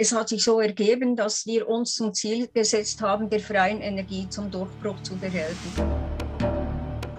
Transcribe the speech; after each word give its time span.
Es 0.00 0.14
hat 0.14 0.28
sich 0.28 0.44
so 0.44 0.60
ergeben, 0.60 1.16
dass 1.16 1.44
wir 1.44 1.68
uns 1.68 1.96
zum 1.96 2.14
Ziel 2.14 2.46
gesetzt 2.54 3.02
haben, 3.02 3.28
der 3.28 3.40
freien 3.40 3.80
Energie 3.80 4.28
zum 4.28 4.48
Durchbruch 4.48 5.02
zu 5.02 5.16
verhelfen. 5.16 5.72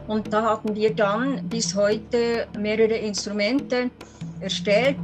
Und 0.07 0.31
da 0.31 0.41
hatten 0.43 0.73
wir 0.73 0.95
dann 0.95 1.49
bis 1.49 1.75
heute 1.75 2.47
mehrere 2.57 2.95
Instrumente 2.95 3.91
erstellt. 4.39 4.95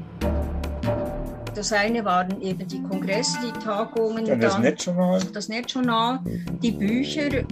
Das 1.53 1.73
eine 1.73 2.05
waren 2.05 2.41
eben 2.41 2.65
die 2.65 2.81
Kongresse, 2.81 3.39
die 3.43 3.59
Tagungen, 3.59 4.23
dann 4.23 4.39
das 4.39 4.57
Netzjournal, 4.57 5.19
das 5.33 5.49
Netzjournal, 5.49 6.19
die 6.63 6.71
Bücher. 6.71 7.44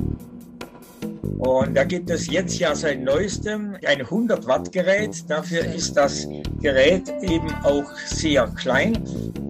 Und 1.23 1.75
da 1.75 1.83
gibt 1.85 2.09
es 2.09 2.27
jetzt 2.27 2.59
ja 2.59 2.75
seit 2.75 3.01
neuestem 3.01 3.77
ein 3.85 4.01
100 4.01 4.45
Watt 4.45 4.71
Gerät. 4.71 5.23
Dafür 5.29 5.63
ist 5.65 5.95
das 5.95 6.27
Gerät 6.61 7.09
eben 7.21 7.53
auch 7.63 7.89
sehr 8.05 8.47
klein. 8.47 9.03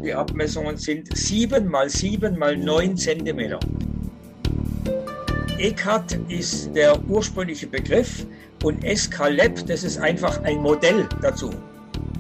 Die 0.04 0.14
Abmessungen 0.14 0.78
sind 0.78 1.16
7 1.18 1.68
mal 1.68 1.90
7 1.90 2.38
mal 2.38 2.56
9 2.56 2.96
Zentimeter. 2.96 3.60
ECAT 5.58 6.20
ist 6.30 6.76
der 6.76 7.00
ursprüngliche 7.08 7.68
Begriff 7.68 8.26
und 8.64 8.84
SKLab, 8.84 9.66
das 9.66 9.84
ist 9.84 9.98
einfach 9.98 10.42
ein 10.44 10.58
Modell 10.58 11.08
dazu. 11.22 11.52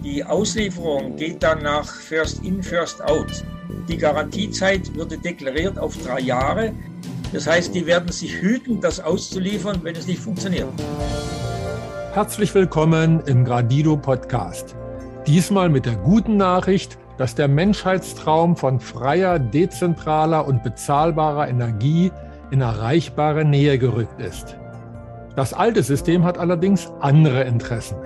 Die 0.03 0.23
Auslieferung 0.23 1.15
geht 1.15 1.43
dann 1.43 1.63
nach 1.63 1.93
First 1.93 2.43
In, 2.43 2.61
First 2.61 3.03
Out. 3.03 3.43
Die 3.87 3.97
Garantiezeit 3.97 4.93
wurde 4.95 5.17
deklariert 5.17 5.77
auf 5.77 5.95
drei 5.97 6.19
Jahre. 6.19 6.73
Das 7.33 7.47
heißt, 7.47 7.73
die 7.73 7.87
werden 7.87 8.11
sich 8.11 8.39
hüten, 8.39 8.79
das 8.79 8.99
auszuliefern, 8.99 9.79
wenn 9.81 9.95
es 9.95 10.05
nicht 10.05 10.19
funktioniert. 10.19 10.67
Herzlich 12.13 12.53
willkommen 12.53 13.23
im 13.25 13.43
Gradido 13.43 13.97
Podcast. 13.97 14.75
Diesmal 15.25 15.69
mit 15.69 15.87
der 15.87 15.95
guten 15.95 16.37
Nachricht, 16.37 16.99
dass 17.17 17.33
der 17.33 17.47
Menschheitstraum 17.47 18.55
von 18.55 18.79
freier, 18.79 19.39
dezentraler 19.39 20.47
und 20.47 20.61
bezahlbarer 20.61 21.47
Energie 21.47 22.11
in 22.51 22.61
erreichbare 22.61 23.43
Nähe 23.43 23.79
gerückt 23.79 24.21
ist. 24.21 24.55
Das 25.35 25.55
alte 25.55 25.81
System 25.81 26.23
hat 26.23 26.37
allerdings 26.37 26.91
andere 26.99 27.45
Interessen. 27.45 27.97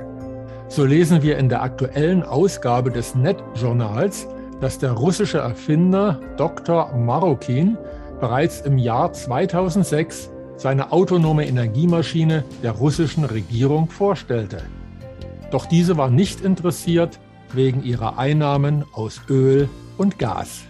So 0.69 0.85
lesen 0.85 1.21
wir 1.21 1.37
in 1.37 1.49
der 1.49 1.63
aktuellen 1.63 2.23
Ausgabe 2.23 2.91
des 2.91 3.13
Net-Journals, 3.13 4.25
dass 4.61 4.79
der 4.79 4.93
russische 4.93 5.39
Erfinder 5.39 6.17
Dr. 6.37 6.95
Marokin 6.95 7.77
bereits 8.19 8.61
im 8.61 8.77
Jahr 8.77 9.13
2006 9.13 10.29
seine 10.55 10.91
autonome 10.91 11.47
Energiemaschine 11.47 12.43
der 12.63 12.71
russischen 12.71 13.23
Regierung 13.23 13.89
vorstellte. 13.89 14.63
Doch 15.51 15.65
diese 15.65 15.97
war 15.97 16.09
nicht 16.09 16.41
interessiert 16.41 17.19
wegen 17.53 17.83
ihrer 17.83 18.17
Einnahmen 18.17 18.83
aus 18.93 19.21
Öl 19.29 19.69
und 19.97 20.19
Gas. 20.19 20.63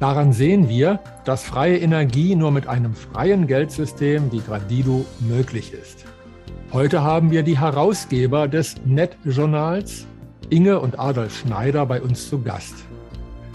Daran 0.00 0.32
sehen 0.32 0.68
wir, 0.68 0.98
dass 1.24 1.44
freie 1.44 1.78
Energie 1.78 2.34
nur 2.34 2.50
mit 2.50 2.66
einem 2.66 2.94
freien 2.94 3.46
Geldsystem 3.46 4.32
wie 4.32 4.40
Gradido 4.40 5.04
möglich 5.20 5.72
ist. 5.72 6.04
Heute 6.72 7.02
haben 7.02 7.30
wir 7.30 7.42
die 7.44 7.60
Herausgeber 7.60 8.48
des 8.48 8.76
Net-Journals, 8.84 10.06
Inge 10.50 10.80
und 10.80 10.98
Adolf 10.98 11.38
Schneider, 11.38 11.86
bei 11.86 12.02
uns 12.02 12.28
zu 12.28 12.42
Gast. 12.42 12.74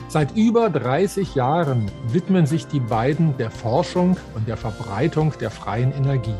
Seit 0.09 0.38
über 0.38 0.69
30 0.69 1.36
Jahren 1.36 1.91
widmen 2.08 2.45
sich 2.45 2.66
die 2.67 2.80
beiden 2.80 3.36
der 3.38 3.52
Forschung 3.52 4.17
und 4.36 4.47
der 4.47 4.55
Verbreitung 4.55 5.33
der 5.41 5.52
freien 5.52 5.91
Energie. 5.91 6.38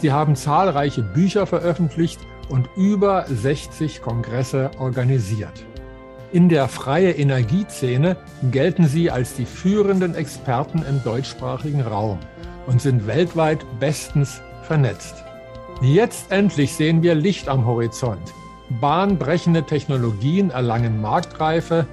Sie 0.00 0.12
haben 0.12 0.36
zahlreiche 0.36 1.02
Bücher 1.02 1.46
veröffentlicht 1.46 2.20
und 2.50 2.68
über 2.76 3.24
60 3.28 4.02
Kongresse 4.02 4.70
organisiert. 4.78 5.64
In 6.32 6.50
der 6.50 6.68
freie 6.68 7.12
Energieszene 7.12 8.16
gelten 8.50 8.86
sie 8.86 9.10
als 9.10 9.34
die 9.34 9.46
führenden 9.46 10.14
Experten 10.14 10.84
im 10.88 11.02
deutschsprachigen 11.02 11.80
Raum 11.80 12.18
und 12.66 12.82
sind 12.82 13.06
weltweit 13.06 13.64
bestens 13.80 14.42
vernetzt. 14.64 15.24
Jetzt 15.80 16.30
endlich 16.30 16.74
sehen 16.74 17.02
wir 17.02 17.14
Licht 17.14 17.48
am 17.48 17.64
Horizont. 17.64 18.34
Bahnbrechende 18.80 19.64
Technologien 19.64 20.50
erlangen 20.50 21.00
Marktreife 21.00 21.86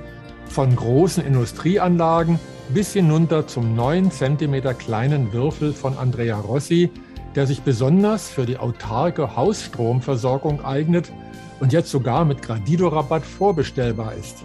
von 0.52 0.76
großen 0.76 1.26
Industrieanlagen 1.26 2.40
bis 2.74 2.94
hinunter 2.94 3.48
zum 3.48 3.76
9 3.76 4.12
cm 4.12 4.78
kleinen 4.78 5.34
Würfel 5.34 5.74
von 5.74 5.98
Andrea 5.98 6.40
Rossi, 6.40 6.90
der 7.36 7.48
sich 7.48 7.62
besonders 7.62 8.30
für 8.30 8.46
die 8.46 8.58
autarke 8.58 9.36
Hausstromversorgung 9.36 10.64
eignet 10.64 11.12
und 11.60 11.74
jetzt 11.74 11.92
sogar 11.92 12.26
mit 12.26 12.42
Gradido-Rabatt 12.42 13.24
vorbestellbar 13.24 14.14
ist. 14.16 14.44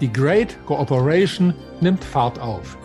Die 0.00 0.12
Great 0.12 0.56
Cooperation 0.66 1.54
nimmt 1.80 2.04
Fahrt 2.04 2.38
auf. 2.38 2.76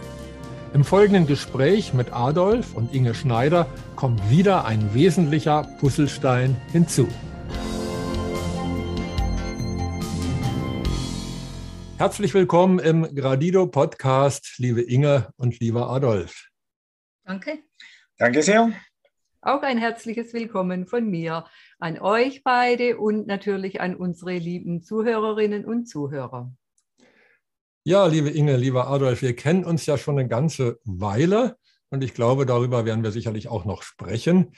Im 0.73 0.85
folgenden 0.85 1.27
Gespräch 1.27 1.93
mit 1.93 2.13
Adolf 2.13 2.73
und 2.75 2.93
Inge 2.93 3.13
Schneider 3.13 3.67
kommt 3.97 4.29
wieder 4.29 4.63
ein 4.63 4.93
wesentlicher 4.93 5.67
Puzzlestein 5.79 6.55
hinzu. 6.71 7.07
Herzlich 12.01 12.33
willkommen 12.33 12.79
im 12.79 13.13
Gradido 13.13 13.67
Podcast, 13.67 14.55
liebe 14.57 14.81
Inge 14.81 15.31
und 15.37 15.59
lieber 15.59 15.91
Adolf. 15.91 16.47
Danke. 17.23 17.59
Danke 18.17 18.41
sehr. 18.41 18.71
Auch 19.39 19.61
ein 19.61 19.77
herzliches 19.77 20.33
Willkommen 20.33 20.87
von 20.87 21.07
mir 21.07 21.45
an 21.77 21.99
euch 21.99 22.43
beide 22.43 22.97
und 22.97 23.27
natürlich 23.27 23.81
an 23.81 23.95
unsere 23.95 24.35
lieben 24.35 24.81
Zuhörerinnen 24.81 25.63
und 25.63 25.85
Zuhörer. 25.85 26.51
Ja, 27.83 28.07
liebe 28.07 28.31
Inge, 28.31 28.57
lieber 28.57 28.87
Adolf, 28.87 29.21
wir 29.21 29.35
kennen 29.35 29.63
uns 29.63 29.85
ja 29.85 29.95
schon 29.99 30.17
eine 30.17 30.27
ganze 30.27 30.79
Weile 30.83 31.55
und 31.91 32.03
ich 32.03 32.15
glaube, 32.15 32.47
darüber 32.47 32.83
werden 32.83 33.03
wir 33.03 33.11
sicherlich 33.11 33.47
auch 33.47 33.63
noch 33.63 33.83
sprechen. 33.83 34.53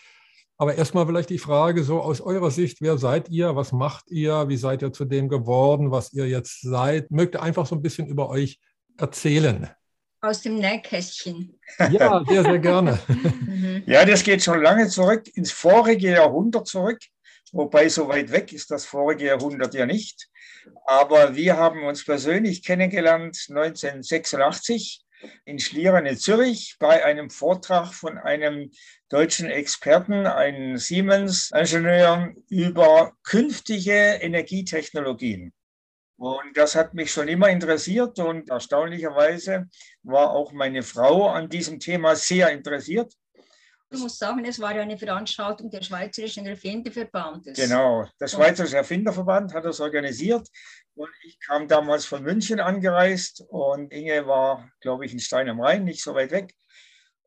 Aber 0.63 0.75
erstmal 0.75 1.05
vielleicht 1.05 1.29
die 1.29 1.39
Frage 1.39 1.83
so 1.83 1.99
aus 1.99 2.21
eurer 2.21 2.49
Sicht, 2.49 2.77
wer 2.79 2.97
seid 2.97 3.27
ihr, 3.27 3.53
was 3.57 3.73
macht 3.73 4.09
ihr, 4.09 4.47
wie 4.47 4.55
seid 4.55 4.81
ihr 4.81 4.93
zu 4.93 5.03
dem 5.03 5.27
geworden, 5.27 5.91
was 5.91 6.13
ihr 6.13 6.25
jetzt 6.25 6.61
seid? 6.61 7.11
Mögt 7.11 7.35
ihr 7.35 7.41
einfach 7.41 7.65
so 7.65 7.75
ein 7.75 7.81
bisschen 7.81 8.07
über 8.07 8.29
euch 8.29 8.61
erzählen? 8.97 9.69
aus 10.21 10.41
dem 10.41 10.55
Nähkästchen. 10.55 11.59
Ja, 11.91 12.23
sehr, 12.25 12.43
sehr 12.43 12.59
gerne. 12.59 12.97
Mhm. 13.07 13.83
ja, 13.87 14.05
das 14.05 14.23
geht 14.23 14.41
schon 14.41 14.61
lange 14.61 14.87
zurück, 14.87 15.27
ins 15.35 15.51
vorige 15.51 16.11
Jahrhundert 16.11 16.65
zurück. 16.65 16.99
Wobei 17.51 17.89
so 17.89 18.07
weit 18.07 18.31
weg 18.31 18.53
ist 18.53 18.71
das 18.71 18.85
vorige 18.85 19.25
Jahrhundert 19.25 19.73
ja 19.73 19.85
nicht. 19.85 20.29
Aber 20.85 21.35
wir 21.35 21.57
haben 21.57 21.83
uns 21.83 22.05
persönlich 22.05 22.63
kennengelernt 22.63 23.47
1986 23.49 25.03
in 25.45 25.59
Schlieren 25.59 26.05
in 26.05 26.17
Zürich 26.17 26.75
bei 26.79 27.03
einem 27.03 27.29
Vortrag 27.29 27.93
von 27.93 28.17
einem 28.17 28.71
deutschen 29.09 29.49
Experten, 29.49 30.25
einem 30.25 30.77
Siemens-Ingenieur 30.77 32.33
über 32.49 33.13
künftige 33.23 34.19
Energietechnologien. 34.21 35.53
Und 36.17 36.55
das 36.55 36.75
hat 36.75 36.93
mich 36.93 37.11
schon 37.11 37.27
immer 37.27 37.49
interessiert 37.49 38.19
und 38.19 38.49
erstaunlicherweise 38.49 39.69
war 40.03 40.31
auch 40.31 40.51
meine 40.51 40.83
Frau 40.83 41.29
an 41.29 41.49
diesem 41.49 41.79
Thema 41.79 42.15
sehr 42.15 42.51
interessiert. 42.51 43.13
Ich 43.93 43.99
muss 43.99 44.17
sagen, 44.17 44.43
es 44.43 44.59
war 44.59 44.75
ja 44.75 44.81
eine 44.81 44.97
Veranstaltung 44.97 45.69
des 45.69 45.85
Schweizerischen 45.85 46.47
Erfinderverbandes. 46.47 47.55
Genau, 47.55 48.07
der 48.19 48.27
Schweizerische 48.27 48.77
Erfinderverband 48.77 49.53
hat 49.53 49.65
das 49.65 49.79
organisiert 49.79 50.47
und 50.95 51.09
ich 51.23 51.39
kam 51.39 51.67
damals 51.67 52.05
von 52.05 52.23
München 52.23 52.59
angereist 52.59 53.43
und 53.49 53.93
Inge 53.93 54.25
war, 54.25 54.67
glaube 54.81 55.05
ich, 55.05 55.13
in 55.13 55.19
Stein 55.19 55.47
am 55.47 55.61
Rhein, 55.61 55.83
nicht 55.83 56.01
so 56.01 56.15
weit 56.15 56.31
weg. 56.31 56.55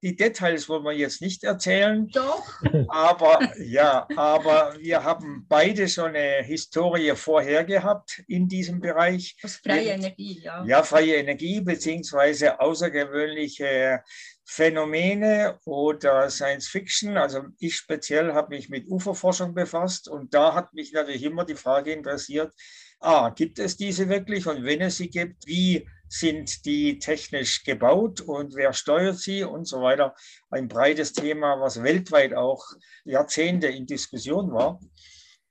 Die 0.02 0.14
Details 0.14 0.68
wollen 0.68 0.84
wir 0.84 0.92
jetzt 0.92 1.22
nicht 1.22 1.42
erzählen. 1.42 2.08
Doch. 2.08 2.44
Aber 2.88 3.40
ja, 3.58 4.06
aber 4.14 4.76
wir 4.78 5.02
haben 5.02 5.46
beide 5.48 5.88
schon 5.88 6.14
eine 6.14 6.42
Historie 6.44 7.12
vorher 7.16 7.64
gehabt 7.64 8.22
in 8.28 8.46
diesem 8.46 8.80
Bereich. 8.80 9.36
Das 9.40 9.56
freie 9.56 9.90
Energie, 9.90 10.40
ja. 10.42 10.64
Ja, 10.66 10.82
freie 10.82 11.14
Energie 11.14 11.60
beziehungsweise 11.60 12.60
außergewöhnliche 12.60 14.02
Phänomene 14.48 15.58
oder 15.64 16.30
Science 16.30 16.68
Fiction. 16.68 17.16
Also 17.16 17.42
ich 17.58 17.76
speziell 17.76 18.32
habe 18.32 18.54
mich 18.54 18.68
mit 18.68 18.88
UFO-Forschung 18.88 19.54
befasst 19.54 20.08
und 20.08 20.32
da 20.34 20.54
hat 20.54 20.72
mich 20.72 20.92
natürlich 20.92 21.24
immer 21.24 21.44
die 21.44 21.56
Frage 21.56 21.92
interessiert, 21.92 22.54
ah, 23.00 23.30
gibt 23.30 23.58
es 23.58 23.76
diese 23.76 24.08
wirklich 24.08 24.46
und 24.46 24.64
wenn 24.64 24.80
es 24.80 24.98
sie 24.98 25.10
gibt, 25.10 25.46
wie 25.46 25.88
sind 26.08 26.64
die 26.64 27.00
technisch 27.00 27.64
gebaut 27.64 28.20
und 28.20 28.54
wer 28.54 28.72
steuert 28.72 29.18
sie 29.18 29.42
und 29.42 29.66
so 29.66 29.82
weiter. 29.82 30.14
Ein 30.50 30.68
breites 30.68 31.12
Thema, 31.12 31.60
was 31.60 31.82
weltweit 31.82 32.32
auch 32.32 32.64
Jahrzehnte 33.04 33.66
in 33.66 33.86
Diskussion 33.86 34.52
war. 34.52 34.78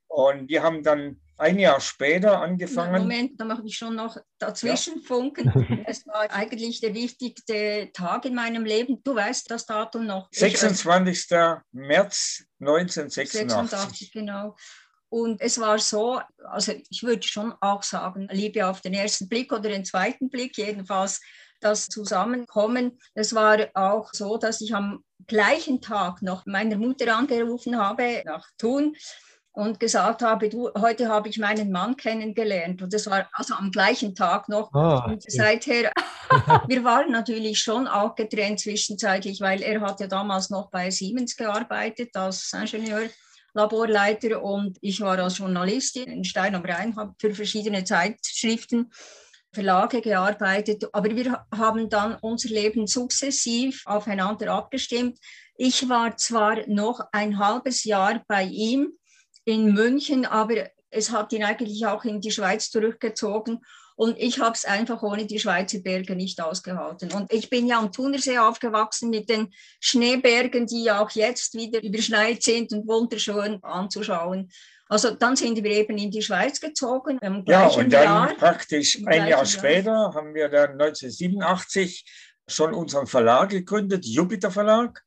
Und 0.08 0.48
wir 0.48 0.64
haben 0.64 0.82
dann 0.82 1.20
ein 1.38 1.60
Jahr 1.60 1.80
später 1.82 2.40
angefangen. 2.40 3.02
Moment, 3.02 3.40
da 3.40 3.46
mache 3.46 3.64
ich 3.66 3.78
schon 3.78 3.96
noch 3.96 4.18
dazwischen 4.40 5.02
funken. 5.02 5.52
Es 5.88 6.06
war 6.08 6.32
eigentlich 6.32 6.80
der 6.80 6.94
wichtigste 6.94 7.90
Tag 7.94 8.26
in 8.26 8.36
meinem 8.36 8.66
Leben. 8.66 9.02
Du 9.04 9.16
weißt 9.16 9.50
das 9.52 9.66
Datum 9.66 10.06
noch. 10.06 10.30
26. 10.32 11.28
März 11.72 12.46
1986. 12.60 13.50
86, 13.50 14.12
genau. 14.12 14.56
Und 15.10 15.42
es 15.42 15.60
war 15.60 15.78
so, 15.80 16.20
also 16.50 16.74
ich 16.90 17.04
würde 17.04 17.24
schon 17.24 17.54
auch 17.62 17.84
sagen, 17.84 18.28
Liebe 18.32 18.68
auf 18.68 18.82
den 18.82 18.94
ersten 18.94 19.30
Blick 19.30 19.52
oder 19.52 19.70
den 19.70 19.86
zweiten 19.86 20.30
Blick, 20.30 20.58
jedenfalls 20.58 21.22
das 21.62 21.88
Zusammenkommen. 21.88 23.00
Es 23.14 23.34
war 23.34 23.60
auch 23.74 24.10
so, 24.14 24.38
dass 24.38 24.62
ich 24.62 24.74
am 24.74 25.04
gleichen 25.28 25.82
Tag 25.82 26.22
noch 26.22 26.46
meiner 26.46 26.78
Mutter 26.78 27.16
angerufen 27.16 27.78
habe 27.78 28.24
nach 28.26 28.48
Thun 28.58 28.96
und 29.56 29.80
gesagt 29.80 30.22
habe, 30.22 30.50
du, 30.50 30.70
heute 30.78 31.08
habe 31.08 31.30
ich 31.30 31.40
meinen 31.40 31.72
Mann 31.72 31.96
kennengelernt. 31.96 32.82
Und 32.82 32.94
das 32.94 33.08
war 33.08 33.30
also 33.32 33.56
am 33.56 33.72
gleichen 33.72 34.14
Tag 34.14 34.50
noch. 34.50 34.72
Ah, 34.74 35.06
und 35.06 35.24
seither, 35.26 35.92
wir 36.68 36.84
waren 36.84 37.12
natürlich 37.12 37.60
schon 37.60 37.88
auch 37.88 38.16
getrennt 38.16 38.60
zwischenzeitlich, 38.60 39.40
weil 39.40 39.62
er 39.62 39.80
hat 39.80 40.02
ja 40.02 40.08
damals 40.08 40.50
noch 40.50 40.70
bei 40.70 40.92
Siemens 40.92 41.38
gearbeitet 41.38 42.16
als 42.16 42.52
Ingenieur. 42.54 43.10
Laborleiter 43.54 44.44
und 44.44 44.78
ich 44.82 45.00
war 45.00 45.18
als 45.18 45.38
Journalistin 45.38 46.12
in 46.12 46.26
Stein 46.26 46.56
am 46.56 46.66
Rhein, 46.66 46.94
habe 46.98 47.16
für 47.18 47.34
verschiedene 47.34 47.86
Zeitschriften, 47.86 48.92
Verlage 49.54 50.02
gearbeitet, 50.02 50.84
aber 50.92 51.16
wir 51.16 51.46
haben 51.56 51.90
dann 51.90 52.18
unser 52.20 52.50
Leben 52.50 52.88
sukzessiv 52.88 53.84
aufeinander 53.86 54.52
abgestimmt. 54.52 55.18
Ich 55.56 55.88
war 55.88 56.18
zwar 56.18 56.68
noch 56.68 57.00
ein 57.14 57.40
halbes 57.40 57.86
Jahr 57.86 58.22
bei 58.28 58.44
ihm, 58.44 58.92
in 59.46 59.74
München, 59.74 60.26
aber 60.26 60.70
es 60.90 61.12
hat 61.12 61.32
ihn 61.34 61.44
eigentlich 61.44 61.86
auch 61.86 62.04
in 62.04 62.22
die 62.22 62.32
Schweiz 62.32 62.70
zurückgezogen. 62.72 63.62
Und 63.98 64.18
ich 64.20 64.40
habe 64.40 64.56
es 64.56 64.66
einfach 64.66 65.02
ohne 65.04 65.26
die 65.26 65.40
Schweizer 65.40 65.80
Berge 65.80 66.16
nicht 66.16 66.42
ausgehalten. 66.42 67.14
Und 67.14 67.32
ich 67.32 67.50
bin 67.50 67.66
ja 67.66 67.80
am 67.80 67.94
Thunersee 67.94 68.38
aufgewachsen 68.38 69.10
mit 69.10 69.30
den 69.30 69.54
Schneebergen, 69.80 70.68
die 70.68 70.92
auch 70.92 71.12
jetzt 71.12 71.54
wieder 71.54 71.82
überschneit 71.82 72.44
sind 72.44 72.74
und 72.74 72.88
wunderschön 72.88 73.64
anzuschauen. 73.64 74.50
Also 74.88 75.12
dann 75.12 75.36
sind 75.36 75.64
wir 75.64 75.72
eben 75.72 75.98
in 75.98 76.12
die 76.12 76.22
Schweiz 76.22 76.60
gezogen. 76.60 77.20
ja, 77.48 77.68
und 77.68 77.92
dann 77.92 78.04
Jahr, 78.04 78.34
praktisch 78.36 79.00
ein 79.06 79.28
Jahr 79.28 79.46
später 79.46 80.14
haben 80.14 80.36
wir 80.36 80.50
dann 80.50 80.72
1987 80.72 82.06
schon 82.48 82.74
unseren 82.74 83.08
Verlag 83.08 83.50
gegründet, 83.50 84.06
Jupiter 84.06 84.52
Verlag. 84.52 85.05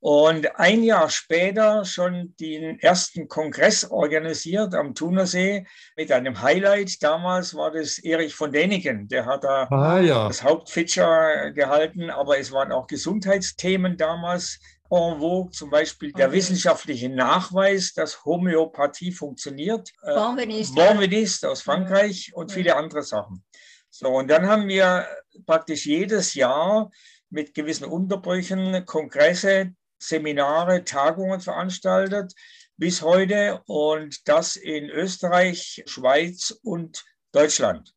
Und 0.00 0.56
ein 0.60 0.84
Jahr 0.84 1.10
später 1.10 1.84
schon 1.84 2.34
den 2.38 2.78
ersten 2.78 3.26
Kongress 3.26 3.84
organisiert 3.84 4.74
am 4.74 4.94
Thunersee 4.94 5.66
mit 5.96 6.12
einem 6.12 6.40
Highlight. 6.40 7.02
Damals 7.02 7.54
war 7.54 7.72
das 7.72 7.98
Erich 7.98 8.34
von 8.34 8.52
Däniken, 8.52 9.08
der 9.08 9.26
hat 9.26 9.42
da 9.42 9.64
ah, 9.70 9.98
ja. 9.98 10.28
das 10.28 10.44
Hauptfeature 10.44 11.52
gehalten, 11.52 12.10
aber 12.10 12.38
es 12.38 12.52
waren 12.52 12.70
auch 12.70 12.86
Gesundheitsthemen 12.86 13.96
damals 13.96 14.60
en 14.90 15.18
vogue, 15.18 15.50
zum 15.50 15.68
Beispiel 15.70 16.12
der 16.12 16.28
okay. 16.28 16.36
wissenschaftliche 16.36 17.08
Nachweis, 17.08 17.92
dass 17.92 18.24
Homöopathie 18.24 19.12
funktioniert. 19.12 19.92
Äh, 20.02 20.14
Bonveniste 20.14 21.50
aus 21.50 21.60
Frankreich 21.62 22.30
und 22.34 22.52
viele 22.52 22.76
andere 22.76 23.02
Sachen. 23.02 23.44
So, 23.90 24.08
und 24.08 24.28
dann 24.28 24.46
haben 24.46 24.68
wir 24.68 25.06
praktisch 25.44 25.86
jedes 25.86 26.34
Jahr 26.34 26.90
mit 27.30 27.52
gewissen 27.52 27.84
Unterbrüchen 27.84 28.86
Kongresse 28.86 29.74
Seminare, 29.98 30.84
Tagungen 30.84 31.40
veranstaltet 31.40 32.34
bis 32.76 33.02
heute 33.02 33.62
und 33.66 34.28
das 34.28 34.56
in 34.56 34.88
Österreich, 34.88 35.82
Schweiz 35.86 36.58
und 36.62 37.04
Deutschland. 37.32 37.92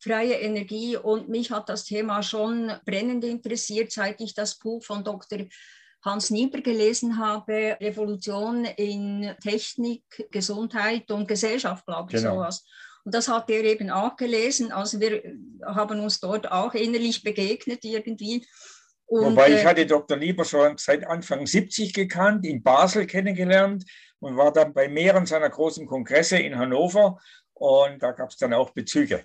freie 0.00 0.34
Energie 0.34 0.96
und 0.96 1.28
mich 1.28 1.50
hat 1.50 1.68
das 1.68 1.84
Thema 1.84 2.22
schon 2.22 2.72
brennend 2.86 3.22
interessiert, 3.22 3.92
seit 3.92 4.20
ich 4.20 4.34
das 4.34 4.58
Buch 4.58 4.82
von 4.82 5.04
Dr. 5.04 5.40
Hans 6.02 6.30
Nieber 6.30 6.60
gelesen 6.62 7.18
habe, 7.18 7.76
Revolution 7.80 8.64
in 8.64 9.34
Technik, 9.42 10.02
Gesundheit 10.30 11.10
und 11.10 11.28
Gesellschaft, 11.28 11.84
glaube 11.86 12.10
ich, 12.12 12.18
genau. 12.18 12.36
sowas. 12.36 12.64
Und 13.04 13.14
das 13.14 13.28
hat 13.28 13.50
er 13.50 13.64
eben 13.64 13.90
auch 13.90 14.16
gelesen. 14.16 14.72
Also 14.72 15.00
wir 15.00 15.22
haben 15.64 16.00
uns 16.00 16.20
dort 16.20 16.50
auch 16.50 16.74
innerlich 16.74 17.22
begegnet 17.22 17.84
irgendwie. 17.84 18.46
Und, 19.06 19.32
Wobei 19.32 19.48
ich 19.48 19.62
äh, 19.62 19.64
hatte 19.64 19.86
Dr. 19.86 20.16
Nieber 20.16 20.44
schon 20.44 20.76
seit 20.78 21.06
Anfang 21.06 21.46
70 21.46 21.92
gekannt, 21.92 22.46
in 22.46 22.62
Basel 22.62 23.06
kennengelernt 23.06 23.84
und 24.20 24.36
war 24.36 24.52
dann 24.52 24.72
bei 24.72 24.88
mehreren 24.88 25.26
seiner 25.26 25.50
großen 25.50 25.86
Kongresse 25.86 26.38
in 26.38 26.56
Hannover. 26.56 27.18
Und 27.54 28.02
da 28.02 28.12
gab 28.12 28.30
es 28.30 28.36
dann 28.36 28.54
auch 28.54 28.70
Bezüge. 28.70 29.24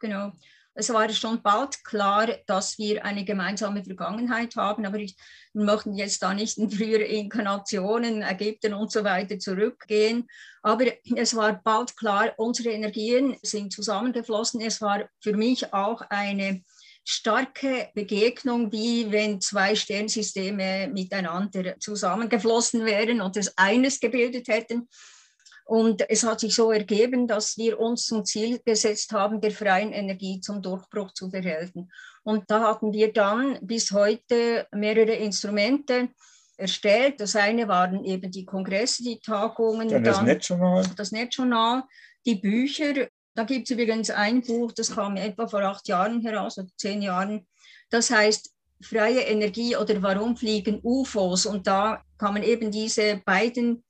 Genau 0.00 0.32
es 0.78 0.90
war 0.90 1.08
schon 1.08 1.42
bald 1.42 1.82
klar, 1.82 2.28
dass 2.46 2.78
wir 2.78 3.04
eine 3.04 3.24
gemeinsame 3.24 3.82
Vergangenheit 3.82 4.54
haben, 4.54 4.86
aber 4.86 4.98
ich, 4.98 5.16
wir 5.52 5.64
möchten 5.64 5.94
jetzt 5.94 6.22
da 6.22 6.32
nicht 6.32 6.56
in 6.56 6.70
frühere 6.70 7.02
Inkarnationen, 7.02 8.22
Ägypten 8.22 8.74
und 8.74 8.92
so 8.92 9.02
weiter 9.02 9.40
zurückgehen. 9.40 10.28
Aber 10.62 10.84
es 11.16 11.34
war 11.34 11.60
bald 11.64 11.96
klar, 11.96 12.32
unsere 12.36 12.70
Energien 12.70 13.36
sind 13.42 13.72
zusammengeflossen. 13.72 14.60
Es 14.60 14.80
war 14.80 15.08
für 15.20 15.36
mich 15.36 15.74
auch 15.74 16.00
eine 16.10 16.62
starke 17.04 17.88
Begegnung, 17.94 18.70
wie 18.70 19.10
wenn 19.10 19.40
zwei 19.40 19.74
Sternsysteme 19.74 20.88
miteinander 20.92 21.80
zusammengeflossen 21.80 22.84
wären 22.84 23.20
und 23.20 23.36
es 23.36 23.58
eines 23.58 23.98
gebildet 23.98 24.46
hätten. 24.46 24.88
Und 25.68 26.08
es 26.08 26.24
hat 26.24 26.40
sich 26.40 26.54
so 26.54 26.72
ergeben, 26.72 27.26
dass 27.28 27.58
wir 27.58 27.78
uns 27.78 28.06
zum 28.06 28.24
Ziel 28.24 28.58
gesetzt 28.64 29.12
haben, 29.12 29.38
der 29.38 29.50
freien 29.50 29.92
Energie 29.92 30.40
zum 30.40 30.62
Durchbruch 30.62 31.12
zu 31.12 31.28
verhelfen. 31.28 31.92
Und 32.22 32.50
da 32.50 32.60
hatten 32.60 32.94
wir 32.94 33.12
dann 33.12 33.58
bis 33.60 33.92
heute 33.92 34.66
mehrere 34.72 35.12
Instrumente 35.12 36.08
erstellt. 36.56 37.20
Das 37.20 37.36
eine 37.36 37.68
waren 37.68 38.02
eben 38.02 38.30
die 38.30 38.46
Kongresse, 38.46 39.02
die 39.02 39.20
Tagungen, 39.20 39.90
dann 39.90 40.04
das 40.04 40.16
dann 40.16 40.24
Netzjournal. 40.24 40.84
Das 40.96 41.12
Netzjournal, 41.12 41.82
die 42.24 42.36
Bücher. 42.36 43.08
Da 43.34 43.44
gibt 43.44 43.68
es 43.68 43.76
übrigens 43.76 44.08
ein 44.08 44.40
Buch, 44.40 44.72
das 44.72 44.94
kam 44.94 45.18
etwa 45.18 45.46
vor 45.48 45.60
acht 45.60 45.86
Jahren 45.86 46.22
heraus 46.22 46.56
oder 46.56 46.68
zehn 46.78 47.02
Jahren. 47.02 47.46
Das 47.90 48.10
heißt 48.10 48.54
freie 48.80 49.20
Energie 49.20 49.76
oder 49.76 50.00
warum 50.02 50.34
fliegen 50.34 50.80
UFOs? 50.82 51.44
Und 51.44 51.66
da 51.66 52.02
kamen 52.16 52.42
eben 52.42 52.70
diese 52.70 53.20
beiden 53.26 53.84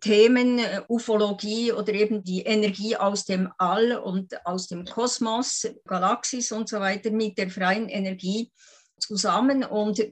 Themen, 0.00 0.58
äh, 0.58 0.82
Ufologie 0.88 1.72
oder 1.72 1.92
eben 1.92 2.22
die 2.22 2.42
Energie 2.42 2.96
aus 2.96 3.24
dem 3.24 3.50
All 3.58 3.96
und 3.96 4.34
aus 4.46 4.68
dem 4.68 4.84
Kosmos, 4.84 5.66
Galaxis 5.86 6.52
und 6.52 6.68
so 6.68 6.80
weiter 6.80 7.10
mit 7.10 7.38
der 7.38 7.50
freien 7.50 7.88
Energie 7.88 8.50
zusammen. 8.98 9.64
Und 9.64 10.02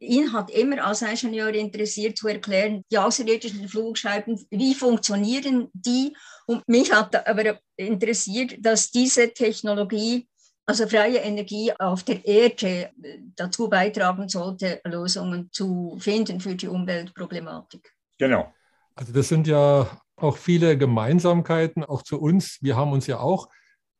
ihn 0.00 0.32
hat 0.32 0.50
immer 0.50 0.84
als 0.84 1.02
Ingenieur 1.02 1.54
interessiert 1.54 2.16
zu 2.16 2.28
erklären, 2.28 2.84
die 2.90 2.98
außerirdischen 2.98 3.68
Flugscheiben, 3.68 4.44
wie 4.50 4.74
funktionieren 4.74 5.68
die? 5.72 6.16
Und 6.46 6.66
mich 6.68 6.92
hat 6.92 7.26
aber 7.26 7.58
interessiert, 7.76 8.56
dass 8.58 8.90
diese 8.90 9.32
Technologie, 9.32 10.28
also 10.66 10.86
freie 10.86 11.18
Energie 11.18 11.72
auf 11.78 12.02
der 12.02 12.24
Erde, 12.24 12.90
dazu 13.36 13.68
beitragen 13.68 14.28
sollte, 14.28 14.80
Lösungen 14.84 15.50
zu 15.52 15.96
finden 15.98 16.40
für 16.40 16.54
die 16.54 16.68
Umweltproblematik. 16.68 17.92
Genau. 18.18 18.52
Also 18.94 19.12
das 19.12 19.28
sind 19.28 19.46
ja 19.46 19.88
auch 20.16 20.36
viele 20.36 20.78
Gemeinsamkeiten, 20.78 21.84
auch 21.84 22.02
zu 22.02 22.20
uns. 22.20 22.58
Wir 22.60 22.76
haben 22.76 22.92
uns 22.92 23.06
ja 23.06 23.18
auch 23.18 23.48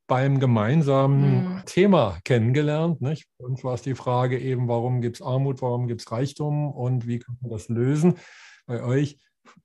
beim 0.06 0.38
gemeinsamen 0.38 1.54
mhm. 1.54 1.62
Thema 1.66 2.18
kennengelernt. 2.24 3.00
Nicht? 3.00 3.26
Bei 3.38 3.46
uns 3.46 3.64
war 3.64 3.74
es 3.74 3.82
die 3.82 3.94
Frage 3.94 4.38
eben, 4.38 4.68
warum 4.68 5.00
gibt 5.00 5.16
es 5.16 5.22
Armut, 5.22 5.62
warum 5.62 5.88
gibt 5.88 6.02
es 6.02 6.12
Reichtum 6.12 6.70
und 6.70 7.06
wie 7.06 7.18
kann 7.18 7.36
man 7.40 7.50
das 7.50 7.68
lösen? 7.68 8.14
Bei 8.66 8.82
euch 8.82 9.18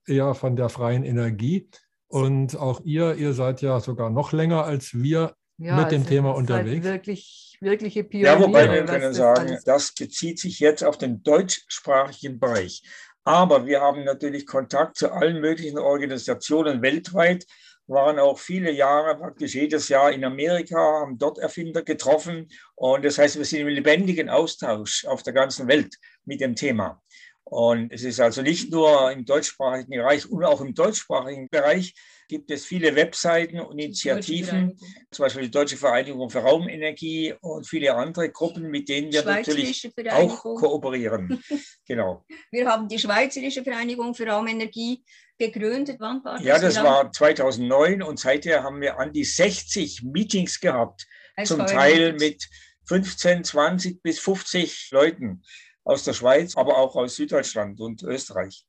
eher 0.06 0.34
von 0.34 0.56
der 0.56 0.68
freien 0.68 1.04
Energie. 1.04 1.68
Und 2.08 2.56
auch 2.56 2.80
ihr, 2.84 3.14
ihr 3.14 3.34
seid 3.34 3.62
ja 3.62 3.78
sogar 3.80 4.10
noch 4.10 4.32
länger 4.32 4.64
als 4.64 4.94
wir 4.94 5.34
ja, 5.58 5.76
mit 5.76 5.92
dem 5.92 6.00
also 6.00 6.08
Thema 6.08 6.34
unterwegs. 6.34 6.84
Wirklich, 6.84 7.56
wirkliche 7.60 8.02
Pioniere. 8.02 8.32
Ja, 8.32 8.40
wobei 8.40 8.70
wir 8.70 8.84
können 8.84 9.14
sagen, 9.14 9.58
das 9.64 9.94
bezieht 9.94 10.38
sich 10.38 10.58
jetzt 10.58 10.82
auf 10.82 10.98
den 10.98 11.22
deutschsprachigen 11.22 12.40
Bereich. 12.40 12.82
Aber 13.24 13.66
wir 13.66 13.80
haben 13.80 14.04
natürlich 14.04 14.46
Kontakt 14.46 14.96
zu 14.96 15.12
allen 15.12 15.40
möglichen 15.40 15.78
Organisationen 15.78 16.82
weltweit, 16.82 17.46
waren 17.86 18.18
auch 18.18 18.38
viele 18.38 18.70
Jahre, 18.70 19.16
praktisch 19.16 19.54
jedes 19.54 19.88
Jahr 19.88 20.12
in 20.12 20.24
Amerika, 20.24 20.78
haben 20.78 21.18
dort 21.18 21.38
Erfinder 21.38 21.82
getroffen. 21.82 22.48
Und 22.76 23.04
das 23.04 23.18
heißt, 23.18 23.36
wir 23.36 23.44
sind 23.44 23.60
im 23.60 23.68
lebendigen 23.68 24.30
Austausch 24.30 25.04
auf 25.06 25.22
der 25.22 25.32
ganzen 25.32 25.66
Welt 25.68 25.96
mit 26.24 26.40
dem 26.40 26.54
Thema. 26.54 27.02
Und 27.44 27.92
es 27.92 28.04
ist 28.04 28.20
also 28.20 28.42
nicht 28.42 28.70
nur 28.70 29.10
im 29.10 29.24
deutschsprachigen 29.24 29.90
Bereich 29.90 30.30
und 30.30 30.44
auch 30.44 30.60
im 30.60 30.72
deutschsprachigen 30.72 31.48
Bereich 31.48 31.94
gibt 32.30 32.50
es 32.52 32.64
viele 32.64 32.94
Webseiten 32.94 33.58
und 33.58 33.76
Initiativen, 33.76 34.78
zum 35.10 35.24
Beispiel 35.24 35.42
die 35.42 35.50
Deutsche 35.50 35.76
Vereinigung 35.76 36.30
für 36.30 36.38
Raumenergie 36.38 37.34
und 37.40 37.66
viele 37.66 37.92
andere 37.96 38.30
Gruppen, 38.30 38.70
mit 38.70 38.88
denen 38.88 39.12
wir 39.12 39.24
natürlich 39.24 39.90
auch 40.10 40.38
kooperieren. 40.38 41.42
genau. 41.86 42.24
Wir 42.52 42.68
haben 42.68 42.86
die 42.86 43.00
Schweizerische 43.00 43.64
Vereinigung 43.64 44.14
für 44.14 44.28
Raumenergie 44.28 45.02
gegründet. 45.38 45.96
Wann 45.98 46.22
war 46.22 46.36
das? 46.36 46.44
Ja, 46.44 46.60
das 46.60 46.76
war 46.76 47.10
2009 47.10 48.00
und 48.00 48.20
seither 48.20 48.62
haben 48.62 48.80
wir 48.80 49.00
an 49.00 49.12
die 49.12 49.24
60 49.24 50.04
Meetings 50.04 50.60
gehabt, 50.60 51.08
Als 51.34 51.48
zum 51.48 51.66
Teil 51.66 52.12
mit 52.12 52.48
15, 52.84 53.42
20 53.42 54.02
bis 54.02 54.20
50 54.20 54.90
Leuten 54.92 55.42
aus 55.82 56.04
der 56.04 56.12
Schweiz, 56.12 56.56
aber 56.56 56.78
auch 56.78 56.94
aus 56.94 57.16
Süddeutschland 57.16 57.80
und 57.80 58.04
Österreich. 58.04 58.64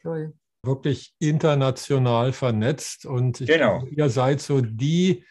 Toll 0.00 0.32
wirklich 0.66 1.14
international 1.18 2.32
vernetzt. 2.32 3.06
Und 3.06 3.38
genau. 3.38 3.78
glaube, 3.78 3.88
ihr 3.90 4.08
seid 4.08 4.40
so 4.40 4.60
die 4.60 5.24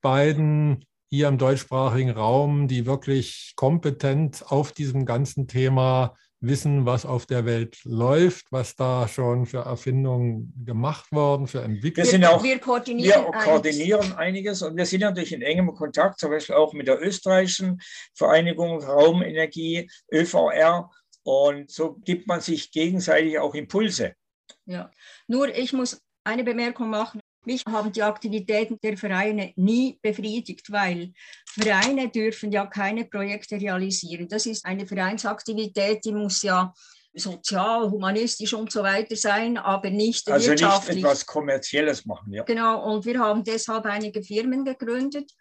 beiden 0.00 0.84
hier 1.10 1.28
im 1.28 1.38
deutschsprachigen 1.38 2.10
Raum, 2.10 2.68
die 2.68 2.86
wirklich 2.86 3.52
kompetent 3.56 4.44
auf 4.46 4.72
diesem 4.72 5.04
ganzen 5.06 5.48
Thema 5.48 6.14
wissen, 6.40 6.86
was 6.86 7.04
auf 7.04 7.26
der 7.26 7.44
Welt 7.44 7.78
läuft, 7.84 8.46
was 8.50 8.74
da 8.74 9.06
schon 9.08 9.44
für 9.44 9.58
Erfindungen 9.58 10.54
gemacht 10.64 11.12
worden, 11.12 11.46
für 11.46 11.60
Entwicklungen. 11.60 11.96
Wir, 11.96 12.10
sind 12.10 12.24
auch, 12.24 12.42
wir, 12.42 12.58
koordinieren, 12.58 13.24
wir 13.24 13.32
koordinieren 13.32 14.12
einiges 14.14 14.62
und 14.62 14.76
wir 14.76 14.86
sind 14.86 15.00
natürlich 15.00 15.32
in 15.32 15.42
engem 15.42 15.74
Kontakt, 15.74 16.18
zum 16.18 16.30
Beispiel 16.30 16.54
auch 16.54 16.72
mit 16.72 16.88
der 16.88 17.02
österreichischen 17.02 17.80
Vereinigung 18.14 18.82
Raumenergie, 18.82 19.90
ÖVR. 20.12 20.90
Und 21.22 21.70
so 21.70 21.96
gibt 22.04 22.26
man 22.26 22.40
sich 22.40 22.72
gegenseitig 22.72 23.38
auch 23.38 23.54
Impulse. 23.54 24.14
Ja, 24.70 24.88
nur 25.26 25.48
ich 25.48 25.72
muss 25.72 26.00
eine 26.22 26.44
Bemerkung 26.44 26.90
machen. 26.90 27.20
Mich 27.44 27.64
haben 27.66 27.90
die 27.90 28.02
Aktivitäten 28.02 28.78
der 28.82 28.96
Vereine 28.96 29.52
nie 29.56 29.98
befriedigt, 30.00 30.70
weil 30.70 31.12
Vereine 31.46 32.08
dürfen 32.08 32.52
ja 32.52 32.66
keine 32.66 33.04
Projekte 33.06 33.56
realisieren. 33.56 34.28
Das 34.28 34.46
ist 34.46 34.64
eine 34.64 34.86
Vereinsaktivität, 34.86 36.04
die 36.04 36.12
muss 36.12 36.42
ja 36.42 36.72
sozial, 37.14 37.90
humanistisch 37.90 38.54
und 38.54 38.70
so 38.70 38.84
weiter 38.84 39.16
sein, 39.16 39.58
aber 39.58 39.90
nicht 39.90 40.30
also 40.30 40.50
wirtschaftlich. 40.50 40.88
Also 40.88 40.92
nicht 40.92 41.04
etwas 41.04 41.26
Kommerzielles 41.26 42.06
machen, 42.06 42.32
ja. 42.32 42.44
Genau, 42.44 42.92
und 42.92 43.04
wir 43.04 43.18
haben 43.18 43.42
deshalb 43.42 43.86
einige 43.86 44.22
Firmen 44.22 44.64
gegründet. 44.64 45.32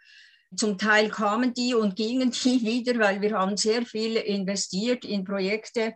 Zum 0.56 0.80
Teil 0.80 1.10
kamen 1.10 1.54
die 1.54 1.76
und 1.76 1.96
gingen 1.96 2.32
die 2.32 2.62
wieder, 2.66 2.98
weil 2.98 3.22
wir 3.22 3.38
haben 3.38 3.58
sehr 3.58 3.86
viel 3.86 4.16
investiert 4.16 5.06
in 5.06 5.24
Projekte, 5.24 5.94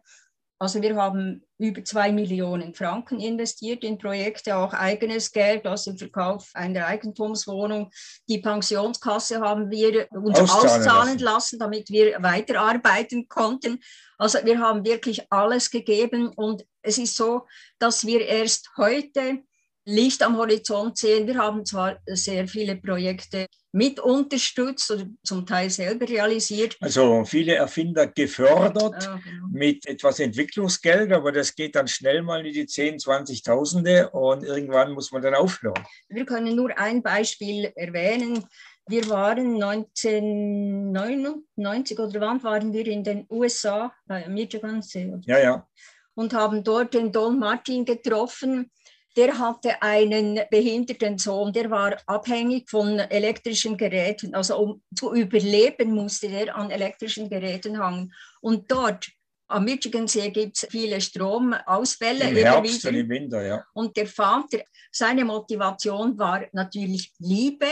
also 0.63 0.81
wir 0.81 0.95
haben 0.95 1.43
über 1.57 1.83
zwei 1.83 2.11
Millionen 2.11 2.73
Franken 2.73 3.19
investiert 3.19 3.83
in 3.83 3.97
Projekte, 3.97 4.55
auch 4.55 4.73
eigenes 4.73 5.31
Geld 5.31 5.67
aus 5.67 5.83
dem 5.83 5.97
Verkauf 5.97 6.49
einer 6.53 6.87
Eigentumswohnung. 6.87 7.91
Die 8.29 8.39
Pensionskasse 8.39 9.41
haben 9.41 9.69
wir 9.69 10.07
uns 10.11 10.39
auszahlen, 10.39 10.65
auszahlen 10.65 11.19
lassen. 11.19 11.23
lassen, 11.23 11.59
damit 11.59 11.89
wir 11.89 12.23
weiterarbeiten 12.23 13.27
konnten. 13.27 13.79
Also 14.17 14.39
wir 14.45 14.59
haben 14.59 14.85
wirklich 14.85 15.29
alles 15.29 15.69
gegeben 15.69 16.29
und 16.29 16.65
es 16.81 16.97
ist 16.97 17.17
so, 17.17 17.45
dass 17.77 18.05
wir 18.05 18.25
erst 18.25 18.69
heute 18.77 19.39
Licht 19.83 20.23
am 20.23 20.37
Horizont 20.37 20.97
sehen. 20.97 21.27
Wir 21.27 21.37
haben 21.39 21.65
zwar 21.65 21.97
sehr 22.05 22.47
viele 22.47 22.77
Projekte 22.77 23.47
mit 23.73 23.99
unterstützt 23.99 24.89
oder 24.91 25.05
zum 25.23 25.47
Teil 25.47 25.69
selber 25.69 26.07
realisiert. 26.07 26.77
Also 26.79 27.25
viele 27.25 27.55
Erfinder 27.55 28.07
gefördert 28.07 29.03
ja, 29.03 29.19
genau. 29.23 29.47
mit 29.51 29.85
etwas 29.87 30.19
Entwicklungsgeld, 30.19 31.11
aber 31.11 31.31
das 31.31 31.55
geht 31.55 31.75
dann 31.75 31.87
schnell 31.87 32.21
mal 32.21 32.45
in 32.45 32.53
die 32.53 32.67
10, 32.67 32.99
20.000 32.99 34.11
und 34.11 34.43
irgendwann 34.43 34.91
muss 34.91 35.11
man 35.11 35.23
dann 35.23 35.33
aufhören. 35.33 35.83
Wir 36.07 36.25
können 36.25 36.55
nur 36.55 36.77
ein 36.77 37.01
Beispiel 37.01 37.71
erwähnen. 37.75 38.45
Wir 38.87 39.09
waren 39.09 39.63
1999 39.63 41.97
oder 41.97 42.21
wann 42.21 42.43
waren 42.43 42.71
wir 42.73 42.85
in 42.85 43.03
den 43.03 43.25
USA, 43.29 43.91
bei 44.05 44.27
Michigan 44.27 44.83
See. 44.83 45.11
Ja, 45.25 45.39
ja. 45.39 45.67
Und 46.13 46.33
haben 46.33 46.63
dort 46.63 46.93
den 46.93 47.11
Don 47.11 47.39
Martin 47.39 47.85
getroffen 47.85 48.69
der 49.15 49.37
hatte 49.37 49.81
einen 49.81 50.39
behinderten 50.49 51.17
Sohn, 51.17 51.53
der 51.53 51.69
war 51.69 51.97
abhängig 52.07 52.69
von 52.69 52.99
elektrischen 52.99 53.77
Geräten. 53.77 54.33
Also 54.33 54.57
um 54.57 54.81
zu 54.95 55.13
überleben 55.13 55.93
musste 55.93 56.29
der 56.29 56.55
an 56.55 56.71
elektrischen 56.71 57.29
Geräten 57.29 57.77
hangen. 57.77 58.13
Und 58.41 58.71
dort 58.71 59.07
am 59.47 59.65
Michigansee 59.65 60.31
gibt 60.31 60.57
es 60.57 60.67
viele 60.69 60.99
Stromausfälle. 60.99 62.29
Im 62.29 62.35
Herbst 62.37 62.85
und 62.85 62.95
im 62.95 63.09
Winter, 63.09 63.45
ja. 63.45 63.63
Und 63.73 63.95
der 63.95 64.07
Vater, 64.07 64.59
seine 64.91 65.25
Motivation 65.25 66.17
war 66.17 66.45
natürlich 66.53 67.13
Liebe. 67.19 67.67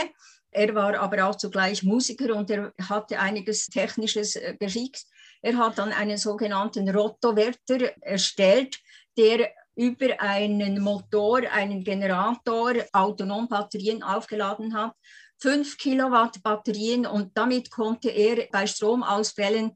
Er 0.52 0.74
war 0.74 0.98
aber 1.00 1.26
auch 1.26 1.34
zugleich 1.34 1.82
Musiker 1.82 2.36
und 2.36 2.50
er 2.50 2.72
hatte 2.88 3.18
einiges 3.18 3.66
technisches 3.66 4.36
äh, 4.36 4.54
Geschick. 4.60 4.98
Er 5.40 5.56
hat 5.56 5.78
dann 5.78 5.92
einen 5.92 6.18
sogenannten 6.18 6.88
Rotowerter 6.88 7.90
erstellt, 8.00 8.78
der 9.16 9.50
über 9.74 10.20
einen 10.20 10.80
Motor, 10.80 11.42
einen 11.50 11.82
Generator 11.82 12.74
autonom 12.92 13.48
Batterien 13.48 14.02
aufgeladen 14.02 14.74
hat. 14.74 14.92
5 15.40 15.76
Kilowatt 15.76 16.42
Batterien 16.42 17.04
und 17.04 17.36
damit 17.36 17.70
konnte 17.70 18.10
er 18.10 18.46
bei 18.52 18.66
Stromausfällen 18.66 19.72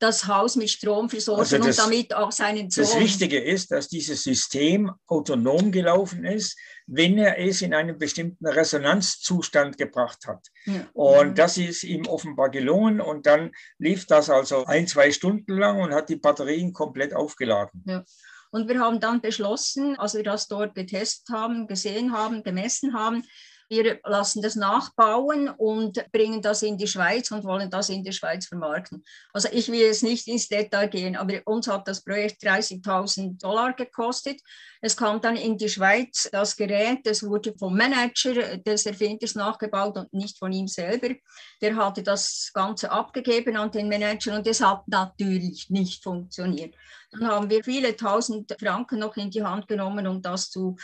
das 0.00 0.26
Haus 0.26 0.56
mit 0.56 0.70
Strom 0.70 1.10
versorgen 1.10 1.40
also 1.40 1.58
das, 1.58 1.78
und 1.78 1.78
damit 1.78 2.14
auch 2.14 2.32
seinen 2.32 2.70
Sohn. 2.70 2.84
Das 2.84 2.98
Wichtige 2.98 3.38
ist, 3.38 3.70
dass 3.70 3.88
dieses 3.88 4.22
System 4.22 4.90
autonom 5.06 5.70
gelaufen 5.70 6.24
ist, 6.24 6.58
wenn 6.86 7.18
er 7.18 7.38
es 7.38 7.60
in 7.60 7.74
einen 7.74 7.98
bestimmten 7.98 8.46
Resonanzzustand 8.46 9.76
gebracht 9.76 10.26
hat. 10.26 10.46
Ja. 10.64 10.88
Und 10.94 11.38
das 11.38 11.58
ist 11.58 11.84
ihm 11.84 12.06
offenbar 12.06 12.48
gelungen 12.48 13.00
und 13.00 13.26
dann 13.26 13.52
lief 13.78 14.06
das 14.06 14.30
also 14.30 14.64
ein, 14.64 14.86
zwei 14.86 15.12
Stunden 15.12 15.58
lang 15.58 15.80
und 15.80 15.92
hat 15.92 16.08
die 16.08 16.16
Batterien 16.16 16.72
komplett 16.72 17.14
aufgeladen. 17.14 17.84
Ja. 17.86 18.02
Und 18.50 18.68
wir 18.68 18.80
haben 18.80 19.00
dann 19.00 19.20
beschlossen, 19.20 19.98
als 19.98 20.14
wir 20.14 20.24
das 20.24 20.48
dort 20.48 20.74
getestet 20.74 21.28
haben, 21.30 21.66
gesehen 21.66 22.12
haben, 22.12 22.42
gemessen 22.42 22.94
haben, 22.94 23.24
wir 23.70 24.00
lassen 24.04 24.42
das 24.42 24.56
nachbauen 24.56 25.48
und 25.48 26.04
bringen 26.10 26.42
das 26.42 26.62
in 26.62 26.76
die 26.76 26.88
Schweiz 26.88 27.30
und 27.30 27.44
wollen 27.44 27.70
das 27.70 27.88
in 27.88 28.02
die 28.02 28.12
Schweiz 28.12 28.46
vermarkten. 28.46 29.04
Also 29.32 29.48
ich 29.52 29.70
will 29.70 29.80
jetzt 29.80 30.02
nicht 30.02 30.26
ins 30.26 30.48
Detail 30.48 30.88
gehen, 30.88 31.14
aber 31.14 31.40
uns 31.44 31.68
hat 31.68 31.86
das 31.86 32.02
Projekt 32.02 32.42
30.000 32.42 33.40
Dollar 33.40 33.72
gekostet. 33.72 34.40
Es 34.80 34.96
kam 34.96 35.20
dann 35.20 35.36
in 35.36 35.56
die 35.56 35.68
Schweiz 35.68 36.28
das 36.32 36.56
Gerät, 36.56 37.06
das 37.06 37.22
wurde 37.22 37.54
vom 37.56 37.76
Manager 37.76 38.56
des 38.56 38.86
Erfinders 38.86 39.36
nachgebaut 39.36 39.96
und 39.96 40.12
nicht 40.12 40.36
von 40.36 40.52
ihm 40.52 40.66
selber. 40.66 41.14
Der 41.60 41.76
hatte 41.76 42.02
das 42.02 42.50
Ganze 42.52 42.90
abgegeben 42.90 43.56
an 43.56 43.70
den 43.70 43.88
Manager 43.88 44.34
und 44.34 44.48
es 44.48 44.60
hat 44.60 44.88
natürlich 44.88 45.70
nicht 45.70 46.02
funktioniert. 46.02 46.74
Dann 47.12 47.28
haben 47.28 47.48
wir 47.48 47.62
viele 47.62 47.96
tausend 47.96 48.52
Franken 48.58 48.98
noch 48.98 49.16
in 49.16 49.30
die 49.30 49.44
Hand 49.44 49.68
genommen, 49.68 50.08
um 50.08 50.20
das 50.20 50.50
zu 50.50 50.76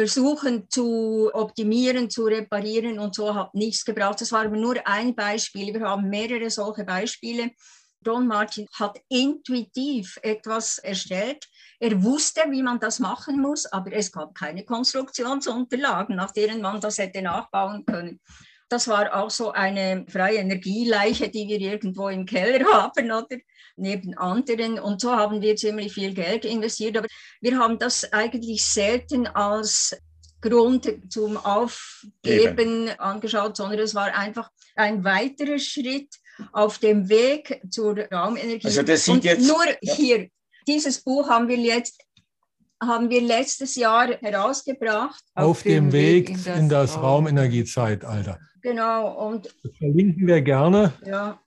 versuchen 0.00 0.66
zu 0.70 1.30
optimieren, 1.34 2.08
zu 2.08 2.24
reparieren 2.24 2.98
und 2.98 3.14
so 3.14 3.34
hat 3.34 3.54
nichts 3.54 3.84
gebraucht. 3.84 4.22
Das 4.22 4.32
war 4.32 4.46
aber 4.46 4.56
nur 4.56 4.76
ein 4.86 5.14
Beispiel. 5.14 5.74
Wir 5.74 5.82
haben 5.82 6.08
mehrere 6.08 6.48
solche 6.48 6.84
Beispiele. 6.84 7.50
Don 8.00 8.26
Martin 8.26 8.66
hat 8.72 8.98
intuitiv 9.10 10.18
etwas 10.22 10.78
erstellt. 10.78 11.46
Er 11.78 12.02
wusste, 12.02 12.40
wie 12.48 12.62
man 12.62 12.80
das 12.80 12.98
machen 12.98 13.42
muss, 13.42 13.66
aber 13.66 13.92
es 13.92 14.10
gab 14.10 14.34
keine 14.34 14.64
Konstruktionsunterlagen, 14.64 16.16
nach 16.16 16.30
denen 16.30 16.62
man 16.62 16.80
das 16.80 16.96
hätte 16.96 17.20
nachbauen 17.20 17.84
können. 17.84 18.20
Das 18.70 18.88
war 18.88 19.14
auch 19.14 19.28
so 19.28 19.52
eine 19.52 20.06
freie 20.08 20.38
Energieleiche, 20.38 21.28
die 21.28 21.46
wir 21.46 21.60
irgendwo 21.60 22.08
im 22.08 22.24
Keller 22.24 22.64
haben, 22.72 23.12
oder? 23.12 23.36
Neben 23.80 24.16
anderen. 24.16 24.78
Und 24.78 25.00
so 25.00 25.12
haben 25.12 25.40
wir 25.40 25.56
ziemlich 25.56 25.92
viel 25.92 26.14
Geld 26.14 26.44
investiert. 26.44 26.96
Aber 26.96 27.08
wir 27.40 27.58
haben 27.58 27.78
das 27.78 28.12
eigentlich 28.12 28.64
selten 28.64 29.26
als 29.26 29.96
Grund 30.40 30.90
zum 31.10 31.36
Aufgeben 31.36 32.88
Eben. 32.88 33.00
angeschaut, 33.00 33.56
sondern 33.56 33.78
es 33.80 33.94
war 33.94 34.14
einfach 34.14 34.50
ein 34.76 35.04
weiterer 35.04 35.58
Schritt 35.58 36.08
auf 36.52 36.78
dem 36.78 37.08
Weg 37.08 37.60
zur 37.70 37.98
Raumenergie. 37.98 38.66
Also 38.66 38.82
das 38.82 39.04
sind 39.04 39.16
Und 39.16 39.24
jetzt, 39.24 39.46
nur 39.46 39.64
ja. 39.82 39.94
hier, 39.94 40.28
dieses 40.66 41.02
Buch 41.02 41.28
haben 41.28 41.48
wir 41.48 41.58
jetzt 41.58 42.00
haben 42.82 43.10
wir 43.10 43.20
letztes 43.20 43.76
Jahr 43.76 44.08
herausgebracht. 44.20 45.22
Auf, 45.34 45.44
auf 45.44 45.62
dem 45.64 45.92
Weg, 45.92 46.30
Weg 46.30 46.56
in 46.56 46.68
das, 46.68 46.94
das 46.94 47.02
Raumenergiezeitalter. 47.02 48.38
Genau. 48.62 49.28
Und 49.28 49.54
das 49.62 49.76
verlinken 49.76 50.26
wir 50.26 50.40
gerne. 50.40 50.94
Ja. 51.04 51.40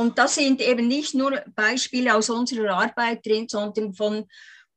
Und 0.00 0.16
das 0.16 0.36
sind 0.36 0.62
eben 0.62 0.88
nicht 0.88 1.14
nur 1.14 1.42
Beispiele 1.54 2.14
aus 2.14 2.30
unserer 2.30 2.74
Arbeit 2.74 3.26
drin, 3.26 3.46
sondern 3.50 3.92
von 3.92 4.24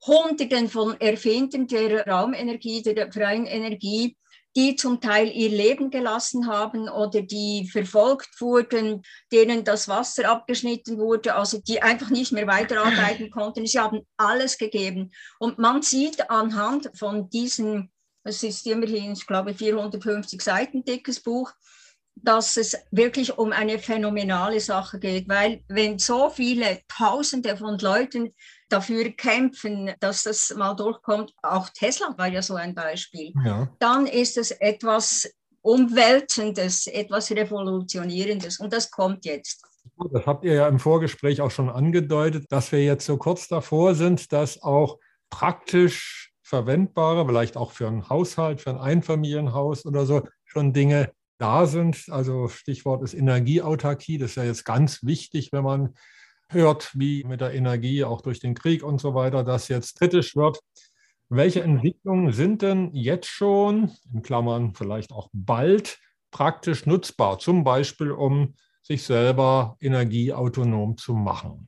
Hunderten 0.05 0.67
von 0.67 0.99
Erfindern 0.99 1.65
der 1.65 2.05
Raumenergie, 2.05 2.81
der 2.81 3.09
freien 3.09 3.45
Energie, 3.45 4.17
die 4.53 4.75
zum 4.75 4.99
Teil 4.99 5.31
ihr 5.31 5.47
Leben 5.47 5.91
gelassen 5.91 6.47
haben 6.47 6.89
oder 6.89 7.21
die 7.21 7.69
verfolgt 7.71 8.41
wurden, 8.41 9.01
denen 9.31 9.63
das 9.63 9.87
Wasser 9.87 10.29
abgeschnitten 10.29 10.97
wurde, 10.97 11.35
also 11.35 11.57
die 11.57 11.81
einfach 11.81 12.09
nicht 12.09 12.33
mehr 12.33 12.45
weiterarbeiten 12.45 13.31
konnten. 13.31 13.65
Sie 13.65 13.79
haben 13.79 14.01
alles 14.17 14.57
gegeben. 14.57 15.13
Und 15.39 15.57
man 15.57 15.83
sieht 15.83 16.29
anhand 16.29 16.91
von 16.95 17.29
diesem, 17.29 17.89
es 18.25 18.43
ist 18.43 18.67
immerhin, 18.67 19.13
ich 19.13 19.25
glaube, 19.25 19.53
450 19.53 20.41
Seiten 20.41 20.83
dickes 20.83 21.21
Buch, 21.21 21.53
dass 22.15 22.57
es 22.57 22.77
wirklich 22.91 23.37
um 23.37 23.51
eine 23.51 23.79
phänomenale 23.79 24.59
Sache 24.59 24.99
geht, 24.99 25.27
weil 25.27 25.63
wenn 25.67 25.99
so 25.99 26.29
viele 26.29 26.79
Tausende 26.87 27.57
von 27.57 27.77
Leuten 27.79 28.33
dafür 28.69 29.09
kämpfen, 29.11 29.91
dass 29.99 30.23
das 30.23 30.53
mal 30.55 30.73
durchkommt, 30.73 31.33
auch 31.41 31.69
Tesla 31.69 32.13
war 32.17 32.27
ja 32.27 32.41
so 32.41 32.55
ein 32.55 32.75
Beispiel, 32.75 33.33
ja. 33.43 33.69
dann 33.79 34.05
ist 34.05 34.37
es 34.37 34.51
etwas 34.51 35.29
Umwälzendes, 35.61 36.87
etwas 36.87 37.31
Revolutionierendes 37.31 38.59
und 38.59 38.73
das 38.73 38.91
kommt 38.91 39.25
jetzt. 39.25 39.63
Das 40.11 40.25
habt 40.25 40.43
ihr 40.43 40.53
ja 40.53 40.67
im 40.67 40.79
Vorgespräch 40.79 41.41
auch 41.41 41.51
schon 41.51 41.69
angedeutet, 41.69 42.45
dass 42.49 42.71
wir 42.71 42.83
jetzt 42.83 43.05
so 43.05 43.17
kurz 43.17 43.47
davor 43.47 43.95
sind, 43.95 44.31
dass 44.31 44.61
auch 44.61 44.97
praktisch 45.29 46.31
verwendbare, 46.41 47.25
vielleicht 47.25 47.57
auch 47.57 47.71
für 47.71 47.87
einen 47.87 48.09
Haushalt, 48.09 48.61
für 48.61 48.71
ein 48.71 48.77
Einfamilienhaus 48.77 49.85
oder 49.85 50.05
so, 50.05 50.27
schon 50.45 50.73
Dinge 50.73 51.11
da 51.37 51.65
sind. 51.65 52.05
Also 52.09 52.47
Stichwort 52.47 53.03
ist 53.03 53.13
Energieautarkie. 53.13 54.17
Das 54.17 54.31
ist 54.31 54.35
ja 54.35 54.43
jetzt 54.43 54.65
ganz 54.65 55.03
wichtig, 55.03 55.51
wenn 55.51 55.63
man 55.63 55.93
hört, 56.49 56.91
wie 56.93 57.23
mit 57.23 57.41
der 57.41 57.53
Energie 57.53 58.03
auch 58.03 58.21
durch 58.21 58.39
den 58.39 58.53
Krieg 58.53 58.83
und 58.83 58.99
so 58.99 59.13
weiter 59.13 59.43
das 59.43 59.67
jetzt 59.67 59.97
kritisch 59.97 60.35
wird. 60.35 60.59
Welche 61.29 61.63
Entwicklungen 61.63 62.31
sind 62.31 62.61
denn 62.61 62.93
jetzt 62.93 63.27
schon, 63.27 63.91
in 64.13 64.21
Klammern 64.21 64.75
vielleicht 64.75 65.11
auch 65.11 65.29
bald, 65.33 65.97
praktisch 66.31 66.85
nutzbar, 66.85 67.39
zum 67.39 67.63
Beispiel 67.63 68.11
um 68.11 68.55
sich 68.81 69.03
selber 69.03 69.77
energieautonom 69.79 70.97
zu 70.97 71.13
machen? 71.13 71.67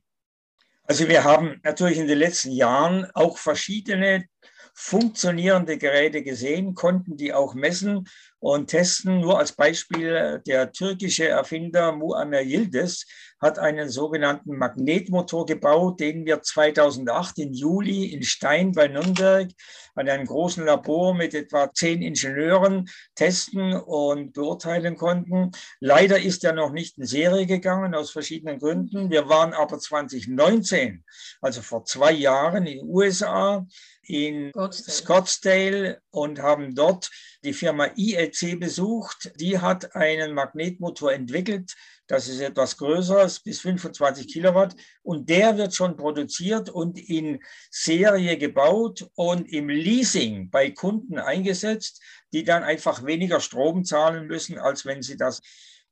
Also 0.84 1.08
wir 1.08 1.24
haben 1.24 1.60
natürlich 1.64 1.98
in 1.98 2.06
den 2.06 2.18
letzten 2.18 2.52
Jahren 2.52 3.06
auch 3.14 3.38
verschiedene 3.38 4.26
funktionierende 4.74 5.78
Geräte 5.78 6.22
gesehen, 6.22 6.74
konnten 6.74 7.16
die 7.16 7.32
auch 7.32 7.54
messen 7.54 8.06
und 8.38 8.68
testen. 8.68 9.20
Nur 9.20 9.38
als 9.38 9.52
Beispiel, 9.52 10.42
der 10.46 10.72
türkische 10.72 11.28
Erfinder 11.28 11.92
Muammer 11.92 12.40
Yildiz 12.40 13.06
hat 13.40 13.58
einen 13.58 13.90
sogenannten 13.90 14.56
Magnetmotor 14.56 15.46
gebaut, 15.46 16.00
den 16.00 16.24
wir 16.24 16.40
2008 16.40 17.38
im 17.38 17.52
Juli 17.52 18.06
in 18.06 18.22
Stein 18.22 18.72
bei 18.72 18.88
Nürnberg 18.88 19.50
an 19.94 20.08
einem 20.08 20.26
großen 20.26 20.64
Labor 20.64 21.14
mit 21.14 21.34
etwa 21.34 21.72
zehn 21.72 22.02
Ingenieuren 22.02 22.88
testen 23.14 23.74
und 23.74 24.32
beurteilen 24.32 24.96
konnten. 24.96 25.50
Leider 25.80 26.18
ist 26.18 26.44
er 26.44 26.52
noch 26.52 26.72
nicht 26.72 26.98
in 26.98 27.06
Serie 27.06 27.46
gegangen 27.46 27.94
aus 27.94 28.10
verschiedenen 28.10 28.58
Gründen. 28.58 29.10
Wir 29.10 29.28
waren 29.28 29.52
aber 29.52 29.78
2019, 29.78 31.04
also 31.40 31.62
vor 31.62 31.84
zwei 31.84 32.12
Jahren 32.12 32.66
in 32.66 32.78
den 32.78 32.88
USA, 32.88 33.66
in 34.08 34.52
Scottsdale 34.72 36.00
und 36.10 36.40
haben 36.40 36.74
dort 36.74 37.10
die 37.44 37.52
Firma 37.52 37.90
IEC 37.96 38.58
besucht. 38.58 39.32
Die 39.40 39.58
hat 39.58 39.94
einen 39.94 40.34
Magnetmotor 40.34 41.12
entwickelt. 41.12 41.74
Das 42.06 42.28
ist 42.28 42.40
etwas 42.40 42.76
größer, 42.76 43.28
bis 43.44 43.60
25 43.60 44.28
Kilowatt. 44.28 44.76
Und 45.02 45.28
der 45.28 45.58
wird 45.58 45.74
schon 45.74 45.96
produziert 45.96 46.70
und 46.70 46.98
in 46.98 47.40
Serie 47.70 48.38
gebaut 48.38 49.08
und 49.14 49.52
im 49.52 49.68
Leasing 49.68 50.50
bei 50.50 50.70
Kunden 50.70 51.18
eingesetzt, 51.18 52.00
die 52.32 52.44
dann 52.44 52.62
einfach 52.62 53.04
weniger 53.04 53.40
Strom 53.40 53.84
zahlen 53.84 54.26
müssen, 54.26 54.58
als 54.58 54.86
wenn 54.86 55.02
sie 55.02 55.16
das 55.16 55.40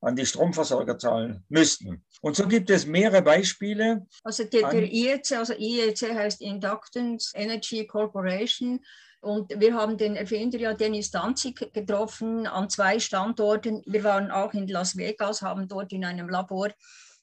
an 0.05 0.17
die 0.17 0.27
Stromversorger 0.27 0.99
zahlen 0.99 1.45
müssten. 1.49 2.05
Und 2.21 2.37
so 2.37 2.47
gibt 2.47 2.71
es 2.71 2.87
mehrere 2.87 3.23
Beispiele. 3.23 4.07
Also 4.23 4.45
der, 4.45 4.71
der 4.71 4.93
IEC, 4.93 5.33
also 5.33 5.55
IEC 5.55 6.15
heißt 6.15 6.41
Inductance 6.41 7.33
Energy 7.35 7.87
Corporation. 7.87 8.81
Und 9.21 9.59
wir 9.59 9.75
haben 9.75 9.97
den 9.97 10.17
Erfinder 10.17 10.59
ja 10.59 10.75
Dennis 10.75 11.11
Danzig 11.11 11.73
getroffen 11.73 12.47
an 12.47 12.69
zwei 12.69 12.99
Standorten. 12.99 13.83
Wir 13.87 14.05
waren 14.05 14.31
auch 14.31 14.53
in 14.53 14.69
Las 14.69 14.97
Vegas, 14.97 15.41
haben 15.41 15.67
dort 15.67 15.93
in 15.93 16.05
einem 16.05 16.29
Labor 16.29 16.69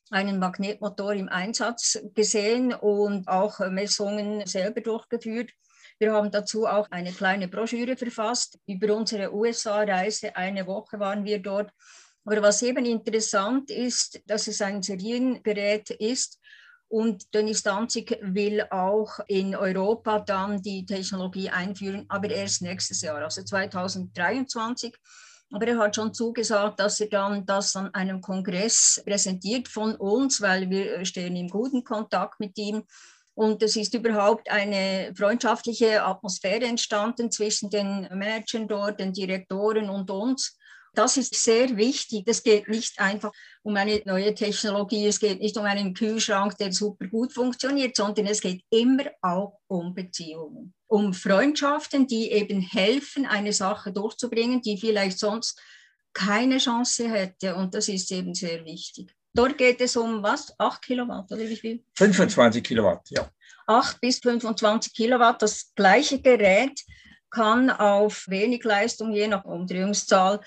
einen 0.09 0.39
Magnetmotor 0.39 1.13
im 1.13 1.29
Einsatz 1.29 1.99
gesehen 2.15 2.73
und 2.73 3.27
auch 3.27 3.59
Messungen 3.69 4.45
selber 4.45 4.81
durchgeführt. 4.81 5.51
Wir 5.99 6.13
haben 6.13 6.31
dazu 6.31 6.65
auch 6.65 6.89
eine 6.89 7.11
kleine 7.11 7.47
Broschüre 7.47 7.95
verfasst 7.95 8.57
über 8.65 8.95
unsere 8.95 9.33
USA-Reise. 9.33 10.35
Eine 10.35 10.65
Woche 10.65 10.99
waren 10.99 11.23
wir 11.25 11.37
dort 11.37 11.71
aber 12.25 12.41
was 12.41 12.61
eben 12.61 12.85
interessant 12.85 13.71
ist, 13.71 14.21
dass 14.25 14.47
es 14.47 14.61
ein 14.61 14.81
Seriengerät 14.81 15.89
ist 15.89 16.39
und 16.91 17.33
Dennis 17.33 17.63
Danzig 17.63 18.19
will 18.21 18.65
auch 18.69 19.19
in 19.27 19.55
Europa 19.55 20.19
dann 20.19 20.61
die 20.61 20.85
Technologie 20.85 21.49
einführen, 21.49 22.05
aber 22.09 22.29
erst 22.29 22.61
nächstes 22.61 23.01
Jahr, 23.01 23.15
also 23.15 23.41
2023. 23.41 24.93
Aber 25.53 25.67
er 25.67 25.77
hat 25.77 25.95
schon 25.95 26.13
zugesagt, 26.13 26.81
dass 26.81 26.99
er 26.99 27.07
dann 27.07 27.45
das 27.45 27.77
an 27.77 27.93
einem 27.93 28.19
Kongress 28.19 29.01
präsentiert 29.05 29.69
von 29.69 29.95
uns, 29.95 30.41
weil 30.41 30.69
wir 30.69 31.05
stehen 31.05 31.37
im 31.37 31.47
guten 31.47 31.85
Kontakt 31.85 32.41
mit 32.41 32.57
ihm. 32.57 32.83
Und 33.35 33.63
es 33.63 33.77
ist 33.77 33.93
überhaupt 33.93 34.51
eine 34.51 35.13
freundschaftliche 35.15 36.03
Atmosphäre 36.03 36.65
entstanden 36.65 37.31
zwischen 37.31 37.69
den 37.69 38.01
Managern 38.13 38.67
dort, 38.67 38.99
den 38.99 39.13
Direktoren 39.13 39.89
und 39.89 40.11
uns. 40.11 40.57
Das 40.93 41.15
ist 41.15 41.33
sehr 41.35 41.77
wichtig. 41.77 42.23
Es 42.27 42.43
geht 42.43 42.67
nicht 42.67 42.99
einfach 42.99 43.31
um 43.63 43.75
eine 43.77 44.01
neue 44.05 44.35
Technologie, 44.35 45.07
es 45.07 45.19
geht 45.19 45.39
nicht 45.39 45.57
um 45.57 45.63
einen 45.63 45.93
Kühlschrank, 45.93 46.57
der 46.57 46.73
super 46.73 47.07
gut 47.07 47.31
funktioniert, 47.31 47.95
sondern 47.95 48.25
es 48.25 48.41
geht 48.41 48.63
immer 48.69 49.05
auch 49.21 49.59
um 49.67 49.93
Beziehungen, 49.93 50.73
um 50.87 51.13
Freundschaften, 51.13 52.07
die 52.07 52.31
eben 52.31 52.61
helfen, 52.61 53.25
eine 53.25 53.53
Sache 53.53 53.93
durchzubringen, 53.93 54.61
die 54.61 54.77
vielleicht 54.77 55.17
sonst 55.17 55.61
keine 56.13 56.57
Chance 56.57 57.09
hätte. 57.09 57.55
Und 57.55 57.73
das 57.73 57.87
ist 57.87 58.11
eben 58.11 58.33
sehr 58.35 58.65
wichtig. 58.65 59.15
Dort 59.33 59.57
geht 59.57 59.79
es 59.79 59.95
um 59.95 60.21
was? 60.21 60.53
8 60.59 60.81
Kilowatt 60.81 61.31
oder 61.31 61.47
wie 61.47 61.55
viel? 61.55 61.83
25 61.95 62.61
Kilowatt, 62.61 63.09
ja. 63.11 63.29
8 63.65 64.01
bis 64.01 64.19
25 64.19 64.93
Kilowatt. 64.93 65.41
Das 65.41 65.71
gleiche 65.73 66.21
Gerät 66.21 66.81
kann 67.29 67.69
auf 67.69 68.25
wenig 68.27 68.63
Leistung, 68.65 69.13
je 69.13 69.29
nach 69.29 69.45
Umdrehungszahl, 69.45 70.41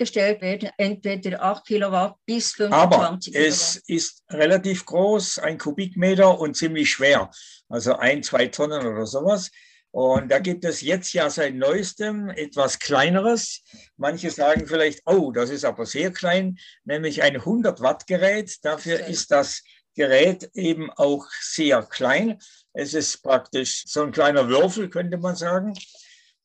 gestellt 0.00 0.40
werden, 0.40 0.70
entweder 0.78 1.42
8 1.42 1.66
Kilowatt 1.66 2.16
bis 2.24 2.52
25 2.54 2.72
Aber 2.72 3.18
Kilowatt. 3.18 3.48
es 3.48 3.76
ist 3.86 4.24
relativ 4.30 4.86
groß, 4.86 5.38
ein 5.40 5.58
Kubikmeter 5.58 6.40
und 6.40 6.56
ziemlich 6.56 6.90
schwer, 6.90 7.30
also 7.68 7.96
ein, 7.96 8.22
zwei 8.22 8.46
Tonnen 8.46 8.86
oder 8.86 9.04
sowas. 9.06 9.50
Und 9.92 10.30
da 10.30 10.38
gibt 10.38 10.64
es 10.64 10.80
jetzt 10.80 11.12
ja 11.12 11.28
seit 11.28 11.54
neuestem 11.54 12.30
etwas 12.30 12.78
kleineres. 12.78 13.62
Manche 13.96 14.30
sagen 14.30 14.66
vielleicht, 14.66 15.02
oh, 15.04 15.32
das 15.32 15.50
ist 15.50 15.64
aber 15.64 15.84
sehr 15.84 16.12
klein, 16.12 16.58
nämlich 16.84 17.22
ein 17.22 17.36
100 17.36 17.80
Watt 17.80 18.06
Gerät. 18.06 18.56
Dafür 18.62 19.04
ist 19.06 19.30
das 19.30 19.62
Gerät 19.94 20.48
eben 20.54 20.90
auch 20.92 21.26
sehr 21.42 21.82
klein. 21.82 22.38
Es 22.72 22.94
ist 22.94 23.22
praktisch 23.22 23.84
so 23.86 24.02
ein 24.02 24.12
kleiner 24.12 24.48
Würfel, 24.48 24.88
könnte 24.88 25.18
man 25.18 25.36
sagen. 25.36 25.74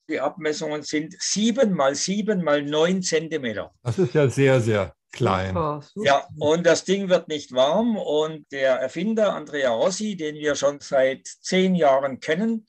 Die 0.07 0.19
Abmessungen 0.19 0.83
sind 0.83 1.15
sieben 1.19 1.73
mal 1.73 1.95
sieben 1.95 2.43
mal 2.43 2.61
neun 2.61 3.01
Zentimeter. 3.01 3.73
Das 3.83 3.97
ist 3.97 4.13
ja 4.13 4.29
sehr, 4.29 4.61
sehr 4.61 4.95
klein. 5.11 5.55
Ja, 5.95 6.27
und 6.37 6.65
das 6.65 6.83
Ding 6.83 7.09
wird 7.09 7.27
nicht 7.27 7.53
warm. 7.53 7.97
Und 7.97 8.45
der 8.51 8.75
Erfinder 8.75 9.33
Andrea 9.33 9.71
Rossi, 9.71 10.15
den 10.15 10.35
wir 10.35 10.55
schon 10.55 10.79
seit 10.79 11.27
zehn 11.41 11.73
Jahren 11.73 12.19
kennen, 12.19 12.67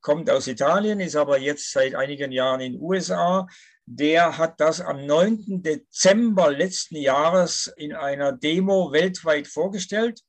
kommt 0.00 0.30
aus 0.30 0.46
Italien, 0.46 1.00
ist 1.00 1.16
aber 1.16 1.38
jetzt 1.38 1.72
seit 1.72 1.96
einigen 1.96 2.30
Jahren 2.30 2.60
in 2.60 2.74
den 2.74 2.82
USA. 2.82 3.48
Der 3.86 4.38
hat 4.38 4.60
das 4.60 4.80
am 4.80 5.06
9. 5.06 5.62
Dezember 5.62 6.52
letzten 6.52 6.96
Jahres 6.96 7.72
in 7.76 7.92
einer 7.94 8.32
Demo 8.32 8.92
weltweit 8.92 9.48
vorgestellt. 9.48 10.20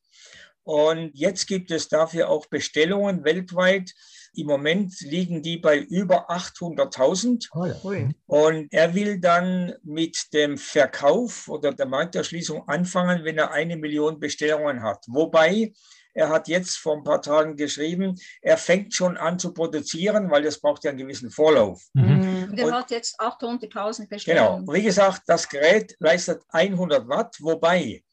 Und 0.64 1.12
jetzt 1.14 1.48
gibt 1.48 1.72
es 1.72 1.88
dafür 1.88 2.30
auch 2.30 2.48
Bestellungen 2.48 3.24
weltweit 3.24 3.94
im 4.38 4.48
Moment 4.48 5.00
liegen 5.02 5.42
die 5.42 5.58
bei 5.58 5.80
über 5.80 6.30
800.000. 6.30 7.50
Oh 7.54 7.66
ja. 7.66 8.10
Und 8.28 8.72
er 8.72 8.94
will 8.94 9.20
dann 9.20 9.74
mit 9.84 10.34
dem 10.34 10.58
Verkauf 10.58 11.48
oder 11.48 11.74
der 11.74 11.88
Markterschließung 11.88 12.68
anfangen, 12.68 13.24
wenn 13.24 13.38
er 13.38 13.52
eine 13.52 13.78
Million 13.78 14.20
Bestellungen 14.20 14.84
hat. 14.84 15.06
Wobei 15.08 15.74
er 16.14 16.30
hat 16.30 16.48
jetzt 16.48 16.78
vor 16.78 16.98
ein 16.98 17.04
paar 17.04 17.22
Tagen 17.22 17.56
geschrieben, 17.56 18.16
er 18.42 18.58
fängt 18.58 18.94
schon 18.94 19.18
an 19.18 19.38
zu 19.38 19.54
produzieren, 19.54 20.32
weil 20.32 20.42
das 20.42 20.60
braucht 20.60 20.84
ja 20.84 20.90
einen 20.90 20.98
gewissen 20.98 21.30
Vorlauf. 21.30 21.84
Mhm. 21.94 22.56
Der 22.56 22.72
hat 22.72 22.90
jetzt 22.90 23.20
800.000 23.20 24.08
Bestellungen. 24.08 24.66
Genau. 24.66 24.74
Wie 24.74 24.82
gesagt, 24.82 25.22
das 25.28 25.48
Gerät 25.48 25.96
leistet 26.00 26.42
100 26.50 27.08
Watt, 27.08 27.38
wobei 27.40 28.04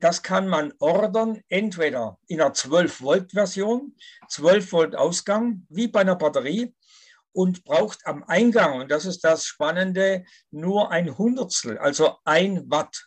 das 0.00 0.22
kann 0.22 0.48
man 0.48 0.72
ordern, 0.78 1.40
entweder 1.48 2.18
in 2.26 2.40
einer 2.40 2.52
12-Volt-Version, 2.52 3.94
12 4.28 4.72
Volt 4.72 4.96
Ausgang, 4.96 5.66
wie 5.68 5.88
bei 5.88 6.00
einer 6.00 6.16
Batterie, 6.16 6.74
und 7.32 7.62
braucht 7.64 8.06
am 8.06 8.24
Eingang, 8.24 8.80
und 8.80 8.90
das 8.90 9.04
ist 9.04 9.22
das 9.22 9.44
Spannende, 9.44 10.24
nur 10.50 10.90
ein 10.90 11.16
Hundertstel, 11.16 11.78
also 11.78 12.16
ein 12.24 12.68
Watt. 12.70 13.06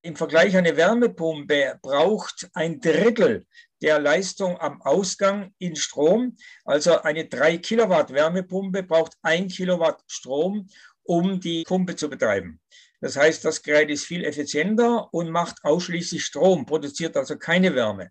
Im 0.00 0.16
Vergleich 0.16 0.56
eine 0.56 0.76
Wärmepumpe 0.76 1.78
braucht 1.82 2.48
ein 2.54 2.80
Drittel 2.80 3.46
der 3.82 3.98
Leistung 3.98 4.58
am 4.58 4.80
Ausgang 4.82 5.52
in 5.58 5.76
Strom. 5.76 6.36
Also 6.64 7.02
eine 7.02 7.26
3 7.26 7.58
Kilowatt 7.58 8.12
Wärmepumpe 8.12 8.84
braucht 8.84 9.14
ein 9.22 9.48
Kilowatt 9.48 10.02
Strom, 10.06 10.68
um 11.02 11.40
die 11.40 11.64
Pumpe 11.64 11.96
zu 11.96 12.08
betreiben. 12.08 12.60
Das 13.00 13.16
heißt, 13.16 13.44
das 13.44 13.62
Gerät 13.62 13.90
ist 13.90 14.04
viel 14.04 14.24
effizienter 14.24 15.12
und 15.12 15.30
macht 15.30 15.58
ausschließlich 15.62 16.24
Strom, 16.24 16.66
produziert 16.66 17.16
also 17.16 17.36
keine 17.36 17.74
Wärme. 17.74 18.10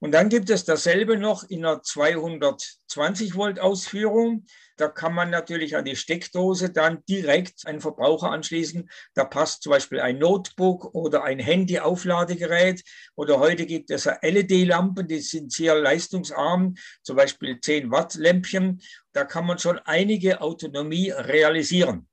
Und 0.00 0.12
dann 0.12 0.28
gibt 0.28 0.48
es 0.48 0.64
dasselbe 0.64 1.16
noch 1.16 1.42
in 1.42 1.64
einer 1.64 1.82
220 1.82 3.34
Volt 3.34 3.58
Ausführung. 3.58 4.44
Da 4.76 4.86
kann 4.86 5.12
man 5.12 5.30
natürlich 5.30 5.76
an 5.76 5.84
die 5.84 5.96
Steckdose 5.96 6.70
dann 6.70 7.04
direkt 7.08 7.66
einen 7.66 7.80
Verbraucher 7.80 8.30
anschließen. 8.30 8.88
Da 9.14 9.24
passt 9.24 9.64
zum 9.64 9.70
Beispiel 9.70 10.00
ein 10.00 10.18
Notebook 10.18 10.94
oder 10.94 11.24
ein 11.24 11.40
Handy-Aufladegerät. 11.40 12.84
Oder 13.16 13.40
heute 13.40 13.66
gibt 13.66 13.90
es 13.90 14.04
LED-Lampen, 14.04 15.08
die 15.08 15.18
sind 15.18 15.52
sehr 15.52 15.74
leistungsarm, 15.74 16.76
zum 17.02 17.16
Beispiel 17.16 17.60
10 17.60 17.90
Watt 17.90 18.14
Lämpchen. 18.14 18.80
Da 19.12 19.24
kann 19.24 19.46
man 19.46 19.58
schon 19.58 19.80
einige 19.80 20.40
Autonomie 20.40 21.10
realisieren. 21.10 22.08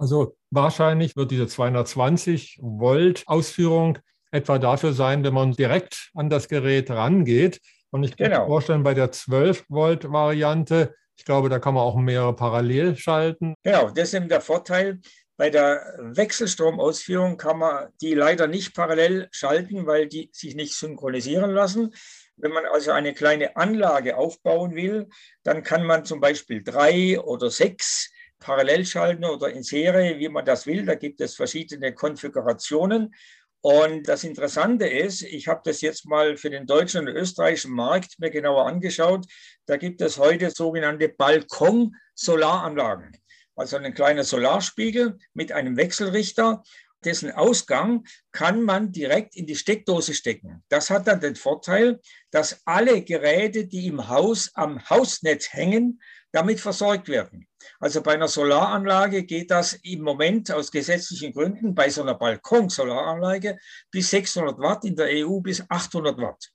Also 0.00 0.34
wahrscheinlich 0.50 1.14
wird 1.14 1.30
diese 1.30 1.46
220 1.46 2.58
Volt 2.62 3.22
Ausführung 3.26 3.98
etwa 4.30 4.58
dafür 4.58 4.94
sein, 4.94 5.22
wenn 5.24 5.34
man 5.34 5.52
direkt 5.52 6.10
an 6.14 6.30
das 6.30 6.48
Gerät 6.48 6.90
rangeht. 6.90 7.60
Und 7.90 8.04
ich 8.04 8.16
kann 8.16 8.30
genau. 8.30 8.42
mir 8.44 8.46
vorstellen, 8.46 8.82
bei 8.82 8.94
der 8.94 9.12
12 9.12 9.66
Volt 9.68 10.10
Variante, 10.10 10.94
ich 11.16 11.26
glaube, 11.26 11.50
da 11.50 11.58
kann 11.58 11.74
man 11.74 11.82
auch 11.82 11.96
mehrere 11.96 12.34
parallel 12.34 12.96
schalten. 12.96 13.54
Genau, 13.62 13.90
das 13.90 14.08
ist 14.08 14.14
eben 14.14 14.30
der 14.30 14.40
Vorteil. 14.40 15.00
Bei 15.36 15.50
der 15.50 15.94
Wechselstromausführung 15.98 17.36
kann 17.36 17.58
man 17.58 17.88
die 18.00 18.14
leider 18.14 18.46
nicht 18.46 18.74
parallel 18.74 19.28
schalten, 19.32 19.86
weil 19.86 20.06
die 20.06 20.30
sich 20.32 20.54
nicht 20.54 20.74
synchronisieren 20.74 21.50
lassen. 21.50 21.94
Wenn 22.36 22.52
man 22.52 22.64
also 22.64 22.92
eine 22.92 23.12
kleine 23.12 23.54
Anlage 23.54 24.16
aufbauen 24.16 24.74
will, 24.74 25.08
dann 25.42 25.62
kann 25.62 25.84
man 25.84 26.06
zum 26.06 26.20
Beispiel 26.20 26.62
drei 26.62 27.20
oder 27.20 27.50
sechs 27.50 28.10
parallel 28.40 28.84
schalten 28.84 29.24
oder 29.24 29.50
in 29.50 29.62
Serie, 29.62 30.18
wie 30.18 30.28
man 30.28 30.44
das 30.44 30.66
will. 30.66 30.84
Da 30.84 30.96
gibt 30.96 31.20
es 31.20 31.36
verschiedene 31.36 31.94
Konfigurationen. 31.94 33.14
Und 33.62 34.08
das 34.08 34.24
Interessante 34.24 34.88
ist, 34.88 35.22
ich 35.22 35.46
habe 35.46 35.60
das 35.64 35.82
jetzt 35.82 36.06
mal 36.06 36.38
für 36.38 36.48
den 36.48 36.66
deutschen 36.66 37.06
und 37.06 37.14
österreichischen 37.14 37.72
Markt 37.72 38.18
mir 38.18 38.30
genauer 38.30 38.66
angeschaut. 38.66 39.26
Da 39.66 39.76
gibt 39.76 40.00
es 40.00 40.16
heute 40.18 40.50
sogenannte 40.50 41.10
Balkon-Solaranlagen. 41.10 43.12
Also 43.54 43.76
ein 43.76 43.92
kleiner 43.92 44.24
Solarspiegel 44.24 45.18
mit 45.34 45.52
einem 45.52 45.76
Wechselrichter. 45.76 46.62
Dessen 47.04 47.32
Ausgang 47.32 48.06
kann 48.32 48.62
man 48.62 48.92
direkt 48.92 49.36
in 49.36 49.46
die 49.46 49.56
Steckdose 49.56 50.14
stecken. 50.14 50.64
Das 50.68 50.88
hat 50.88 51.06
dann 51.06 51.20
den 51.20 51.36
Vorteil, 51.36 52.00
dass 52.30 52.62
alle 52.64 53.02
Geräte, 53.02 53.66
die 53.66 53.86
im 53.86 54.08
Haus 54.08 54.50
am 54.54 54.88
Hausnetz 54.88 55.52
hängen, 55.52 56.00
damit 56.32 56.60
versorgt 56.60 57.08
werden. 57.08 57.46
Also 57.78 58.02
bei 58.02 58.14
einer 58.14 58.28
Solaranlage 58.28 59.24
geht 59.24 59.50
das 59.50 59.74
im 59.82 60.02
Moment 60.02 60.50
aus 60.50 60.70
gesetzlichen 60.70 61.32
Gründen 61.32 61.74
bei 61.74 61.90
so 61.90 62.02
einer 62.02 62.14
Balkon-Solaranlage 62.14 63.58
bis 63.90 64.10
600 64.10 64.58
Watt, 64.58 64.84
in 64.84 64.96
der 64.96 65.26
EU 65.26 65.40
bis 65.40 65.62
800 65.68 66.16
Watt. 66.18 66.50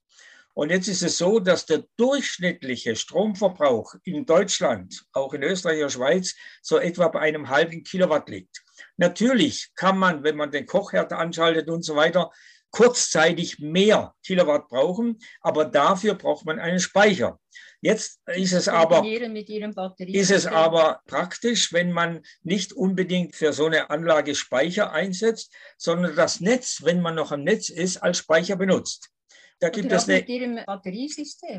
Und 0.53 0.69
jetzt 0.69 0.87
ist 0.87 1.03
es 1.03 1.17
so, 1.17 1.41
dass 1.41 1.65
der 1.65 1.83
durchschnittliche 1.97 2.95
Stromverbrauch 2.95 3.95
in 4.05 4.25
Deutschland, 4.25 5.03
auch 5.11 5.33
in 5.33 5.43
Österreich 5.43 5.83
und 5.83 5.91
Schweiz, 5.91 6.33
so 6.61 6.77
etwa 6.77 7.09
bei 7.09 7.19
einem 7.19 7.49
halben 7.49 7.83
Kilowatt 7.83 8.29
liegt. 8.29 8.63
Natürlich 8.95 9.71
kann 9.75 9.97
man, 9.97 10.23
wenn 10.23 10.37
man 10.37 10.51
den 10.51 10.65
Kochherd 10.65 11.11
anschaltet 11.11 11.67
und 11.67 11.83
so 11.83 11.97
weiter, 11.97 12.31
kurzzeitig 12.71 13.59
mehr 13.59 14.13
Kilowatt 14.25 14.69
brauchen, 14.69 15.19
aber 15.41 15.65
dafür 15.65 16.15
braucht 16.15 16.45
man 16.45 16.59
einen 16.59 16.79
Speicher. 16.79 17.39
Jetzt 17.85 18.19
ist 18.25 18.53
es 18.53 18.67
aber, 18.67 19.05
ist 19.05 20.31
es 20.31 20.47
aber 20.47 21.01
praktisch, 21.05 21.71
wenn 21.71 21.91
man 21.91 22.23
nicht 22.41 22.73
unbedingt 22.73 23.35
für 23.35 23.53
so 23.53 23.67
eine 23.67 23.91
Anlage 23.91 24.33
Speicher 24.33 24.91
einsetzt, 24.91 25.53
sondern 25.77 26.15
das 26.15 26.39
Netz, 26.39 26.81
wenn 26.83 26.99
man 26.99 27.13
noch 27.13 27.31
am 27.31 27.43
Netz 27.43 27.69
ist, 27.69 27.97
als 27.97 28.17
Speicher 28.17 28.55
benutzt. 28.55 29.11
Da 29.59 29.69
gibt 29.69 29.91
es 29.91 30.07
eine. 30.09 30.17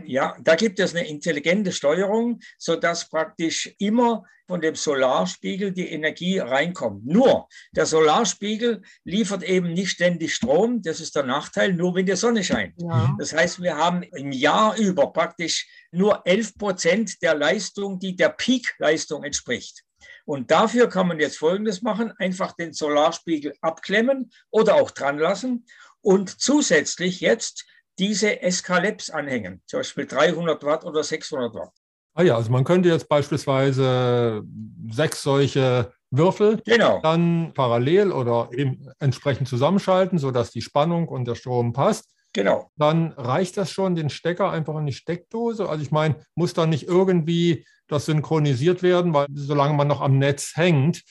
Ja, 0.07 0.37
da 0.43 0.55
gibt 0.55 0.79
es 0.81 0.95
eine 0.95 1.09
intelligente 1.09 1.73
Steuerung, 1.73 2.41
sodass 2.59 3.09
praktisch 3.09 3.75
immer 3.79 4.25
von 4.47 4.61
dem 4.61 4.75
Solarspiegel 4.75 5.73
die 5.73 5.89
Energie 5.89 6.39
reinkommt. 6.39 7.07
Nur 7.07 7.49
der 7.73 7.87
Solarspiegel 7.87 8.83
liefert 9.05 9.43
eben 9.43 9.73
nicht 9.73 9.91
ständig 9.91 10.35
Strom. 10.35 10.83
Das 10.83 11.01
ist 11.01 11.17
der 11.17 11.25
Nachteil, 11.25 11.73
nur 11.73 11.95
wenn 11.95 12.07
die 12.07 12.15
Sonne 12.17 12.45
scheint. 12.45 12.75
Ja. 12.81 13.17
Das 13.19 13.33
heißt, 13.33 13.61
wir 13.63 13.77
haben 13.77 14.03
im 14.03 14.31
Jahr 14.31 14.77
über 14.77 15.13
praktisch 15.13 15.67
nur 15.91 16.25
11 16.27 16.59
Prozent 16.59 17.23
der 17.23 17.35
Leistung, 17.35 17.99
die 17.99 18.15
der 18.15 18.29
Peak-Leistung 18.29 19.25
entspricht. 19.25 19.83
Und 20.25 20.51
dafür 20.51 20.89
kann 20.89 21.09
man 21.09 21.19
jetzt 21.19 21.39
Folgendes 21.39 21.83
machen, 21.83 22.13
einfach 22.19 22.53
den 22.53 22.73
Solarspiegel 22.73 23.55
abklemmen 23.61 24.31
oder 24.51 24.75
auch 24.77 24.91
dran 24.91 25.19
lassen 25.19 25.67
und 26.03 26.41
zusätzlich 26.41 27.21
jetzt 27.21 27.65
diese 27.99 28.43
Escalabs 28.43 29.11
anhängen, 29.11 29.63
zum 29.67 29.81
Beispiel 29.81 30.07
300 30.07 30.63
Watt 30.65 30.85
oder 30.85 31.03
600 31.03 31.55
Watt. 31.55 31.73
Ah 32.15 32.23
ja, 32.23 32.37
also 32.37 32.51
man 32.51 32.65
könnte 32.65 32.89
jetzt 32.89 33.09
beispielsweise 33.09 34.43
sechs 34.91 35.23
solche 35.23 35.93
Würfel 36.11 36.63
genau. 36.65 37.01
dann 37.03 37.53
parallel 37.53 38.11
oder 38.11 38.49
eben 38.53 38.89
entsprechend 39.01 39.49
zusammenschalten, 39.49 40.19
sodass 40.19 40.51
die 40.51 40.63
Spannung 40.63 41.09
und 41.09 41.27
der 41.27 41.35
Strom 41.35 41.73
passt. 41.75 42.11
Genau. 42.33 42.71
Dann 42.77 43.13
reicht 43.13 43.57
das 43.57 43.71
schon, 43.71 43.95
den 43.95 44.11
Stecker 44.11 44.51
einfach 44.51 44.77
in 44.77 44.87
die 44.87 44.93
Steckdose. 44.93 45.69
Also 45.69 45.83
ich 45.83 45.91
meine, 45.91 46.17
muss 46.35 46.55
dann 46.55 46.71
nicht 46.71 46.87
irgendwie 46.87 47.67
das 47.89 48.07
synchronisiert 48.07 48.83
werden, 48.83 49.15
weil 49.15 49.27
solange 49.35 49.75
man 49.75 49.89
noch 49.89 50.01
am 50.01 50.19
Netz 50.19 50.53
hängt, 50.55 51.03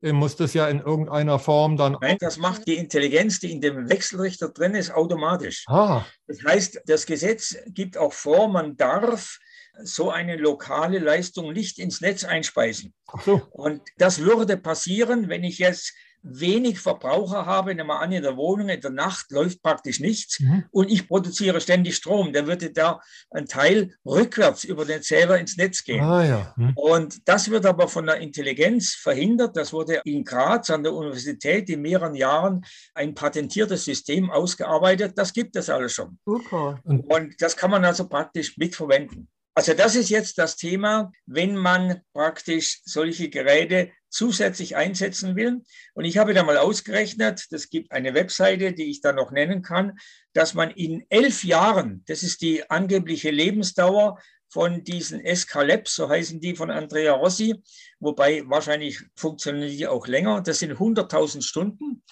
muss 0.00 0.36
das 0.36 0.54
ja 0.54 0.68
in 0.68 0.80
irgendeiner 0.80 1.38
Form 1.38 1.76
dann. 1.76 1.96
Nein, 2.00 2.16
das 2.20 2.36
macht 2.36 2.66
die 2.66 2.76
Intelligenz, 2.76 3.40
die 3.40 3.52
in 3.52 3.60
dem 3.60 3.88
Wechselrichter 3.88 4.48
drin 4.48 4.74
ist, 4.74 4.92
automatisch. 4.92 5.64
Ah. 5.68 6.04
Das 6.26 6.38
heißt, 6.44 6.82
das 6.86 7.06
Gesetz 7.06 7.56
gibt 7.66 7.96
auch 7.96 8.12
vor, 8.12 8.48
man 8.48 8.76
darf 8.76 9.38
so 9.82 10.10
eine 10.10 10.36
lokale 10.36 10.98
Leistung 10.98 11.52
nicht 11.52 11.78
ins 11.78 12.00
Netz 12.00 12.24
einspeisen. 12.24 12.94
Ach 13.08 13.22
so. 13.22 13.42
Und 13.50 13.82
das 13.96 14.20
würde 14.20 14.56
passieren, 14.56 15.28
wenn 15.28 15.44
ich 15.44 15.58
jetzt 15.58 15.94
wenig 16.22 16.80
Verbraucher 16.80 17.46
habe, 17.46 17.74
nehmen 17.74 17.88
wir 17.88 18.00
an, 18.00 18.12
in 18.12 18.22
der 18.22 18.36
Wohnung, 18.36 18.68
in 18.68 18.80
der 18.80 18.90
Nacht 18.90 19.30
läuft 19.30 19.62
praktisch 19.62 20.00
nichts 20.00 20.40
mhm. 20.40 20.64
und 20.70 20.90
ich 20.90 21.08
produziere 21.08 21.60
ständig 21.60 21.96
Strom, 21.96 22.32
dann 22.32 22.46
würde 22.46 22.70
da 22.70 23.00
ein 23.30 23.46
Teil 23.46 23.94
rückwärts 24.04 24.64
über 24.64 24.84
den 24.84 25.02
Zähler 25.02 25.38
ins 25.38 25.56
Netz 25.56 25.84
gehen. 25.84 26.02
Ah, 26.02 26.24
ja. 26.24 26.54
mhm. 26.56 26.72
Und 26.74 27.28
das 27.28 27.50
wird 27.50 27.66
aber 27.66 27.88
von 27.88 28.06
der 28.06 28.18
Intelligenz 28.18 28.94
verhindert. 28.94 29.56
Das 29.56 29.72
wurde 29.72 30.00
in 30.04 30.24
Graz 30.24 30.70
an 30.70 30.82
der 30.82 30.92
Universität 30.92 31.68
in 31.70 31.82
mehreren 31.82 32.14
Jahren 32.14 32.64
ein 32.94 33.14
patentiertes 33.14 33.84
System 33.84 34.30
ausgearbeitet. 34.30 35.12
Das 35.16 35.32
gibt 35.32 35.56
es 35.56 35.70
alles 35.70 35.92
schon. 35.92 36.18
Okay. 36.24 36.76
Und 36.84 37.40
das 37.40 37.56
kann 37.56 37.70
man 37.70 37.84
also 37.84 38.08
praktisch 38.08 38.56
mitverwenden. 38.56 39.28
Also 39.58 39.74
das 39.74 39.96
ist 39.96 40.08
jetzt 40.08 40.38
das 40.38 40.54
Thema, 40.54 41.10
wenn 41.26 41.56
man 41.56 42.02
praktisch 42.12 42.80
solche 42.84 43.28
Geräte 43.28 43.90
zusätzlich 44.10 44.76
einsetzen 44.76 45.36
will. 45.36 45.62
Und 45.94 46.04
ich 46.04 46.18
habe 46.18 46.34
da 46.34 46.42
mal 46.42 46.58
ausgerechnet, 46.58 47.46
das 47.50 47.68
gibt 47.70 47.92
eine 47.92 48.14
Webseite, 48.14 48.72
die 48.72 48.90
ich 48.90 49.00
da 49.00 49.12
noch 49.12 49.30
nennen 49.30 49.62
kann, 49.62 49.98
dass 50.32 50.54
man 50.54 50.70
in 50.70 51.04
elf 51.08 51.44
Jahren, 51.44 52.04
das 52.06 52.22
ist 52.22 52.40
die 52.42 52.68
angebliche 52.70 53.30
Lebensdauer 53.30 54.18
von 54.50 54.82
diesen 54.82 55.20
SK-Labs, 55.24 55.94
so 55.94 56.08
heißen 56.08 56.40
die 56.40 56.56
von 56.56 56.70
Andrea 56.70 57.12
Rossi, 57.12 57.62
wobei 58.00 58.42
wahrscheinlich 58.46 59.00
funktionieren 59.14 59.70
die 59.70 59.86
auch 59.86 60.06
länger, 60.06 60.40
das 60.40 60.60
sind 60.60 60.72
100.000 60.72 61.42
Stunden, 61.42 62.02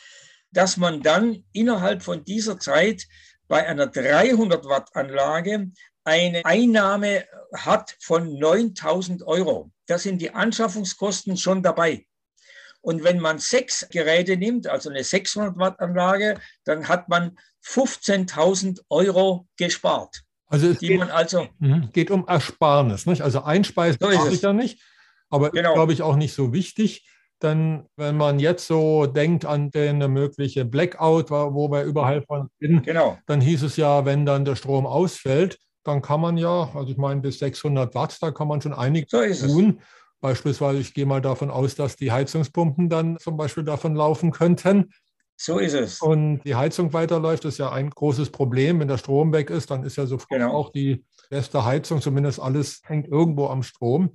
dass 0.51 0.77
man 0.77 1.03
dann 1.03 1.45
innerhalb 1.53 2.03
von 2.03 2.25
dieser 2.25 2.59
Zeit 2.59 3.07
bei 3.49 3.67
einer 3.67 3.87
300 3.87 4.65
Watt 4.67 4.91
Anlage 4.95 5.71
eine 6.05 6.45
Einnahme 6.45 7.25
hat 7.55 7.97
von 8.01 8.39
9000 8.39 9.23
Euro. 9.23 9.71
Da 9.87 9.99
sind 9.99 10.21
die 10.21 10.33
Anschaffungskosten 10.33 11.37
schon 11.37 11.63
dabei. 11.63 12.07
Und 12.81 13.03
wenn 13.03 13.19
man 13.19 13.39
sechs 13.39 13.87
Geräte 13.91 14.37
nimmt, 14.37 14.69
also 14.69 14.91
eine 14.91 15.03
600 15.03 15.59
Watt 15.59 15.81
Anlage, 15.81 16.39
dann 16.65 16.89
hat 16.89 17.09
man 17.09 17.37
15.000 17.65 18.81
Euro 18.91 19.49
gespart. 19.57 20.23
Also 20.47 20.69
es 20.69 20.79
geht, 20.79 21.03
also, 21.03 21.49
mhm, 21.59 21.91
geht, 21.93 22.11
um 22.11 22.27
Ersparnis. 22.29 23.07
Nicht? 23.07 23.23
Also 23.23 23.43
einspeisen 23.43 23.99
so 24.01 24.09
brauche 24.09 24.33
ich 24.33 24.43
ja 24.43 24.53
nicht, 24.53 24.81
aber 25.29 25.51
genau. 25.51 25.75
glaube 25.75 25.93
ich 25.93 26.03
auch 26.03 26.17
nicht 26.17 26.35
so 26.35 26.53
wichtig. 26.53 27.09
Denn 27.43 27.87
wenn 27.97 28.17
man 28.17 28.39
jetzt 28.39 28.67
so 28.67 29.07
denkt 29.07 29.45
an 29.45 29.71
eine 29.75 30.09
mögliche 30.09 30.65
Blackout, 30.65 31.31
wo 31.31 31.71
wir 31.71 31.83
überall 31.83 32.23
von 32.23 32.49
sind, 32.61 32.85
genau. 32.85 33.19
dann 33.27 33.41
hieß 33.41 33.65
es 33.65 33.77
ja, 33.77 34.05
wenn 34.05 34.25
dann 34.25 34.45
der 34.45 34.57
Strom 34.57 34.87
ausfällt, 34.87 35.59
dann 35.87 36.03
kann 36.03 36.21
man 36.21 36.37
ja, 36.37 36.71
also 36.75 36.91
ich 36.91 36.97
meine 36.97 37.21
bis 37.21 37.39
600 37.39 37.95
Watt, 37.95 38.19
da 38.21 38.31
kann 38.31 38.49
man 38.49 38.61
schon 38.61 38.73
einiges 38.75 39.11
So 39.11 39.47
tun. 39.47 39.81
Beispielsweise, 40.21 40.79
ich 40.79 40.95
gehe 40.95 41.07
mal 41.07 41.21
davon 41.21 41.51
aus, 41.51 41.75
dass 41.75 41.97
die 41.97 42.11
Heizungspumpen 42.11 42.89
dann 42.89 43.19
zum 43.19 43.37
Beispiel 43.37 43.65
davon 43.65 43.95
laufen 43.95 44.33
könnten. 44.33 44.93
So 45.37 45.59
ist 45.59 45.75
es. 45.75 46.01
Und 46.01 46.41
die 46.45 46.55
Heizung 46.55 46.93
weiterläuft, 46.95 47.45
ist 47.45 47.59
ja 47.59 47.71
ein 47.71 47.91
großes 47.91 48.31
Problem. 48.31 48.81
Wenn 48.81 48.89
der 48.89 48.97
Strom 48.97 49.33
weg 49.33 49.51
ist, 49.51 49.71
dann 49.71 49.85
ist 49.85 49.97
ja 49.97 50.07
sofort 50.07 50.31
Genau. 50.31 50.55
auch 50.55 50.71
die 50.71 51.05
beste 51.29 51.65
Heizung, 51.65 52.01
zumindest 52.01 52.41
alles 52.41 52.81
hängt 52.85 53.09
irgendwo 53.09 53.49
am 53.49 53.63
Strom. 53.63 54.11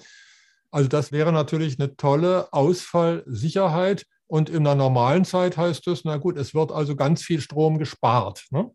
Also 0.71 0.87
das 0.87 1.11
wäre 1.11 1.31
natürlich 1.31 1.79
eine 1.79 1.95
tolle 1.95 2.51
Ausfallsicherheit. 2.51 4.05
Und 4.27 4.49
in 4.49 4.63
der 4.63 4.75
normalen 4.75 5.25
Zeit 5.25 5.57
heißt 5.57 5.85
es, 5.87 6.05
na 6.05 6.17
gut, 6.17 6.37
es 6.37 6.55
wird 6.55 6.71
also 6.71 6.95
ganz 6.95 7.21
viel 7.21 7.41
Strom 7.41 7.77
gespart. 7.77 8.45
Ne? 8.49 8.71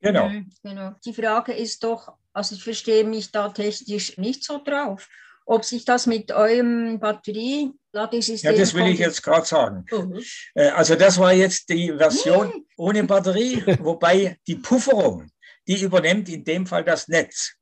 Genau. 0.00 0.28
Mhm, 0.28 0.50
genau. 0.62 0.92
Die 1.04 1.12
Frage 1.12 1.52
ist 1.52 1.82
doch, 1.84 2.12
also 2.32 2.54
ich 2.54 2.62
verstehe 2.62 3.04
mich 3.04 3.30
da 3.30 3.48
technisch 3.48 4.16
nicht 4.18 4.44
so 4.44 4.62
drauf, 4.62 5.08
ob 5.46 5.64
sich 5.64 5.84
das 5.84 6.06
mit 6.06 6.30
eurem 6.30 7.00
Batterie-Ladesystem. 7.00 8.52
Ja, 8.52 8.58
das 8.58 8.74
will 8.74 8.86
ich 8.86 8.98
jetzt 8.98 9.22
gerade 9.22 9.46
sagen. 9.46 9.84
Mhm. 9.90 10.22
Also 10.54 10.94
das 10.94 11.18
war 11.18 11.32
jetzt 11.32 11.68
die 11.68 11.92
Version 11.92 12.66
ohne 12.76 13.04
Batterie, 13.04 13.62
wobei 13.80 14.38
die 14.46 14.56
Pufferung, 14.56 15.28
die 15.66 15.82
übernimmt 15.82 16.28
in 16.28 16.44
dem 16.44 16.66
Fall 16.66 16.84
das 16.84 17.08
Netz. 17.08 17.54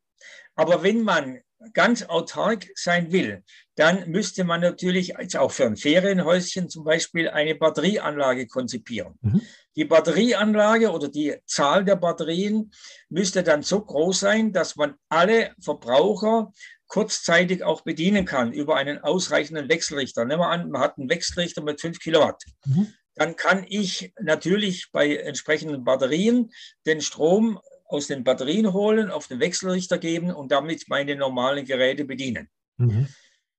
Aber 0.54 0.83
wenn 0.83 1.02
man 1.02 1.40
ganz 1.73 2.05
autark 2.05 2.66
sein 2.75 3.12
will, 3.12 3.42
dann 3.75 4.09
müsste 4.11 4.44
man 4.44 4.61
natürlich 4.61 5.14
jetzt 5.18 5.37
auch 5.37 5.51
für 5.51 5.66
ein 5.66 5.77
Ferienhäuschen 5.77 6.68
zum 6.68 6.85
Beispiel 6.85 7.29
eine 7.29 7.55
Batterieanlage 7.55 8.47
konzipieren. 8.47 9.14
Mhm. 9.21 9.42
Die 9.77 9.85
Batterieanlage 9.85 10.90
oder 10.90 11.09
die 11.09 11.37
Zahl 11.47 11.85
der 11.85 11.97
Batterien 11.97 12.73
müsste 13.09 13.42
dann 13.42 13.62
so 13.62 13.81
groß 13.81 14.21
sein, 14.21 14.53
dass 14.53 14.77
man 14.77 14.94
alle 15.09 15.53
Verbraucher 15.61 16.53
kurzzeitig 16.88 17.62
auch 17.62 17.83
bedienen 17.83 18.25
kann 18.25 18.53
über 18.53 18.77
einen 18.77 18.99
ausreichenden 18.99 19.68
Wechselrichter. 19.68 20.25
Nehmen 20.25 20.40
wir 20.40 20.49
an, 20.49 20.71
man 20.71 20.81
hat 20.81 20.99
einen 20.99 21.11
Wechselrichter 21.11 21.62
mit 21.62 21.81
5 21.81 21.99
Kilowatt. 22.01 22.42
Mhm. 22.64 22.92
Dann 23.14 23.37
kann 23.37 23.66
ich 23.68 24.12
natürlich 24.21 24.90
bei 24.92 25.16
entsprechenden 25.16 25.85
Batterien 25.85 26.51
den 26.87 27.01
Strom 27.01 27.61
aus 27.88 28.07
den 28.07 28.22
Batterien 28.22 28.72
holen, 28.72 29.11
auf 29.11 29.27
den 29.27 29.40
Wechselrichter 29.40 29.98
geben 29.98 30.31
und 30.31 30.53
damit 30.53 30.88
meine 30.88 31.16
normalen 31.16 31.64
Geräte 31.64 32.05
bedienen. 32.05 32.48
Mhm. 32.77 33.09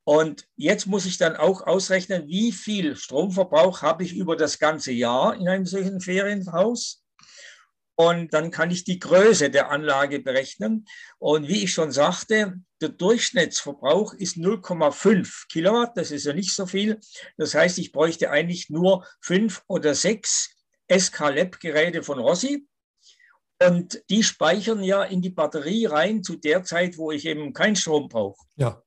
Und 0.05 0.47
jetzt 0.55 0.87
muss 0.87 1.05
ich 1.05 1.17
dann 1.17 1.35
auch 1.35 1.67
ausrechnen, 1.67 2.27
wie 2.27 2.51
viel 2.51 2.95
Stromverbrauch 2.95 3.81
habe 3.81 4.03
ich 4.03 4.15
über 4.15 4.35
das 4.35 4.57
ganze 4.57 4.91
Jahr 4.91 5.35
in 5.35 5.47
einem 5.47 5.65
solchen 5.65 5.99
Ferienhaus. 6.01 7.03
Und 7.95 8.33
dann 8.33 8.49
kann 8.49 8.71
ich 8.71 8.85
die 8.85 8.97
Größe 8.97 9.49
der 9.49 9.71
Anlage 9.71 10.19
berechnen. 10.19 10.85
Und 11.17 11.49
wie 11.49 11.65
ich 11.65 11.73
schon 11.73 11.91
sagte, 11.91 12.55
der 12.81 12.89
Durchschnittsverbrauch 12.89 14.13
ist 14.13 14.37
0,5 14.37 15.49
Kilowatt. 15.49 15.97
Das 15.97 16.09
ist 16.09 16.25
ja 16.25 16.31
nicht 16.31 16.53
so 16.53 16.65
viel. 16.65 16.99
Das 17.37 17.53
heißt, 17.53 17.77
ich 17.77 17.91
bräuchte 17.91 18.31
eigentlich 18.31 18.69
nur 18.69 19.05
fünf 19.19 19.63
oder 19.67 19.93
sechs 19.95 20.55
SK-Lab-Geräte 20.89 22.03
von 22.03 22.19
Rossi. 22.19 22.68
Und 23.65 24.01
die 24.09 24.23
speichern 24.23 24.83
ja 24.83 25.03
in 25.03 25.21
die 25.21 25.29
Batterie 25.31 25.85
rein 25.85 26.23
zu 26.23 26.35
der 26.37 26.63
Zeit, 26.63 26.97
wo 26.97 27.11
ich 27.11 27.25
eben 27.25 27.53
keinen 27.53 27.75
Strom 27.75 28.07
brauche. 28.07 28.37
Ja. 28.55 28.81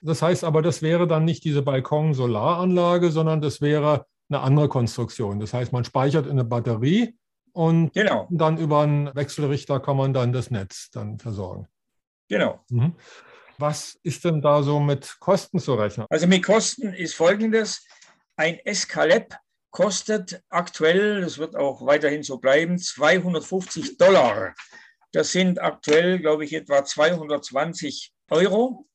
Das 0.00 0.20
heißt 0.20 0.44
aber, 0.44 0.60
das 0.60 0.82
wäre 0.82 1.06
dann 1.06 1.24
nicht 1.24 1.44
diese 1.44 1.62
Balkon-Solaranlage, 1.62 3.10
sondern 3.10 3.40
das 3.40 3.60
wäre 3.62 4.06
eine 4.28 4.40
andere 4.40 4.68
Konstruktion. 4.68 5.40
Das 5.40 5.54
heißt, 5.54 5.72
man 5.72 5.84
speichert 5.84 6.26
in 6.26 6.32
eine 6.32 6.44
Batterie 6.44 7.16
und 7.52 7.92
Genau, 7.94 8.26
dann 8.30 8.58
über 8.58 8.80
einen 8.82 9.14
Wechselrichter 9.14 9.80
kann 9.80 9.96
man 9.96 10.12
dann 10.12 10.32
das 10.32 10.50
Netz 10.50 10.90
dann 10.90 11.18
versorgen. 11.18 11.68
genau. 12.28 12.60
Mhm. 12.68 12.94
Was 13.56 13.98
ist 14.02 14.24
denn 14.24 14.42
da 14.42 14.62
so 14.62 14.80
mit 14.80 15.16
Kosten 15.20 15.58
zu 15.60 15.74
rechnen? 15.74 16.06
Also 16.10 16.26
mit 16.26 16.42
Kosten 16.42 16.92
ist 16.92 17.14
folgendes. 17.14 17.86
Ein 18.36 18.58
Escalep 18.64 19.36
kostet 19.74 20.40
aktuell, 20.50 21.22
das 21.22 21.38
wird 21.38 21.56
auch 21.56 21.84
weiterhin 21.84 22.22
so 22.22 22.38
bleiben, 22.38 22.78
250 22.78 23.98
Dollar. 23.98 24.54
Das 25.10 25.32
sind 25.32 25.60
aktuell, 25.60 26.20
glaube 26.20 26.44
ich, 26.44 26.52
etwa 26.52 26.84
220 26.84 28.12
Euro. 28.30 28.86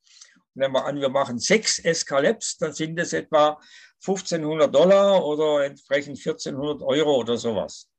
Nehmen 0.54 0.72
wir 0.72 0.86
an, 0.86 0.98
wir 0.98 1.10
machen 1.10 1.38
sechs 1.38 1.78
Escaleps, 1.80 2.56
dann 2.56 2.72
sind 2.72 2.98
es 2.98 3.12
etwa 3.12 3.60
1500 4.06 4.74
Dollar 4.74 5.22
oder 5.22 5.66
entsprechend 5.66 6.16
1400 6.16 6.80
Euro 6.80 7.14
oder 7.16 7.36
sowas. 7.36 7.90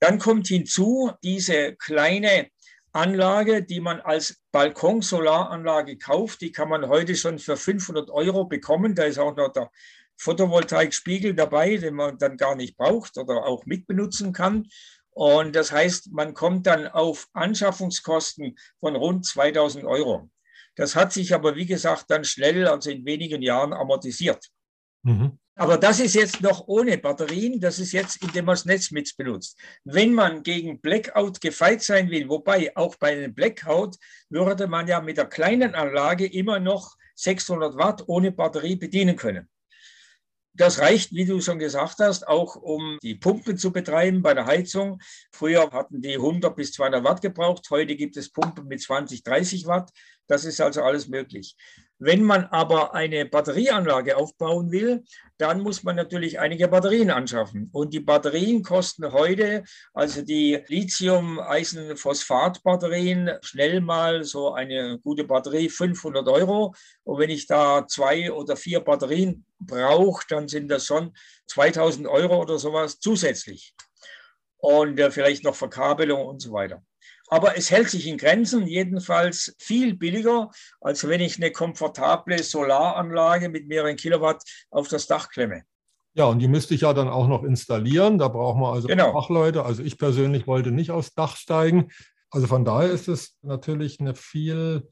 Dann 0.00 0.18
kommt 0.18 0.48
hinzu 0.48 1.12
diese 1.22 1.76
kleine 1.76 2.48
Anlage, 2.90 3.62
die 3.62 3.80
man 3.80 4.00
als 4.00 4.42
Balkonsolaranlage 4.50 5.96
kauft. 5.96 6.40
Die 6.40 6.50
kann 6.50 6.70
man 6.70 6.88
heute 6.88 7.14
schon 7.14 7.38
für 7.38 7.56
500 7.56 8.10
Euro 8.10 8.46
bekommen. 8.46 8.96
Da 8.96 9.04
ist 9.04 9.18
auch 9.18 9.36
noch 9.36 9.52
der 9.52 9.70
Photovoltaikspiegel 10.18 11.34
dabei, 11.34 11.76
den 11.76 11.94
man 11.94 12.18
dann 12.18 12.36
gar 12.36 12.56
nicht 12.56 12.76
braucht 12.76 13.18
oder 13.18 13.44
auch 13.44 13.66
mitbenutzen 13.66 14.32
kann. 14.32 14.66
Und 15.10 15.56
das 15.56 15.72
heißt, 15.72 16.12
man 16.12 16.34
kommt 16.34 16.66
dann 16.66 16.86
auf 16.86 17.28
Anschaffungskosten 17.32 18.56
von 18.80 18.96
rund 18.96 19.24
2000 19.24 19.84
Euro. 19.84 20.30
Das 20.74 20.94
hat 20.94 21.12
sich 21.12 21.34
aber, 21.34 21.56
wie 21.56 21.66
gesagt, 21.66 22.06
dann 22.08 22.24
schnell, 22.24 22.68
also 22.68 22.90
in 22.90 23.06
wenigen 23.06 23.40
Jahren 23.40 23.72
amortisiert. 23.72 24.50
Mhm. 25.02 25.38
Aber 25.58 25.78
das 25.78 26.00
ist 26.00 26.14
jetzt 26.14 26.42
noch 26.42 26.68
ohne 26.68 26.98
Batterien, 26.98 27.58
das 27.60 27.78
ist 27.78 27.92
jetzt, 27.92 28.22
indem 28.22 28.44
man 28.44 28.56
das 28.56 28.66
Netz 28.66 28.90
mit 28.90 29.16
benutzt. 29.16 29.58
Wenn 29.84 30.12
man 30.12 30.42
gegen 30.42 30.82
Blackout 30.82 31.40
gefeit 31.40 31.82
sein 31.82 32.10
will, 32.10 32.28
wobei 32.28 32.76
auch 32.76 32.96
bei 32.96 33.12
einem 33.12 33.32
Blackout 33.32 33.96
würde 34.28 34.66
man 34.66 34.86
ja 34.86 35.00
mit 35.00 35.16
der 35.16 35.24
kleinen 35.24 35.74
Anlage 35.74 36.26
immer 36.26 36.60
noch 36.60 36.96
600 37.14 37.74
Watt 37.78 38.04
ohne 38.06 38.32
Batterie 38.32 38.76
bedienen 38.76 39.16
können. 39.16 39.48
Das 40.56 40.78
reicht, 40.78 41.12
wie 41.12 41.26
du 41.26 41.40
schon 41.42 41.58
gesagt 41.58 41.98
hast, 41.98 42.26
auch 42.26 42.56
um 42.56 42.98
die 43.02 43.14
Pumpen 43.14 43.58
zu 43.58 43.72
betreiben 43.72 44.22
bei 44.22 44.32
der 44.32 44.46
Heizung. 44.46 45.00
Früher 45.30 45.70
hatten 45.70 46.00
die 46.00 46.14
100 46.14 46.56
bis 46.56 46.72
200 46.72 47.04
Watt 47.04 47.20
gebraucht. 47.20 47.68
Heute 47.70 47.94
gibt 47.94 48.16
es 48.16 48.32
Pumpen 48.32 48.66
mit 48.66 48.80
20, 48.80 49.22
30 49.22 49.66
Watt. 49.66 49.90
Das 50.26 50.44
ist 50.44 50.60
also 50.60 50.82
alles 50.82 51.08
möglich. 51.08 51.56
Wenn 51.98 52.22
man 52.22 52.44
aber 52.46 52.94
eine 52.94 53.24
Batterieanlage 53.24 54.18
aufbauen 54.18 54.70
will, 54.70 55.02
dann 55.38 55.62
muss 55.62 55.82
man 55.82 55.96
natürlich 55.96 56.38
einige 56.38 56.68
Batterien 56.68 57.10
anschaffen. 57.10 57.70
Und 57.72 57.94
die 57.94 58.00
Batterien 58.00 58.62
kosten 58.62 59.12
heute, 59.12 59.64
also 59.94 60.20
die 60.20 60.62
Lithium-Eisenphosphat-Batterien, 60.68 63.38
schnell 63.40 63.80
mal 63.80 64.24
so 64.24 64.52
eine 64.52 64.98
gute 64.98 65.24
Batterie 65.24 65.70
500 65.70 66.28
Euro. 66.28 66.74
Und 67.04 67.18
wenn 67.18 67.30
ich 67.30 67.46
da 67.46 67.86
zwei 67.86 68.30
oder 68.30 68.56
vier 68.56 68.80
Batterien 68.80 69.46
brauche, 69.58 70.22
dann 70.28 70.48
sind 70.48 70.68
das 70.68 70.84
schon 70.84 71.16
2000 71.46 72.06
Euro 72.08 72.42
oder 72.42 72.58
sowas 72.58 73.00
zusätzlich. 73.00 73.74
Und 74.58 75.00
äh, 75.00 75.10
vielleicht 75.10 75.44
noch 75.44 75.54
Verkabelung 75.54 76.26
und 76.26 76.40
so 76.40 76.52
weiter. 76.52 76.82
Aber 77.28 77.56
es 77.56 77.70
hält 77.70 77.90
sich 77.90 78.06
in 78.06 78.18
Grenzen, 78.18 78.66
jedenfalls 78.66 79.54
viel 79.58 79.94
billiger, 79.96 80.50
als 80.80 81.06
wenn 81.08 81.20
ich 81.20 81.36
eine 81.36 81.50
komfortable 81.50 82.42
Solaranlage 82.42 83.48
mit 83.48 83.66
mehreren 83.68 83.96
Kilowatt 83.96 84.42
auf 84.70 84.88
das 84.88 85.06
Dach 85.06 85.28
klemme. 85.28 85.62
Ja, 86.14 86.24
und 86.24 86.38
die 86.38 86.48
müsste 86.48 86.74
ich 86.74 86.80
ja 86.80 86.94
dann 86.94 87.08
auch 87.08 87.28
noch 87.28 87.44
installieren. 87.44 88.16
Da 88.16 88.28
brauchen 88.28 88.62
wir 88.62 88.72
also 88.72 88.88
Genau. 88.88 89.12
Fachleute. 89.12 89.64
Also 89.64 89.82
ich 89.82 89.98
persönlich 89.98 90.46
wollte 90.46 90.70
nicht 90.70 90.90
aufs 90.90 91.14
Dach 91.14 91.36
steigen. 91.36 91.90
Also 92.30 92.46
von 92.46 92.64
daher 92.64 92.90
ist 92.90 93.08
es 93.08 93.36
natürlich 93.42 94.00
eine 94.00 94.14
viel 94.14 94.88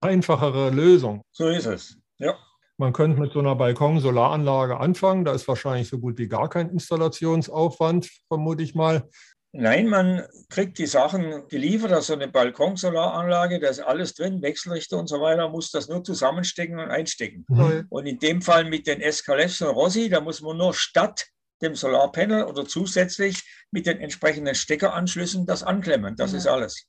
einfachere 0.00 0.70
Lösung. 0.70 1.22
So 1.32 1.48
ist 1.48 1.66
es. 1.66 1.98
Ja. 2.18 2.36
Man 2.76 2.92
könnte 2.92 3.20
mit 3.20 3.32
so 3.32 3.40
einer 3.40 3.56
Balkon-Solaranlage 3.56 4.78
anfangen. 4.78 5.24
Da 5.24 5.32
ist 5.32 5.48
wahrscheinlich 5.48 5.88
so 5.88 5.98
gut 5.98 6.16
wie 6.18 6.28
gar 6.28 6.48
kein 6.48 6.70
Installationsaufwand, 6.70 8.08
vermute 8.28 8.62
ich 8.62 8.76
mal. 8.76 9.08
Nein, 9.52 9.86
man 9.86 10.26
kriegt 10.50 10.78
die 10.78 10.86
Sachen 10.86 11.48
geliefert, 11.48 11.90
also 11.92 12.12
eine 12.12 12.28
Balkonsolaranlage, 12.28 13.58
da 13.60 13.68
ist 13.68 13.80
alles 13.80 14.12
drin, 14.14 14.42
Wechselrichter 14.42 14.98
und 14.98 15.06
so 15.08 15.20
weiter, 15.22 15.48
muss 15.48 15.70
das 15.70 15.88
nur 15.88 16.04
zusammenstecken 16.04 16.78
und 16.78 16.90
einstecken. 16.90 17.46
Mhm. 17.48 17.86
Und 17.88 18.06
in 18.06 18.18
dem 18.18 18.42
Fall 18.42 18.64
mit 18.64 18.86
den 18.86 19.00
SKLFs 19.00 19.62
und 19.62 19.68
Rossi, 19.68 20.10
da 20.10 20.20
muss 20.20 20.42
man 20.42 20.58
nur 20.58 20.74
statt 20.74 21.26
dem 21.62 21.74
Solarpanel 21.74 22.44
oder 22.44 22.66
zusätzlich 22.66 23.42
mit 23.70 23.86
den 23.86 23.98
entsprechenden 24.00 24.54
Steckeranschlüssen 24.54 25.46
das 25.46 25.62
anklemmen. 25.62 26.14
Das 26.14 26.32
Ja. 26.32 26.38
ist 26.38 26.46
alles. 26.46 26.86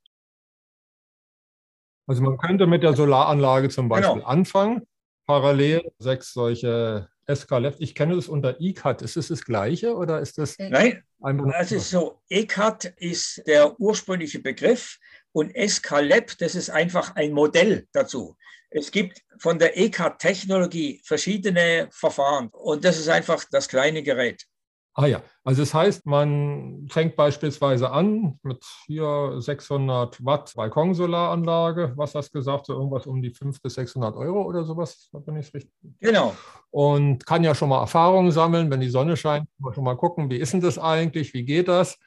Also 2.08 2.22
man 2.22 2.38
könnte 2.38 2.68
mit 2.68 2.84
der 2.84 2.94
Solaranlage 2.96 3.70
zum 3.70 3.88
Beispiel 3.88 4.16
Genau. 4.16 4.26
anfangen, 4.26 4.86
parallel 5.26 5.92
sechs 6.00 6.34
solche 6.34 7.08
SKLF. 7.34 7.76
Ich 7.80 7.96
kenne 7.96 8.16
das 8.16 8.28
unter 8.28 8.60
ICAT. 8.60 9.02
Ist 9.02 9.18
es 9.18 9.28
das 9.28 9.46
gleiche 9.46 9.96
oder 9.96 10.20
ist 10.20 10.38
das 10.38 10.58
Nein, 10.58 11.04
einfach 11.22 11.46
Es 11.60 11.72
ist 11.72 11.90
so, 11.90 12.22
ECAT 12.30 12.86
ist 12.98 13.44
der 13.48 13.80
ursprüngliche 13.80 14.40
Begriff 14.40 14.98
und 15.32 15.54
SKLab, 15.56 16.38
das 16.40 16.56
ist 16.56 16.70
einfach 16.70 17.16
ein 17.16 17.32
Modell 17.34 17.88
dazu. 17.92 18.36
Es 18.72 18.92
gibt 18.92 19.22
von 19.40 19.58
der 19.58 19.78
ECAT-Technologie 19.78 21.02
verschiedene 21.04 21.88
Verfahren 21.92 22.50
und 22.50 22.86
das 22.86 23.00
ist 23.00 23.10
einfach 23.10 23.44
das 23.52 23.68
kleine 23.68 24.04
Gerät. 24.04 24.46
Ah 25.02 25.08
ja, 25.08 25.24
also 25.46 25.62
das 25.62 25.74
heißt, 25.74 26.06
man 26.08 26.86
fängt 26.90 27.16
beispielsweise 27.16 27.90
an 27.90 28.38
mit 28.44 28.62
hier 28.86 29.36
600 29.38 30.26
Watt 30.26 30.52
Balkonsolaranlage, 30.58 31.94
was 31.96 32.16
hast 32.16 32.36
du 32.36 32.40
gesagt, 32.40 32.66
so 32.66 32.74
irgendwas 32.74 33.08
um 33.08 33.22
die 33.22 33.30
500 33.30 33.64
bis 33.64 33.76
600 33.76 34.18
Euro 34.18 34.42
oder 34.42 34.66
sowas, 34.66 35.10
bin 35.26 35.38
ich 35.38 35.54
richtig? 35.54 35.72
Genau. 36.02 36.36
Und 36.70 37.26
kann 37.26 37.46
ja 37.46 37.56
schon 37.56 37.70
mal 37.70 37.80
Erfahrungen 37.80 38.32
sammeln, 38.32 38.70
wenn 38.70 38.82
die 38.82 38.90
Sonne 38.90 39.16
scheint, 39.16 39.46
kann 39.46 39.64
man 39.64 39.74
schon 39.74 39.86
mal 39.86 39.96
gucken, 39.96 40.30
wie 40.30 40.36
ist 40.36 40.52
denn 40.52 40.60
das 40.60 40.78
eigentlich, 40.78 41.34
wie 41.34 41.46
geht 41.46 41.70
das? 41.70 41.98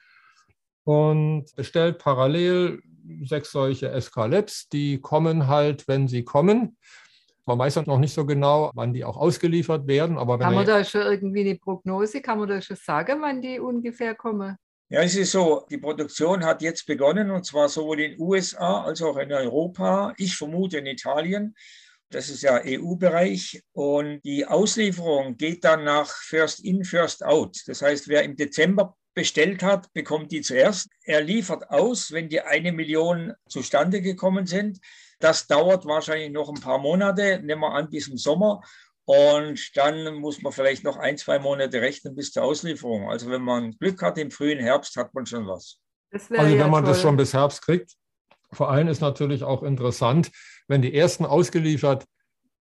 Und 0.85 1.47
bestellt 1.57 1.97
parallel 1.97 2.83
sechs 3.25 3.53
solche 3.53 3.91
SK-Labs, 3.99 4.69
die 4.69 5.01
kommen 5.01 5.47
halt, 5.47 5.89
wenn 5.89 6.09
sie 6.09 6.25
kommen. 6.25 6.77
Man 7.45 7.59
weiß 7.59 7.85
noch 7.87 7.99
nicht 7.99 8.15
so 8.15 8.25
genau, 8.25 8.71
wann 8.75 8.93
die 8.93 9.05
auch 9.05 9.17
ausgeliefert 9.17 9.87
werden. 9.87 10.17
Aber 10.17 10.39
kann 10.39 10.55
man 10.55 10.67
da 10.67 10.85
schon 10.85 11.03
irgendwie 11.03 11.41
eine 11.41 11.57
Prognose, 11.57 12.21
kann 12.21 12.39
man 12.39 12.49
da 12.49 12.61
schon 12.61 12.77
sagen, 12.77 13.21
wann 13.21 13.43
die 13.43 13.59
ungefähr 13.59 14.15
kommen? 14.15 14.57
Ja, 14.89 15.01
es 15.01 15.17
ist 15.17 15.33
so, 15.33 15.65
die 15.71 15.79
Produktion 15.79 16.45
hat 16.45 16.61
jetzt 16.61 16.87
begonnen 16.87 17.31
und 17.31 17.47
zwar 17.47 17.69
sowohl 17.69 18.01
in 18.01 18.11
den 18.13 18.21
USA 18.21 18.83
als 18.83 19.01
auch 19.01 19.17
in 19.17 19.33
Europa. 19.33 20.13
Ich 20.19 20.37
vermute 20.37 20.79
in 20.79 20.87
Italien. 20.87 21.55
Das 22.11 22.29
ist 22.29 22.43
ja 22.43 22.61
EU-Bereich. 22.63 23.63
Und 23.73 24.21
die 24.23 24.47
Auslieferung 24.47 25.39
geht 25.39 25.65
dann 25.65 25.85
nach 25.85 26.09
First 26.09 26.63
in, 26.63 26.85
First 26.85 27.25
out. 27.25 27.57
Das 27.67 27.81
heißt, 27.81 28.07
wer 28.09 28.23
im 28.23 28.37
Dezember 28.37 28.95
bestellt 29.15 29.63
hat, 29.63 29.91
bekommt 29.95 30.31
die 30.31 30.43
zuerst. 30.43 30.89
Er 31.05 31.23
liefert 31.23 31.71
aus, 31.71 32.13
wenn 32.13 32.29
die 32.29 32.43
eine 32.43 32.73
Million 32.73 33.33
zustande 33.49 34.03
gekommen 34.03 34.47
sind. 34.47 34.79
Das 35.23 35.47
dauert 35.47 35.87
wahrscheinlich 35.87 36.33
noch 36.33 36.49
ein 36.49 36.61
paar 36.61 36.79
Monate, 36.79 37.41
nehmen 37.45 37.61
wir 37.61 37.73
an 37.73 37.89
bis 37.89 38.09
im 38.09 38.19
Sommer. 38.19 38.61
Und 39.05 39.77
dann 39.77 40.17
muss 40.17 40.43
man 40.43 40.53
vielleicht 40.53 40.83
noch 40.83 40.97
ein, 40.97 41.17
zwei 41.17 41.39
Monate 41.39 41.81
rechnen 41.81 42.17
bis 42.17 42.33
zur 42.33 42.43
Auslieferung. 42.43 43.09
Also 43.09 43.31
wenn 43.31 43.43
man 43.43 43.71
Glück 43.79 44.03
hat 44.03 44.19
im 44.19 44.33
frühen 44.33 44.59
Herbst, 44.59 44.97
hat 44.97 45.15
man 45.15 45.25
schon 45.25 45.47
was. 45.47 45.79
Also 46.13 46.31
wenn 46.31 46.59
ja 46.59 46.67
man 46.67 46.83
toll. 46.83 46.93
das 46.93 47.03
schon 47.03 47.17
bis 47.17 47.33
Herbst 47.35 47.63
kriegt. 47.63 47.93
Vor 48.51 48.71
allem 48.71 48.89
ist 48.89 49.01
natürlich 49.01 49.45
auch 49.45 49.63
interessant, 49.63 50.33
wenn 50.67 50.83
die 50.83 50.95
ersten 50.95 51.25
ausgeliefert 51.25 52.05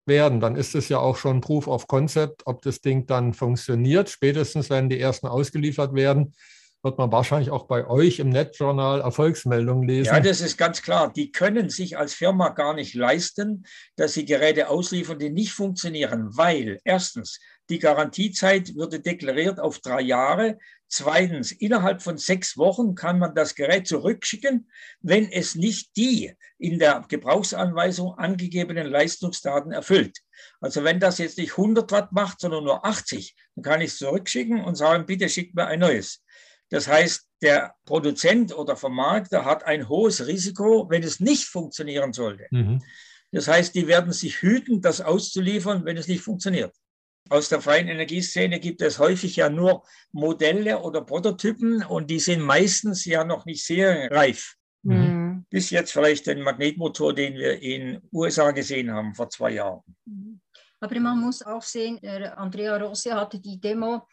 werden, 0.05 0.41
dann 0.41 0.57
ist 0.57 0.75
es 0.75 0.91
ja 0.91 0.99
auch 0.99 1.17
schon 1.17 1.41
Proof 1.41 1.67
of 1.67 1.87
Concept, 1.87 2.43
ob 2.45 2.61
das 2.61 2.83
Ding 2.83 3.07
dann 3.07 3.33
funktioniert. 3.33 4.11
Spätestens, 4.11 4.69
wenn 4.69 4.91
die 4.91 5.01
ersten 5.01 5.27
ausgeliefert 5.27 5.95
werden, 5.95 6.35
wird 6.83 6.99
man 6.99 7.13
wahrscheinlich 7.13 7.51
auch 7.51 7.67
bei 7.67 7.87
euch 7.87 8.19
im 8.19 8.31
Netjournal 8.31 9.01
Erfolgsmeldungen 9.01 9.87
lesen. 9.87 10.07
Ja, 10.07 10.21
das 10.21 10.41
ist 10.41 10.57
ganz 10.57 10.81
klar. 10.81 11.13
Die 11.13 11.31
können 11.31 11.69
sich 11.69 11.99
als 11.99 12.15
Firma 12.15 12.51
gar 12.51 12.75
nicht 12.75 12.95
leisten, 12.95 13.67
dass 13.97 14.15
sie 14.15 14.25
Geräte 14.25 14.69
ausliefern, 14.69 15.19
die 15.19 15.31
nicht 15.31 15.53
funktionieren, 15.53 16.29
weil 16.37 16.81
erstens 16.85 17.39
die 17.69 17.79
Garantiezeit 17.79 18.75
würde 18.75 19.01
deklariert 19.01 19.61
auf 19.61 19.79
drei 19.79 20.01
Jahre. 20.01 20.59
Zweitens, 20.89 21.53
innerhalb 21.53 22.03
von 22.03 22.19
sechs 22.19 22.57
Wochen 22.57 22.97
kann 22.97 23.21
man 23.21 23.35
das 23.35 23.55
Gerät 23.55 23.87
zurückschicken, 23.87 24.69
wenn 25.01 25.31
es 25.31 25.55
nicht 25.55 25.97
die 25.97 26.35
in 26.59 26.81
der 26.81 27.05
Gebrauchsanweisung 27.07 28.15
angegebenen 28.15 28.89
Leistungsdaten 28.89 29.71
erfüllt. 29.71 30.19
Also 30.61 30.83
wenn 30.83 30.99
das 30.99 31.19
jetzt 31.19 31.39
nicht 31.39 31.53
100 31.53 31.93
Watt 31.93 32.11
macht, 32.13 32.41
sondern 32.41 32.65
nur 32.65 32.85
80, 32.85 33.37
dann 33.55 33.63
kann 33.63 33.81
ich 33.83 33.93
es 33.93 33.99
zurückschicken 33.99 34.65
und 34.65 34.75
sagen, 34.75 35.07
bitte 35.07 35.29
schickt 35.29 35.55
mir 35.55 35.67
ein 35.67 35.81
neues. 35.81 36.25
Das 36.71 36.89
heißt, 36.89 37.29
der 37.43 37.75
Produzent 37.85 38.57
oder 38.57 38.77
Vermarkter 38.77 39.45
hat 39.45 39.65
ein 39.65 39.89
hohes 39.89 40.27
Risiko, 40.27 40.89
wenn 40.89 41.03
es 41.03 41.21
nicht 41.21 41.47
funktionieren 41.47 42.13
sollte. 42.13 42.47
Mhm. 42.51 42.83
Das 43.33 43.49
heißt, 43.49 43.75
die 43.75 43.87
werden 43.87 44.13
sich 44.13 44.43
hüten, 44.43 44.81
das 44.81 45.01
auszuliefern, 45.01 45.85
wenn 45.85 45.97
es 45.97 46.09
nicht 46.09 46.23
funktioniert. 46.23 46.75
Aus 47.29 47.49
der 47.49 47.61
freien 47.61 47.89
Energieszene 47.89 48.59
gibt 48.59 48.83
es 48.83 48.99
häufig 48.99 49.37
ja 49.37 49.49
nur 49.49 49.85
Modelle 50.11 50.81
oder 50.81 51.03
Prototypen 51.03 51.85
und 51.85 52.11
die 52.11 52.19
sind 52.19 52.41
meistens 52.41 53.05
ja 53.05 53.25
noch 53.25 53.45
nicht 53.45 53.65
sehr 53.65 54.11
reif. 54.11 54.57
Mhm. 54.83 55.47
Bis 55.51 55.71
jetzt 55.71 55.93
vielleicht 55.93 56.27
den 56.27 56.43
Magnetmotor, 56.43 57.15
den 57.15 57.35
wir 57.35 57.61
in 57.61 58.01
USA 58.13 58.51
gesehen 58.51 58.91
haben 58.93 59.15
vor 59.15 59.29
zwei 59.29 59.53
Jahren. 59.53 59.83
Aber 60.81 61.01
man 61.01 61.21
muss 61.21 61.43
auch 61.43 61.63
sehen, 61.63 61.99
Andrea 62.05 62.77
Rossi 62.79 63.11
hatte 63.11 63.39
die 63.39 63.61
Demo 63.61 64.07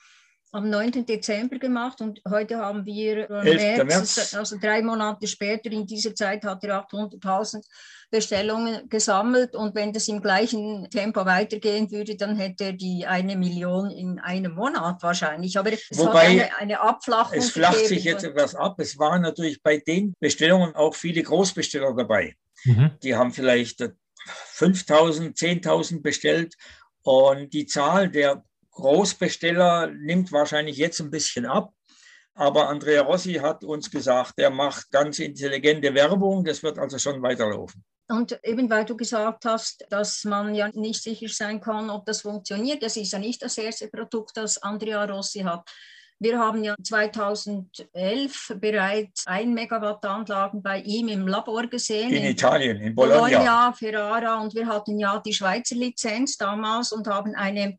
am 0.52 0.70
9. 0.70 1.06
Dezember 1.06 1.60
gemacht 1.60 2.02
und 2.02 2.22
heute 2.28 2.58
haben 2.58 2.86
wir 2.86 3.28
März, 3.30 3.84
März, 3.84 4.34
also 4.34 4.58
drei 4.60 4.82
Monate 4.82 5.28
später, 5.28 5.72
in 5.72 5.86
dieser 5.86 6.16
Zeit 6.16 6.44
hat 6.46 6.64
er 6.64 6.88
800.000 6.88 7.64
Bestellungen 8.10 8.88
gesammelt 8.88 9.56
und 9.56 9.76
wenn 9.76 9.92
das 9.92 10.08
im 10.08 10.22
gleichen 10.22 10.90
Tempo 10.90 11.26
weitergehen 11.26 11.92
würde, 11.92 12.16
dann 12.16 12.38
hätte 12.38 12.66
er 12.66 12.74
die 12.74 13.06
eine 13.06 13.36
Million 13.36 13.92
in 13.92 14.20
einem 14.20 14.54
Monat 14.54 15.04
wahrscheinlich. 15.04 15.60
Aber 15.60 15.74
es 15.74 15.90
Wobei, 15.92 16.12
hat 16.12 16.52
eine, 16.52 16.58
eine 16.58 16.80
Abflachung. 16.80 17.38
Es 17.38 17.52
flacht 17.52 17.86
sich 17.86 18.06
jetzt 18.06 18.24
etwas 18.24 18.56
ab. 18.56 18.80
Es 18.80 18.98
waren 18.98 19.22
natürlich 19.22 19.62
bei 19.62 19.78
den 19.78 20.14
Bestellungen 20.20 20.74
auch 20.76 20.96
viele 20.96 21.22
Großbesteller 21.22 21.94
dabei. 21.96 22.36
Mhm. 22.64 22.92
Die 23.04 23.16
haben 23.16 23.34
vielleicht 23.34 23.82
5.000, 23.82 25.38
10.000 25.38 26.02
bestellt 26.02 26.56
und 27.04 27.54
die 27.54 27.66
Zahl 27.66 28.10
der 28.10 28.44
Großbesteller 28.78 29.88
nimmt 29.88 30.32
wahrscheinlich 30.32 30.78
jetzt 30.78 31.00
ein 31.00 31.10
bisschen 31.10 31.46
ab. 31.46 31.74
Aber 32.36 32.70
Andrea 32.70 33.02
Rossi 33.02 33.34
hat 33.34 33.64
uns 33.64 33.90
gesagt, 33.90 34.34
er 34.38 34.52
macht 34.52 34.92
ganz 34.92 35.18
intelligente 35.18 35.92
Werbung. 35.96 36.46
Das 36.46 36.62
wird 36.62 36.78
also 36.78 37.00
schon 37.00 37.22
weiterlaufen. 37.24 37.84
Und 38.10 38.40
eben 38.44 38.70
weil 38.70 38.86
du 38.86 38.96
gesagt 38.96 39.46
hast, 39.46 39.84
dass 39.90 40.24
man 40.24 40.54
ja 40.54 40.70
nicht 40.74 41.02
sicher 41.02 41.28
sein 41.28 41.60
kann, 41.60 41.90
ob 41.90 42.06
das 42.06 42.22
funktioniert, 42.22 42.84
das 42.84 42.96
ist 42.96 43.12
ja 43.12 43.20
nicht 43.20 43.42
das 43.42 43.58
erste 43.58 43.88
Produkt, 43.88 44.38
das 44.38 44.62
Andrea 44.62 45.04
Rossi 45.06 45.40
hat. 45.40 45.68
Wir 46.20 46.40
haben 46.40 46.64
ja 46.64 46.76
2011 46.82 48.54
bereits 48.60 49.26
ein 49.26 49.54
Megawatt 49.54 50.06
Anlagen 50.06 50.62
bei 50.62 50.80
ihm 50.82 51.08
im 51.10 51.28
Labor 51.28 51.68
gesehen. 51.68 52.12
In, 52.12 52.24
in 52.24 52.32
Italien, 52.32 52.78
in 52.78 52.96
Bologna. 52.96 53.20
Bologna, 53.20 53.74
Ferrara. 53.74 54.42
Und 54.42 54.56
wir 54.56 54.68
hatten 54.68 55.00
ja 55.00 55.20
die 55.20 55.34
Schweizer 55.34 55.76
Lizenz 55.76 56.38
damals 56.38 56.92
und 56.92 57.08
haben 57.08 57.36
eine 57.36 57.78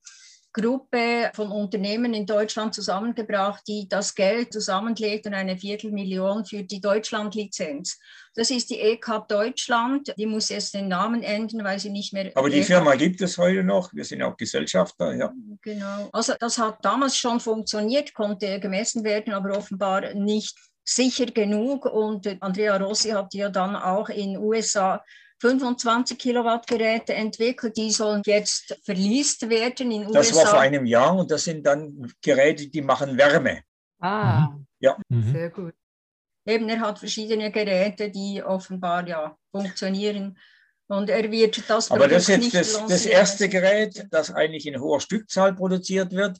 Gruppe 0.58 1.30
von 1.34 1.50
Unternehmen 1.50 2.14
in 2.14 2.26
Deutschland 2.26 2.74
zusammengebracht, 2.74 3.62
die 3.68 3.88
das 3.88 4.14
Geld 4.14 4.52
zusammenlegt 4.52 5.26
und 5.26 5.34
eine 5.34 5.56
Viertelmillion 5.56 6.44
für 6.44 6.62
die 6.62 6.80
Deutschlandlizenz. 6.80 7.98
Das 8.34 8.50
ist 8.50 8.70
die 8.70 8.80
ECAP 8.80 9.28
Deutschland. 9.28 10.14
Die 10.16 10.26
muss 10.26 10.48
jetzt 10.48 10.74
den 10.74 10.88
Namen 10.88 11.22
ändern, 11.22 11.64
weil 11.64 11.78
sie 11.78 11.90
nicht 11.90 12.12
mehr. 12.12 12.30
Aber 12.34 12.50
die 12.50 12.62
Firma 12.62 12.94
gibt 12.94 13.20
es 13.20 13.38
heute 13.38 13.62
noch. 13.62 13.92
Wir 13.92 14.04
sind 14.04 14.22
auch 14.22 14.36
Gesellschafter, 14.36 15.14
ja. 15.14 15.32
Genau. 15.62 16.08
Also 16.12 16.34
das 16.38 16.58
hat 16.58 16.84
damals 16.84 17.16
schon 17.16 17.40
funktioniert, 17.40 18.14
konnte 18.14 18.60
gemessen 18.60 19.04
werden, 19.04 19.32
aber 19.32 19.56
offenbar 19.56 20.14
nicht 20.14 20.56
sicher 20.84 21.26
genug. 21.26 21.84
Und 21.86 22.26
Andrea 22.40 22.76
Rossi 22.76 23.10
hat 23.10 23.34
ja 23.34 23.48
dann 23.48 23.76
auch 23.76 24.08
in 24.08 24.36
USA 24.38 25.02
25 25.40 26.18
Kilowatt 26.18 26.66
Geräte 26.66 27.14
entwickelt, 27.14 27.76
die 27.76 27.90
sollen 27.90 28.22
jetzt 28.26 28.76
verliest 28.84 29.48
werden 29.48 29.90
in 29.90 30.02
das 30.02 30.10
USA. 30.10 30.20
Das 30.20 30.34
war 30.36 30.46
vor 30.46 30.60
einem 30.60 30.86
Jahr 30.86 31.16
und 31.16 31.30
das 31.30 31.44
sind 31.44 31.64
dann 31.64 32.12
Geräte, 32.22 32.68
die 32.68 32.82
machen 32.82 33.16
Wärme. 33.16 33.62
Ah, 34.00 34.48
ja. 34.80 34.96
Mhm. 35.08 35.32
sehr 35.32 35.50
gut. 35.50 35.74
Eben, 36.46 36.68
er 36.68 36.80
hat 36.80 36.98
verschiedene 36.98 37.50
Geräte, 37.52 38.10
die 38.10 38.42
offenbar 38.42 39.06
ja 39.06 39.36
funktionieren. 39.50 40.38
Und 40.88 41.10
er 41.10 41.30
wird 41.30 41.68
das 41.68 41.90
Aber 41.90 42.08
das 42.08 42.28
ist 42.28 42.52
jetzt 42.52 42.54
das, 42.54 42.86
das 42.86 43.06
erste 43.06 43.48
Gerät, 43.50 44.06
das 44.10 44.32
eigentlich 44.32 44.66
in 44.66 44.80
hoher 44.80 45.00
Stückzahl 45.00 45.54
produziert 45.54 46.12
wird. 46.12 46.38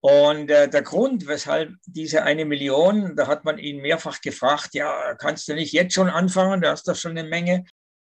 Und 0.00 0.48
äh, 0.50 0.68
der 0.68 0.82
Grund, 0.82 1.26
weshalb 1.26 1.74
diese 1.86 2.22
eine 2.22 2.44
Million, 2.44 3.16
da 3.16 3.26
hat 3.26 3.44
man 3.44 3.58
ihn 3.58 3.80
mehrfach 3.80 4.20
gefragt, 4.20 4.74
ja, 4.74 5.14
kannst 5.16 5.48
du 5.48 5.54
nicht 5.54 5.72
jetzt 5.72 5.94
schon 5.94 6.08
anfangen, 6.08 6.60
da 6.60 6.70
hast 6.70 6.86
du 6.86 6.94
schon 6.94 7.18
eine 7.18 7.28
Menge 7.28 7.64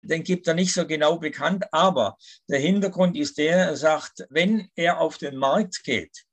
den 0.07 0.23
gibt 0.23 0.47
er 0.49 0.55
nicht 0.55 0.73
so 0.73 0.87
genau 0.87 1.19
bekannt, 1.19 1.65
aber 1.73 2.17
der 2.49 2.59
Hintergrund 2.59 3.17
ist 3.17 3.39
der, 3.39 3.57
er 3.57 3.77
sagt, 3.77 4.27
wenn 4.31 4.69
er 4.75 5.01
auf 5.01 5.19
den 5.19 5.37
Markt 5.37 5.83
geht, 5.85 6.25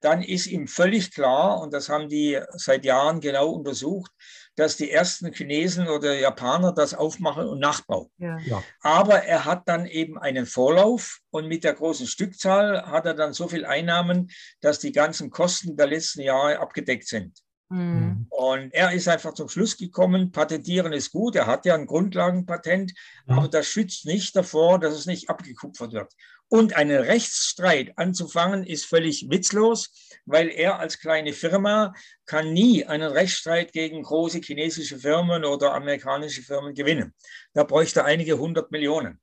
dann 0.00 0.22
ist 0.22 0.46
ihm 0.46 0.68
völlig 0.68 1.12
klar, 1.12 1.60
und 1.60 1.72
das 1.72 1.88
haben 1.88 2.08
die 2.08 2.40
seit 2.50 2.84
Jahren 2.84 3.20
genau 3.20 3.50
untersucht, 3.50 4.12
dass 4.54 4.76
die 4.76 4.90
ersten 4.90 5.32
Chinesen 5.32 5.88
oder 5.88 6.18
Japaner 6.18 6.72
das 6.72 6.94
aufmachen 6.94 7.46
und 7.46 7.60
nachbauen. 7.60 8.10
Ja. 8.18 8.38
Ja. 8.40 8.62
Aber 8.80 9.22
er 9.22 9.44
hat 9.44 9.68
dann 9.68 9.86
eben 9.86 10.18
einen 10.18 10.46
Vorlauf 10.46 11.20
und 11.30 11.46
mit 11.46 11.64
der 11.64 11.74
großen 11.74 12.06
Stückzahl 12.06 12.86
hat 12.86 13.06
er 13.06 13.14
dann 13.14 13.32
so 13.32 13.48
viel 13.48 13.64
Einnahmen, 13.64 14.30
dass 14.60 14.80
die 14.80 14.92
ganzen 14.92 15.30
Kosten 15.30 15.76
der 15.76 15.86
letzten 15.86 16.22
Jahre 16.22 16.58
abgedeckt 16.58 17.06
sind. 17.06 17.38
Mhm. 17.70 18.26
Und 18.30 18.72
er 18.72 18.92
ist 18.92 19.08
einfach 19.08 19.34
zum 19.34 19.48
Schluss 19.48 19.76
gekommen, 19.76 20.32
patentieren 20.32 20.92
ist 20.92 21.12
gut, 21.12 21.36
er 21.36 21.46
hat 21.46 21.66
ja 21.66 21.74
ein 21.74 21.86
Grundlagenpatent, 21.86 22.94
mhm. 23.26 23.38
aber 23.38 23.48
das 23.48 23.66
schützt 23.66 24.06
nicht 24.06 24.34
davor, 24.34 24.78
dass 24.78 24.94
es 24.94 25.06
nicht 25.06 25.28
abgekupfert 25.28 25.92
wird. 25.92 26.12
Und 26.50 26.76
einen 26.76 27.02
Rechtsstreit 27.02 27.92
anzufangen, 27.98 28.64
ist 28.64 28.86
völlig 28.86 29.28
witzlos, 29.28 29.90
weil 30.24 30.48
er 30.48 30.78
als 30.78 30.98
kleine 30.98 31.34
Firma 31.34 31.92
kann 32.24 32.54
nie 32.54 32.86
einen 32.86 33.12
Rechtsstreit 33.12 33.72
gegen 33.72 34.02
große 34.02 34.40
chinesische 34.40 34.98
Firmen 34.98 35.44
oder 35.44 35.74
amerikanische 35.74 36.42
Firmen 36.42 36.74
gewinnen. 36.74 37.14
Da 37.52 37.64
bräuchte 37.64 38.06
einige 38.06 38.38
hundert 38.38 38.72
Millionen 38.72 39.20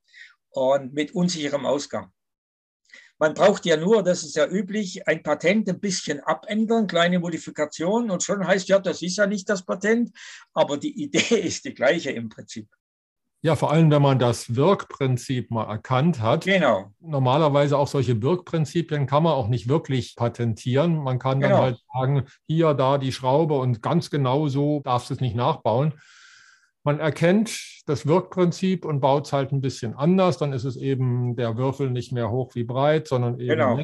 und 0.50 0.94
mit 0.94 1.16
unsicherem 1.16 1.66
Ausgang. 1.66 2.12
Man 3.18 3.32
braucht 3.32 3.64
ja 3.64 3.76
nur, 3.76 4.02
das 4.02 4.22
ist 4.22 4.36
ja 4.36 4.46
üblich, 4.46 5.08
ein 5.08 5.22
Patent 5.22 5.68
ein 5.68 5.80
bisschen 5.80 6.20
abändern, 6.20 6.86
kleine 6.86 7.18
Modifikationen 7.18 8.10
und 8.10 8.22
schon 8.22 8.46
heißt 8.46 8.68
ja, 8.68 8.78
das 8.78 9.00
ist 9.00 9.16
ja 9.16 9.26
nicht 9.26 9.48
das 9.48 9.64
Patent, 9.64 10.10
aber 10.52 10.76
die 10.76 11.02
Idee 11.02 11.36
ist 11.40 11.64
die 11.64 11.74
gleiche 11.74 12.10
im 12.10 12.28
Prinzip. 12.28 12.68
Ja, 13.42 13.54
vor 13.54 13.70
allem, 13.70 13.90
wenn 13.90 14.02
man 14.02 14.18
das 14.18 14.56
Wirkprinzip 14.56 15.50
mal 15.50 15.70
erkannt 15.70 16.20
hat. 16.20 16.44
Genau. 16.44 16.90
Normalerweise 17.00 17.78
auch 17.78 17.86
solche 17.86 18.20
Wirkprinzipien 18.20 19.06
kann 19.06 19.22
man 19.22 19.34
auch 19.34 19.46
nicht 19.46 19.68
wirklich 19.68 20.16
patentieren. 20.16 20.96
Man 20.96 21.18
kann 21.18 21.40
dann 21.40 21.50
genau. 21.50 21.62
halt 21.62 21.78
sagen, 21.94 22.24
hier, 22.48 22.74
da 22.74 22.98
die 22.98 23.12
Schraube 23.12 23.54
und 23.54 23.82
ganz 23.82 24.10
genau 24.10 24.48
so 24.48 24.80
darfst 24.80 25.10
du 25.10 25.14
es 25.14 25.20
nicht 25.20 25.36
nachbauen. 25.36 25.94
Man 26.86 27.00
erkennt 27.00 27.82
das 27.86 28.06
Wirkprinzip 28.06 28.84
und 28.84 29.00
baut 29.00 29.26
es 29.26 29.32
halt 29.32 29.50
ein 29.50 29.60
bisschen 29.60 29.94
anders. 29.94 30.38
Dann 30.38 30.52
ist 30.52 30.62
es 30.62 30.76
eben 30.76 31.34
der 31.34 31.56
Würfel 31.56 31.90
nicht 31.90 32.12
mehr 32.12 32.30
hoch 32.30 32.54
wie 32.54 32.62
breit, 32.62 33.08
sondern 33.08 33.40
eben 33.40 33.48
genau. 33.48 33.80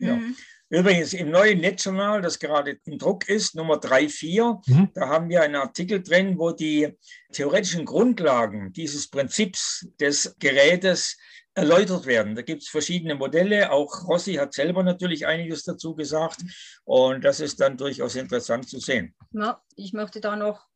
Ja. 0.00 0.16
Mhm. 0.16 0.34
Übrigens 0.68 1.12
im 1.12 1.30
neuen 1.30 1.60
Netzjournal, 1.60 2.22
das 2.22 2.40
gerade 2.40 2.80
im 2.84 2.98
Druck 2.98 3.28
ist, 3.28 3.54
Nummer 3.54 3.76
3.4, 3.76 4.60
mhm. 4.66 4.90
da 4.92 5.08
haben 5.08 5.28
wir 5.28 5.42
einen 5.42 5.54
Artikel 5.54 6.02
drin, 6.02 6.36
wo 6.36 6.50
die 6.50 6.98
theoretischen 7.30 7.84
Grundlagen 7.84 8.72
dieses 8.72 9.08
Prinzips 9.08 9.86
des 10.00 10.34
Gerätes 10.40 11.16
erläutert 11.54 12.06
werden. 12.06 12.34
Da 12.34 12.42
gibt 12.42 12.62
es 12.62 12.68
verschiedene 12.68 13.14
Modelle. 13.14 13.70
Auch 13.70 14.08
Rossi 14.08 14.34
hat 14.34 14.52
selber 14.52 14.82
natürlich 14.82 15.28
einiges 15.28 15.62
dazu 15.62 15.94
gesagt. 15.94 16.40
Und 16.82 17.24
das 17.24 17.38
ist 17.38 17.60
dann 17.60 17.76
durchaus 17.76 18.16
interessant 18.16 18.68
zu 18.68 18.80
sehen. 18.80 19.14
Ja, 19.30 19.62
ich 19.76 19.92
möchte 19.92 20.20
da 20.20 20.34
noch 20.34 20.66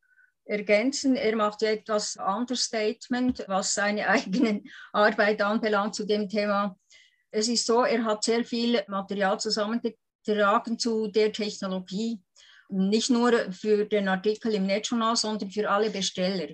ergänzen. 0.45 1.15
Er 1.15 1.35
macht 1.35 1.63
etwas 1.63 2.17
Understatement, 2.17 3.43
was 3.47 3.73
seine 3.73 4.07
eigene 4.09 4.63
Arbeit 4.93 5.41
anbelangt 5.41 5.95
zu 5.95 6.05
dem 6.05 6.29
Thema 6.29 6.77
es 7.31 7.47
ist 7.47 7.65
so, 7.65 7.83
er 7.83 8.03
hat 8.03 8.23
sehr 8.23 8.43
viel 8.43 8.83
Material 8.87 9.39
zusammengetragen 9.39 10.77
zu 10.77 11.07
der 11.07 11.31
Technologie, 11.31 12.19
nicht 12.69 13.09
nur 13.09 13.51
für 13.51 13.85
den 13.85 14.07
Artikel 14.07 14.53
im 14.53 14.65
Netjournal, 14.65 15.15
sondern 15.15 15.49
für 15.49 15.69
alle 15.69 15.89
Besteller. 15.89 16.49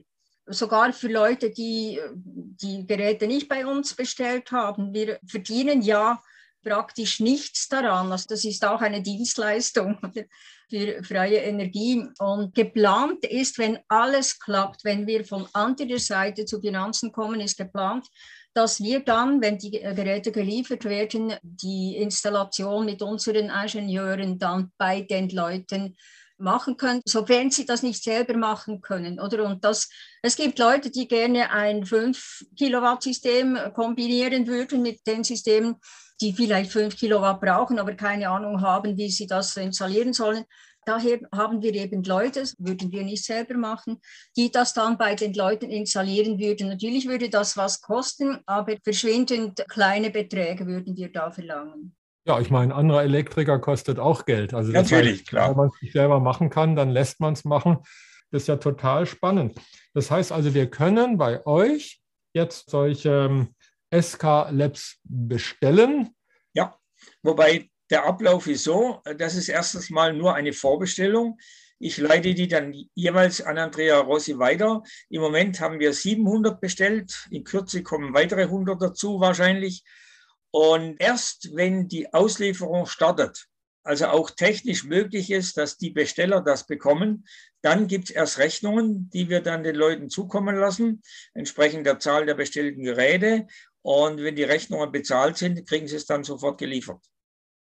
Sogar 0.45 0.93
für 0.93 1.09
Leute, 1.09 1.49
die 1.49 1.99
die 2.13 2.85
Geräte 2.87 3.27
nicht 3.27 3.49
bei 3.49 3.65
uns 3.65 3.93
bestellt 3.93 4.51
haben. 4.51 4.93
Wir 4.93 5.19
verdienen 5.27 5.81
ja 5.81 6.21
praktisch 6.67 7.19
nichts 7.19 7.67
daran. 7.67 8.11
Also 8.11 8.25
das 8.29 8.43
ist 8.43 8.65
auch 8.65 8.81
eine 8.81 9.01
Dienstleistung 9.01 9.97
für 10.69 11.03
freie 11.03 11.37
Energie. 11.37 12.05
Und 12.19 12.53
geplant 12.53 13.25
ist, 13.25 13.57
wenn 13.57 13.79
alles 13.87 14.39
klappt, 14.39 14.83
wenn 14.83 15.07
wir 15.07 15.25
von 15.25 15.47
anderer 15.53 15.99
Seite 15.99 16.45
zu 16.45 16.59
Finanzen 16.59 17.11
kommen, 17.11 17.39
ist 17.39 17.57
geplant, 17.57 18.07
dass 18.53 18.81
wir 18.81 19.01
dann, 19.01 19.41
wenn 19.41 19.57
die 19.57 19.71
Geräte 19.71 20.31
geliefert 20.31 20.83
werden, 20.83 21.33
die 21.43 21.95
Installation 21.97 22.85
mit 22.85 23.01
unseren 23.01 23.49
Ingenieuren 23.49 24.39
dann 24.39 24.71
bei 24.77 25.01
den 25.01 25.29
Leuten 25.29 25.95
machen 26.39 26.77
können, 26.77 27.01
sofern 27.05 27.51
sie 27.51 27.65
das 27.65 27.83
nicht 27.83 28.03
selber 28.03 28.35
machen 28.37 28.81
können. 28.81 29.19
Oder? 29.19 29.43
Und 29.43 29.63
das, 29.63 29.89
es 30.21 30.35
gibt 30.35 30.59
Leute, 30.59 30.89
die 30.89 31.07
gerne 31.07 31.51
ein 31.51 31.83
5-Kilowatt-System 31.83 33.57
kombinieren 33.73 34.47
würden 34.47 34.81
mit 34.81 35.05
den 35.07 35.23
Systemen, 35.23 35.77
die 36.21 36.33
vielleicht 36.33 36.71
5 36.71 36.95
Kilowatt 36.95 37.41
brauchen, 37.41 37.79
aber 37.79 37.93
keine 37.93 38.29
Ahnung 38.29 38.61
haben, 38.61 38.97
wie 38.97 39.09
sie 39.09 39.27
das 39.27 39.55
installieren 39.57 40.13
sollen. 40.13 40.45
Daher 40.85 41.19
haben 41.35 41.61
wir 41.61 41.73
eben 41.73 42.01
Leute, 42.03 42.39
das 42.39 42.55
würden 42.59 42.93
wir 42.93 43.03
nicht 43.03 43.25
selber 43.25 43.55
machen, 43.55 43.99
die 44.37 44.49
das 44.49 44.73
dann 44.73 44.97
bei 44.97 45.15
den 45.15 45.33
Leuten 45.33 45.69
installieren 45.69 46.39
würden. 46.39 46.69
Natürlich 46.69 47.09
würde 47.09 47.29
das 47.29 47.57
was 47.57 47.81
kosten, 47.81 48.39
aber 48.45 48.77
verschwindend 48.81 49.65
kleine 49.67 50.11
Beträge 50.11 50.65
würden 50.65 50.95
wir 50.95 51.11
da 51.11 51.29
verlangen. 51.29 51.93
Ja, 52.25 52.39
ich 52.39 52.49
meine, 52.49 52.73
ein 52.73 52.79
anderer 52.79 53.03
Elektriker 53.03 53.59
kostet 53.59 53.99
auch 53.99 54.25
Geld. 54.25 54.53
Also 54.53 54.71
Natürlich, 54.71 55.19
heißt, 55.19 55.27
klar. 55.27 55.49
Wenn 55.49 55.57
man 55.57 55.67
es 55.67 55.81
nicht 55.81 55.93
selber 55.93 56.21
machen 56.21 56.49
kann, 56.49 56.77
dann 56.77 56.89
lässt 56.89 57.19
man 57.19 57.33
es 57.33 57.43
machen. 57.43 57.79
Das 58.31 58.43
ist 58.43 58.47
ja 58.47 58.55
total 58.55 59.05
spannend. 59.05 59.59
Das 59.93 60.09
heißt 60.09 60.31
also, 60.31 60.53
wir 60.53 60.69
können 60.69 61.17
bei 61.17 61.45
euch 61.45 62.01
jetzt 62.33 62.69
solche 62.69 63.27
ähm, 63.29 63.55
SK 63.91 64.49
Labs 64.51 64.99
bestellen. 65.03 66.15
Ja, 66.53 66.77
wobei 67.21 67.69
der 67.89 68.05
Ablauf 68.05 68.47
ist 68.47 68.63
so, 68.63 69.01
das 69.17 69.35
ist 69.35 69.49
erstens 69.49 69.89
mal 69.89 70.13
nur 70.13 70.35
eine 70.35 70.53
Vorbestellung. 70.53 71.37
Ich 71.79 71.97
leite 71.97 72.33
die 72.33 72.47
dann 72.47 72.73
jeweils 72.95 73.39
an 73.41 73.57
Andrea 73.57 73.99
Rossi 73.99 74.39
weiter. 74.39 74.81
Im 75.09 75.21
Moment 75.21 75.59
haben 75.59 75.79
wir 75.79 75.93
700 75.93 76.59
bestellt. 76.59 77.27
In 77.29 77.43
Kürze 77.43 77.83
kommen 77.83 78.13
weitere 78.13 78.43
100 78.43 78.81
dazu 78.81 79.19
wahrscheinlich. 79.19 79.83
Und 80.49 80.99
erst 80.99 81.55
wenn 81.55 81.87
die 81.87 82.11
Auslieferung 82.13 82.87
startet, 82.87 83.47
also 83.83 84.07
auch 84.07 84.31
technisch 84.31 84.83
möglich 84.83 85.31
ist, 85.31 85.55
dass 85.57 85.77
die 85.77 85.91
Besteller 85.91 86.41
das 86.41 86.65
bekommen, 86.65 87.25
dann 87.61 87.87
gibt 87.87 88.09
es 88.09 88.15
erst 88.15 88.37
Rechnungen, 88.37 89.09
die 89.11 89.29
wir 89.29 89.41
dann 89.41 89.63
den 89.63 89.75
Leuten 89.75 90.09
zukommen 90.09 90.55
lassen, 90.55 91.01
entsprechend 91.33 91.85
der 91.85 91.99
Zahl 91.99 92.25
der 92.25 92.33
bestellten 92.33 92.83
Geräte. 92.83 93.47
Und 93.87 94.21
wenn 94.21 94.35
die 94.35 94.43
Rechnungen 94.43 94.91
bezahlt 94.91 95.37
sind, 95.37 95.65
kriegen 95.65 95.87
sie 95.87 95.95
es 95.95 96.05
dann 96.05 96.21
sofort 96.25 96.57
geliefert. 96.57 96.99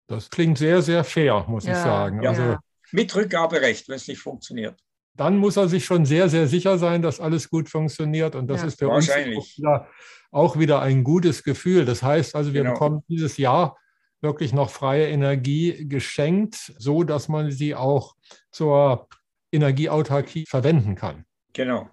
Das 0.07 0.29
klingt 0.29 0.57
sehr, 0.57 0.81
sehr 0.81 1.05
fair, 1.05 1.45
muss 1.47 1.63
ja, 1.63 1.71
ich 1.71 1.77
sagen. 1.77 2.21
Ja. 2.21 2.31
Also, 2.31 2.57
Mit 2.91 3.15
Rückgaberecht, 3.15 3.87
wenn 3.87 3.95
es 3.95 4.09
nicht 4.09 4.19
funktioniert. 4.19 4.77
Dann 5.13 5.37
muss 5.37 5.55
er 5.55 5.69
sich 5.69 5.85
schon 5.85 6.05
sehr, 6.05 6.27
sehr 6.27 6.47
sicher 6.47 6.77
sein, 6.77 7.01
dass 7.01 7.21
alles 7.21 7.49
gut 7.49 7.69
funktioniert. 7.69 8.35
Und 8.35 8.47
das 8.47 8.59
ja, 8.59 8.67
ist 8.67 8.79
für 8.79 8.89
uns 8.89 9.09
auch 9.09 9.15
wieder, 9.15 9.87
auch 10.31 10.59
wieder, 10.59 10.81
ein 10.81 11.05
gutes 11.05 11.43
Gefühl. 11.43 11.85
Das 11.85 12.03
heißt 12.03 12.35
also, 12.35 12.53
wir 12.53 12.63
genau. 12.63 12.73
bekommen 12.73 13.03
dieses 13.07 13.37
Jahr 13.37 13.77
wirklich 14.19 14.51
noch 14.51 14.69
freie 14.69 15.07
Energie 15.07 15.87
geschenkt, 15.87 16.73
so 16.77 17.03
dass 17.03 17.29
man 17.29 17.51
sie 17.51 17.73
auch 17.73 18.17
zur 18.51 19.07
Energieautarkie 19.53 20.45
verwenden 20.45 20.95
kann. 20.95 21.23
Genau. 21.53 21.89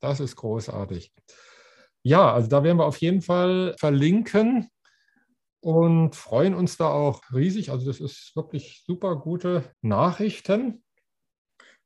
Das 0.00 0.20
ist 0.20 0.36
großartig. 0.36 1.14
Ja, 2.06 2.34
also 2.34 2.48
da 2.48 2.62
werden 2.62 2.76
wir 2.78 2.84
auf 2.84 2.98
jeden 2.98 3.22
Fall 3.22 3.74
verlinken 3.78 4.68
und 5.60 6.14
freuen 6.14 6.54
uns 6.54 6.76
da 6.76 6.88
auch 6.88 7.22
riesig. 7.32 7.70
Also 7.70 7.86
das 7.86 7.98
ist 7.98 8.36
wirklich 8.36 8.82
super 8.86 9.16
gute 9.16 9.64
Nachrichten. 9.80 10.84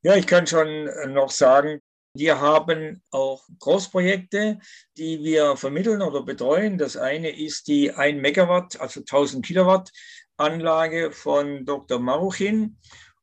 Ja, 0.02 0.16
ich 0.16 0.26
kann 0.26 0.48
schon 0.48 0.88
noch 1.12 1.30
sagen, 1.30 1.80
wir 2.14 2.40
haben 2.40 3.00
auch 3.12 3.44
Großprojekte, 3.60 4.58
die 4.96 5.22
wir 5.22 5.56
vermitteln 5.56 6.02
oder 6.02 6.24
betreuen. 6.24 6.78
Das 6.78 6.96
eine 6.96 7.30
ist 7.30 7.68
die 7.68 7.92
1 7.92 8.20
Megawatt, 8.20 8.80
also 8.80 9.00
1000 9.00 9.46
Kilowatt 9.46 9.92
Anlage 10.36 11.12
von 11.12 11.64
Dr. 11.64 12.00
Maruchin. 12.00 12.78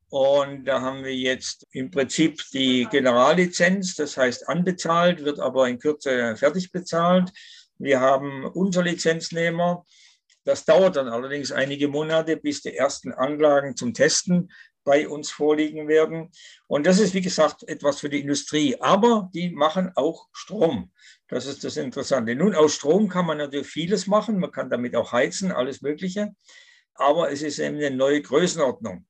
Und 0.09 0.65
da 0.65 0.81
haben 0.81 1.03
wir 1.03 1.15
jetzt 1.15 1.65
im 1.71 1.91
Prinzip 1.91 2.41
die 2.53 2.87
Generallizenz, 2.89 3.95
das 3.95 4.17
heißt 4.17 4.47
anbezahlt, 4.47 5.23
wird 5.23 5.39
aber 5.39 5.67
in 5.67 5.79
Kürze 5.79 6.35
fertig 6.37 6.71
bezahlt. 6.71 7.31
Wir 7.77 7.99
haben 7.99 8.45
Unterlizenznehmer, 8.45 9.85
das 10.45 10.63
dauert 10.63 10.95
dann 10.95 11.09
allerdings 11.09 11.51
einige 11.51 11.87
Monate, 11.87 12.37
bis 12.37 12.61
die 12.61 12.75
ersten 12.75 13.11
Anlagen 13.11 13.75
zum 13.75 13.93
Testen 13.93 14.51
bei 14.83 15.09
uns 15.09 15.31
vorliegen 15.31 15.87
werden. 15.87 16.29
Und 16.67 16.85
das 16.85 16.99
ist, 16.99 17.15
wie 17.15 17.21
gesagt, 17.21 17.67
etwas 17.67 17.99
für 17.99 18.09
die 18.09 18.21
Industrie. 18.21 18.79
Aber 18.79 19.31
die 19.33 19.49
machen 19.49 19.91
auch 19.95 20.27
Strom. 20.31 20.91
Das 21.27 21.47
ist 21.47 21.63
das 21.63 21.77
Interessante. 21.77 22.35
Nun, 22.35 22.53
aus 22.53 22.75
Strom 22.75 23.09
kann 23.09 23.25
man 23.25 23.39
natürlich 23.39 23.67
vieles 23.67 24.05
machen. 24.05 24.39
Man 24.39 24.51
kann 24.51 24.69
damit 24.69 24.95
auch 24.95 25.11
heizen, 25.11 25.51
alles 25.51 25.81
Mögliche. 25.81 26.35
Aber 26.93 27.31
es 27.31 27.41
ist 27.41 27.57
eben 27.57 27.77
eine 27.77 27.89
neue 27.91 28.21
Größenordnung. 28.21 29.07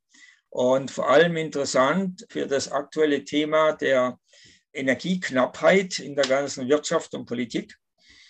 Und 0.56 0.90
vor 0.90 1.10
allem 1.10 1.36
interessant 1.36 2.26
für 2.30 2.48
das 2.48 2.72
aktuelle 2.72 3.26
Thema 3.26 3.74
der 3.74 4.18
Energieknappheit 4.72 6.00
in 6.00 6.16
der 6.16 6.24
ganzen 6.24 6.70
Wirtschaft 6.70 7.14
und 7.14 7.26
Politik. 7.26 7.76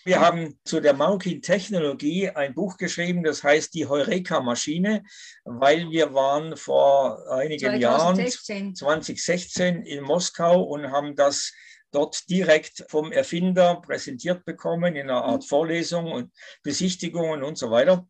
Wir 0.06 0.22
haben 0.22 0.60
zu 0.64 0.80
der 0.80 0.96
Maukin-Technologie 0.96 2.32
ein 2.32 2.56
Buch 2.56 2.78
geschrieben, 2.78 3.24
das 3.24 3.44
heißt 3.44 3.76
die 3.76 3.86
Heureka-Maschine, 3.86 5.04
weil 5.44 5.92
wir 5.92 6.16
waren 6.16 6.58
vor 6.58 7.32
einigen 7.32 7.60
2016. 7.60 8.56
Jahren, 8.58 8.76
2016, 8.76 9.82
in 9.84 10.04
Moskau 10.04 10.64
und 10.64 10.90
haben 10.90 11.16
das 11.16 11.54
dort 11.92 12.28
direkt 12.28 12.86
vom 12.88 13.12
Erfinder 13.12 13.82
präsentiert 13.86 14.46
bekommen 14.46 14.96
in 14.96 15.12
einer 15.12 15.24
Art. 15.26 15.46
Vorlesung 15.46 16.12
und 16.12 16.32
Besichtigungen 16.64 17.44
und 17.44 17.60
so 17.60 17.70
weiter. 17.70 18.08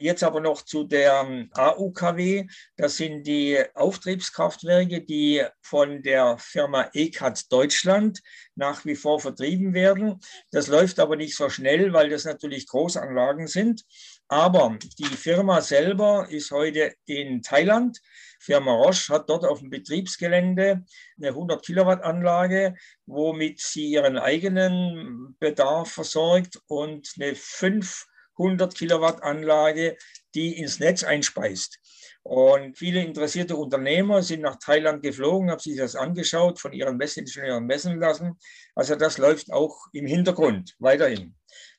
Jetzt 0.00 0.22
aber 0.22 0.40
noch 0.40 0.62
zu 0.62 0.84
der 0.84 1.24
ähm, 1.26 1.50
AUKW. 1.52 2.46
Das 2.76 2.96
sind 2.96 3.24
die 3.24 3.62
Auftriebskraftwerke, 3.74 5.02
die 5.02 5.44
von 5.60 6.02
der 6.02 6.38
Firma 6.38 6.88
ECAT 6.94 7.52
Deutschland 7.52 8.20
nach 8.54 8.86
wie 8.86 8.94
vor 8.94 9.20
vertrieben 9.20 9.74
werden. 9.74 10.18
Das 10.52 10.68
läuft 10.68 11.00
aber 11.00 11.16
nicht 11.16 11.36
so 11.36 11.50
schnell, 11.50 11.92
weil 11.92 12.08
das 12.08 12.24
natürlich 12.24 12.66
Großanlagen 12.66 13.46
sind. 13.46 13.84
Aber 14.26 14.78
die 14.98 15.04
Firma 15.04 15.60
selber 15.60 16.26
ist 16.30 16.50
heute 16.50 16.94
in 17.04 17.42
Thailand. 17.42 18.00
Firma 18.38 18.72
Roche 18.72 19.12
hat 19.12 19.28
dort 19.28 19.44
auf 19.44 19.58
dem 19.58 19.68
Betriebsgelände 19.68 20.82
eine 21.18 21.28
100 21.28 21.62
Kilowatt 21.62 22.02
Anlage, 22.02 22.74
womit 23.04 23.60
sie 23.60 23.88
ihren 23.88 24.16
eigenen 24.16 25.36
Bedarf 25.38 25.92
versorgt 25.92 26.58
und 26.68 27.12
eine 27.16 27.34
5 27.34 28.06
100 28.40 28.74
Kilowatt 28.74 29.22
Anlage, 29.22 29.96
die 30.34 30.58
ins 30.58 30.80
Netz 30.80 31.04
einspeist. 31.04 31.78
Und 32.22 32.76
viele 32.76 33.02
interessierte 33.02 33.56
Unternehmer 33.56 34.22
sind 34.22 34.42
nach 34.42 34.56
Thailand 34.56 35.02
geflogen, 35.02 35.50
haben 35.50 35.58
sich 35.58 35.76
das 35.76 35.96
angeschaut, 35.96 36.58
von 36.58 36.72
ihren 36.72 36.96
Messingenieuren 36.96 37.66
messen 37.66 37.98
lassen. 37.98 38.38
Also 38.74 38.94
das 38.94 39.16
läuft 39.16 39.52
auch 39.52 39.86
im 39.92 40.06
Hintergrund 40.06 40.74
weiterhin. 40.78 41.34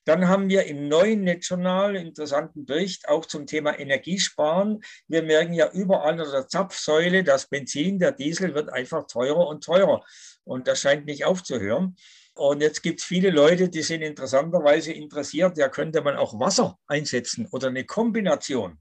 Dann 0.05 0.27
haben 0.27 0.49
wir 0.49 0.65
im 0.65 0.87
neuen 0.87 1.21
Netzjournal 1.21 1.91
einen 1.91 2.07
interessanten 2.07 2.65
Bericht 2.65 3.07
auch 3.07 3.25
zum 3.27 3.45
Thema 3.45 3.77
Energiesparen. 3.77 4.81
Wir 5.07 5.21
merken 5.21 5.53
ja 5.53 5.71
überall 5.71 6.19
an 6.19 6.31
der 6.31 6.47
Zapfsäule, 6.47 7.23
das 7.23 7.47
Benzin, 7.47 7.99
der 7.99 8.11
Diesel 8.11 8.55
wird 8.55 8.73
einfach 8.73 9.05
teurer 9.05 9.47
und 9.47 9.63
teurer. 9.63 10.03
Und 10.43 10.67
das 10.67 10.81
scheint 10.81 11.05
nicht 11.05 11.25
aufzuhören. 11.25 11.95
Und 12.33 12.61
jetzt 12.61 12.81
gibt 12.81 13.01
es 13.01 13.05
viele 13.05 13.29
Leute, 13.29 13.69
die 13.69 13.81
sind 13.81 14.01
interessanterweise 14.01 14.93
interessiert, 14.93 15.57
ja 15.57 15.69
könnte 15.69 16.01
man 16.01 16.15
auch 16.15 16.39
Wasser 16.39 16.77
einsetzen 16.87 17.47
oder 17.51 17.67
eine 17.67 17.85
Kombination. 17.85 18.79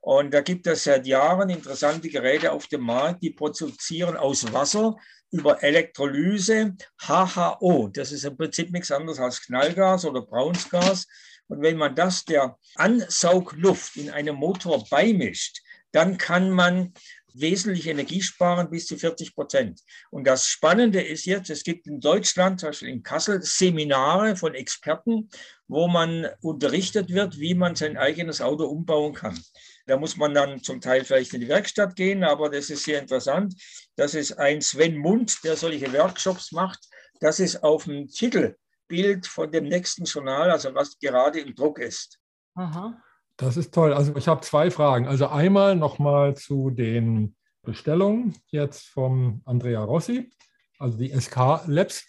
Und 0.00 0.32
da 0.32 0.40
gibt 0.40 0.66
es 0.66 0.84
seit 0.84 1.06
Jahren 1.06 1.50
interessante 1.50 2.08
Geräte 2.08 2.52
auf 2.52 2.66
dem 2.66 2.80
Markt, 2.80 3.22
die 3.22 3.30
produzieren 3.30 4.16
aus 4.16 4.52
Wasser 4.52 4.96
über 5.30 5.62
Elektrolyse 5.62 6.74
HHO. 7.06 7.88
Das 7.92 8.10
ist 8.10 8.24
im 8.24 8.36
Prinzip 8.36 8.72
nichts 8.72 8.90
anderes 8.90 9.20
als 9.20 9.42
Knallgas 9.42 10.04
oder 10.04 10.22
Braunsgas. 10.22 11.06
Und 11.48 11.62
wenn 11.62 11.76
man 11.76 11.94
das 11.94 12.24
der 12.24 12.56
Ansaugluft 12.76 13.96
in 13.96 14.10
einem 14.10 14.36
Motor 14.36 14.84
beimischt, 14.88 15.60
dann 15.92 16.18
kann 16.18 16.50
man 16.50 16.94
wesentlich 17.34 17.86
Energie 17.86 18.22
sparen, 18.22 18.70
bis 18.70 18.86
zu 18.86 18.96
40 18.96 19.34
Prozent. 19.34 19.80
Und 20.10 20.26
das 20.26 20.46
Spannende 20.46 21.00
ist 21.00 21.24
jetzt, 21.26 21.50
es 21.50 21.64
gibt 21.64 21.86
in 21.86 22.00
Deutschland, 22.00 22.60
zum 22.60 22.70
Beispiel 22.70 22.88
in 22.88 23.02
Kassel, 23.02 23.42
Seminare 23.42 24.36
von 24.36 24.54
Experten, 24.54 25.28
wo 25.68 25.88
man 25.88 26.28
unterrichtet 26.40 27.10
wird, 27.10 27.38
wie 27.38 27.54
man 27.54 27.76
sein 27.76 27.96
eigenes 27.96 28.40
Auto 28.40 28.64
umbauen 28.64 29.14
kann. 29.14 29.38
Da 29.86 29.96
muss 29.96 30.16
man 30.16 30.34
dann 30.34 30.62
zum 30.62 30.80
Teil 30.80 31.04
vielleicht 31.04 31.34
in 31.34 31.40
die 31.40 31.48
Werkstatt 31.48 31.96
gehen, 31.96 32.24
aber 32.24 32.50
das 32.50 32.70
ist 32.70 32.84
sehr 32.84 33.00
interessant. 33.00 33.54
Das 33.96 34.14
ist 34.14 34.32
ein 34.32 34.60
Sven 34.60 34.96
Mund, 34.96 35.42
der 35.44 35.56
solche 35.56 35.92
Workshops 35.92 36.52
macht. 36.52 36.80
Das 37.20 37.40
ist 37.40 37.62
auf 37.62 37.84
dem 37.84 38.08
Titelbild 38.08 39.26
von 39.26 39.50
dem 39.50 39.64
nächsten 39.64 40.04
Journal, 40.04 40.50
also 40.50 40.74
was 40.74 40.98
gerade 40.98 41.40
im 41.40 41.54
Druck 41.54 41.78
ist. 41.78 42.18
Aha. 42.54 43.02
Das 43.40 43.56
ist 43.56 43.72
toll. 43.72 43.94
Also 43.94 44.14
ich 44.16 44.28
habe 44.28 44.42
zwei 44.42 44.70
Fragen. 44.70 45.06
Also 45.06 45.28
einmal 45.28 45.74
nochmal 45.74 46.36
zu 46.36 46.68
den 46.68 47.34
Bestellungen 47.62 48.34
jetzt 48.48 48.88
vom 48.88 49.40
Andrea 49.46 49.82
Rossi, 49.82 50.30
also 50.78 50.98
die 50.98 51.18
SK 51.18 51.62
Labs. 51.66 52.04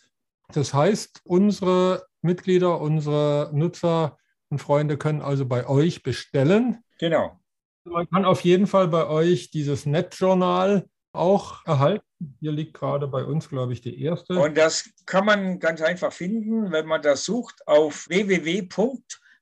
Das 0.52 0.74
heißt, 0.74 1.22
unsere 1.24 2.06
Mitglieder, 2.22 2.82
unsere 2.82 3.50
Nutzer 3.54 4.18
und 4.50 4.60
Freunde 4.60 4.98
können 4.98 5.22
also 5.22 5.46
bei 5.46 5.68
euch 5.68 6.04
bestellen. 6.04 6.84
Genau. 7.00 7.40
Man 7.86 8.10
kann 8.10 8.26
auf 8.26 8.42
jeden 8.42 8.68
Fall 8.68 8.90
bei 8.90 9.08
euch 9.08 9.52
dieses 9.52 9.86
Netjournal 9.86 10.86
auch 11.14 11.66
erhalten. 11.66 12.36
Hier 12.42 12.52
liegt 12.52 12.74
gerade 12.74 13.08
bei 13.08 13.24
uns, 13.24 13.48
glaube 13.48 13.72
ich, 13.72 13.80
die 13.80 14.04
erste. 14.04 14.38
Und 14.38 14.58
das 14.58 14.90
kann 15.06 15.26
man 15.26 15.60
ganz 15.60 15.82
einfach 15.82 16.12
finden, 16.12 16.74
wenn 16.74 16.86
man 16.86 17.02
das 17.02 17.24
sucht 17.24 17.66
auf 17.68 18.10
www 18.10 18.64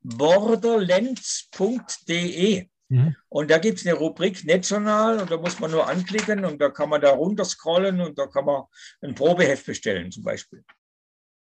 borderlands.de. 0.01 2.67
Mhm. 2.89 3.15
Und 3.29 3.51
da 3.51 3.59
gibt 3.59 3.79
es 3.79 3.85
eine 3.85 3.95
Rubrik 3.95 4.45
National 4.45 5.19
und 5.19 5.29
da 5.29 5.37
muss 5.37 5.59
man 5.59 5.71
nur 5.71 5.87
anklicken 5.87 6.45
und 6.45 6.59
da 6.59 6.69
kann 6.69 6.89
man 6.89 7.01
da 7.01 7.11
runterscrollen 7.11 8.01
und 8.01 8.17
da 8.17 8.25
kann 8.27 8.45
man 8.45 8.63
ein 9.01 9.13
Probeheft 9.13 9.65
bestellen 9.65 10.11
zum 10.11 10.23
Beispiel. 10.23 10.63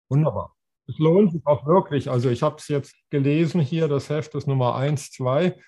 Wunderbar. 0.08 0.54
Es 0.86 0.98
lohnt 0.98 1.32
sich 1.32 1.44
auch 1.46 1.66
wirklich. 1.66 2.10
Also 2.10 2.30
ich 2.30 2.42
habe 2.42 2.56
es 2.56 2.68
jetzt 2.68 2.94
gelesen 3.10 3.60
hier, 3.60 3.88
das 3.88 4.10
Heft 4.10 4.34
ist 4.34 4.46
Nummer 4.46 4.76
1, 4.76 5.12
2. 5.12 5.58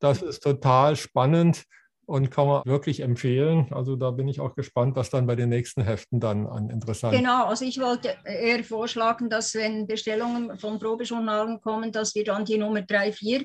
Das 0.00 0.22
ist 0.22 0.40
total 0.40 0.96
spannend 0.96 1.64
und 2.06 2.30
kann 2.30 2.46
man 2.46 2.62
wirklich 2.64 3.00
empfehlen. 3.00 3.68
Also 3.70 3.96
da 3.96 4.10
bin 4.10 4.28
ich 4.28 4.40
auch 4.40 4.54
gespannt, 4.54 4.96
was 4.96 5.10
dann 5.10 5.26
bei 5.26 5.36
den 5.36 5.48
nächsten 5.48 5.82
Heften 5.82 6.20
dann 6.20 6.46
an 6.46 6.70
interessant. 6.70 7.16
Genau, 7.16 7.46
also 7.46 7.64
ich 7.64 7.80
wollte 7.80 8.16
eher 8.24 8.64
vorschlagen, 8.64 9.30
dass 9.30 9.54
wenn 9.54 9.86
Bestellungen 9.86 10.58
von 10.58 10.78
Probejournalen 10.78 11.60
kommen, 11.60 11.92
dass 11.92 12.14
wir 12.14 12.24
dann 12.24 12.44
die 12.44 12.58
Nummer 12.58 12.82
3, 12.82 13.12
4 13.12 13.44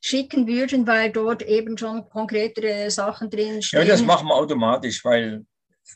schicken 0.00 0.46
würden, 0.46 0.86
weil 0.86 1.10
dort 1.10 1.42
eben 1.42 1.76
schon 1.76 2.08
konkretere 2.08 2.90
Sachen 2.90 3.30
drin 3.30 3.62
stehen. 3.62 3.80
Ja, 3.80 3.86
das 3.86 4.02
machen 4.02 4.28
wir 4.28 4.34
automatisch, 4.34 5.04
weil 5.04 5.44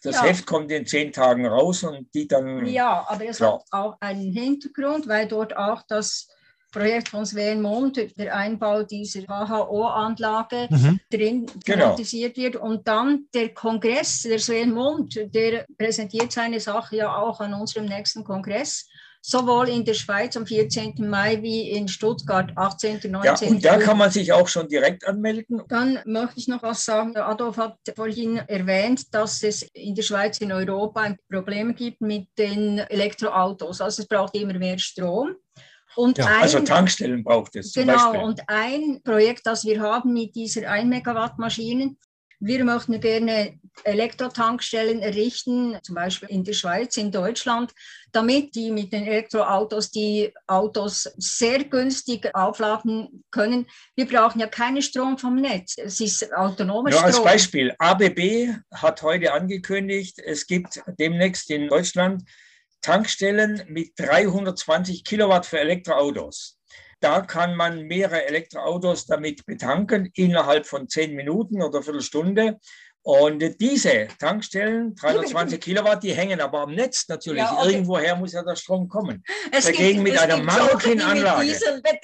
das 0.02 0.16
ja. 0.16 0.24
Heft 0.24 0.46
kommt 0.46 0.70
in 0.72 0.86
zehn 0.86 1.12
Tagen 1.12 1.46
raus 1.46 1.84
und 1.84 2.12
die 2.14 2.26
dann. 2.26 2.66
Ja, 2.66 3.04
aber 3.08 3.26
es 3.26 3.36
klar. 3.36 3.54
hat 3.54 3.62
auch 3.70 3.96
einen 4.00 4.32
Hintergrund, 4.32 5.06
weil 5.06 5.28
dort 5.28 5.56
auch 5.56 5.82
das 5.86 6.28
Projekt 6.72 7.10
von 7.10 7.24
Sven 7.24 7.62
Mond, 7.62 7.96
der 8.16 8.36
Einbau 8.36 8.82
dieser 8.82 9.22
HHO-Anlage 9.22 10.68
mhm. 10.70 11.00
drin 11.10 11.46
genau. 11.64 11.84
thematisiert 11.84 12.36
wird. 12.36 12.56
Und 12.56 12.88
dann 12.88 13.26
der 13.32 13.54
Kongress, 13.54 14.22
der 14.22 14.38
Sven 14.38 14.72
Mond, 14.72 15.14
der 15.32 15.66
präsentiert 15.78 16.32
seine 16.32 16.58
Sache 16.58 16.96
ja 16.96 17.14
auch 17.14 17.40
an 17.40 17.54
unserem 17.54 17.86
nächsten 17.86 18.24
Kongress 18.24 18.86
sowohl 19.22 19.68
in 19.68 19.84
der 19.84 19.94
Schweiz 19.94 20.36
am 20.36 20.46
14. 20.46 20.94
Mai 21.08 21.40
wie 21.40 21.70
in 21.70 21.86
Stuttgart 21.86 22.50
18. 22.56 23.00
19. 23.08 23.22
Ja, 23.22 23.50
und 23.50 23.64
da 23.64 23.78
kann 23.78 23.96
man 23.96 24.10
sich 24.10 24.32
auch 24.32 24.48
schon 24.48 24.68
direkt 24.68 25.06
anmelden. 25.06 25.62
Dann 25.68 26.00
möchte 26.04 26.40
ich 26.40 26.48
noch 26.48 26.62
was 26.62 26.84
sagen. 26.84 27.16
Adolf 27.16 27.56
hat 27.56 27.78
vorhin 27.94 28.38
erwähnt, 28.48 29.14
dass 29.14 29.42
es 29.44 29.62
in 29.74 29.94
der 29.94 30.02
Schweiz, 30.02 30.38
in 30.38 30.52
Europa 30.52 31.02
ein 31.02 31.18
Problem 31.30 31.74
gibt 31.74 32.00
mit 32.00 32.26
den 32.36 32.78
Elektroautos. 32.78 33.80
Also 33.80 34.02
es 34.02 34.08
braucht 34.08 34.34
immer 34.34 34.58
mehr 34.58 34.78
Strom. 34.78 35.36
Und 35.96 36.18
ja, 36.18 36.26
ein, 36.26 36.42
also 36.42 36.60
Tankstellen 36.60 37.22
braucht 37.22 37.56
es. 37.56 37.72
Genau, 37.72 38.24
und 38.24 38.40
ein 38.48 39.00
Projekt, 39.02 39.46
das 39.46 39.64
wir 39.64 39.80
haben 39.80 40.12
mit 40.12 40.34
dieser 40.34 40.70
1 40.70 40.88
Megawatt 40.88 41.38
Maschinen, 41.38 41.98
wir 42.44 42.64
möchten 42.64 43.00
gerne 43.00 43.60
Elektrotankstellen 43.84 45.00
errichten, 45.00 45.78
zum 45.84 45.94
Beispiel 45.94 46.28
in 46.28 46.42
der 46.42 46.54
Schweiz, 46.54 46.96
in 46.96 47.12
Deutschland, 47.12 47.72
damit 48.10 48.56
die 48.56 48.72
mit 48.72 48.92
den 48.92 49.06
Elektroautos 49.06 49.92
die 49.92 50.32
Autos 50.48 51.08
sehr 51.18 51.62
günstig 51.62 52.34
aufladen 52.34 53.24
können. 53.30 53.66
Wir 53.94 54.08
brauchen 54.08 54.40
ja 54.40 54.48
keinen 54.48 54.82
Strom 54.82 55.16
vom 55.18 55.36
Netz. 55.36 55.76
Es 55.78 56.00
ist 56.00 56.34
autonomer 56.34 56.90
Nur 56.90 56.98
Strom. 56.98 57.04
Als 57.04 57.22
Beispiel, 57.22 57.74
ABB 57.78 58.48
hat 58.72 59.02
heute 59.02 59.32
angekündigt, 59.32 60.18
es 60.18 60.44
gibt 60.44 60.82
demnächst 60.98 61.48
in 61.48 61.68
Deutschland 61.68 62.24
Tankstellen 62.82 63.62
mit 63.68 63.92
320 63.96 65.04
Kilowatt 65.04 65.46
für 65.46 65.60
Elektroautos. 65.60 66.58
Da 67.00 67.20
kann 67.20 67.56
man 67.56 67.82
mehrere 67.82 68.26
Elektroautos 68.26 69.06
damit 69.06 69.44
betanken 69.46 70.10
innerhalb 70.14 70.66
von 70.66 70.88
zehn 70.88 71.14
Minuten 71.14 71.62
oder 71.62 71.82
Viertelstunde. 71.82 72.60
Und 73.04 73.42
diese 73.60 74.06
Tankstellen, 74.20 74.94
320 74.94 75.60
Kilowatt, 75.60 76.04
die 76.04 76.14
hängen 76.14 76.40
aber 76.40 76.60
am 76.60 76.74
Netz 76.74 77.08
natürlich. 77.08 77.42
Ja, 77.42 77.58
okay. 77.58 77.72
Irgendwoher 77.72 78.14
muss 78.14 78.32
ja 78.32 78.44
der 78.44 78.54
Strom 78.54 78.88
kommen. 78.88 79.24
Es 79.50 79.64
Dagegen 79.64 80.04
gibt, 80.04 80.14
mit 80.14 80.18
einer 80.18 80.36
Marokin-Anlage. 80.36 81.44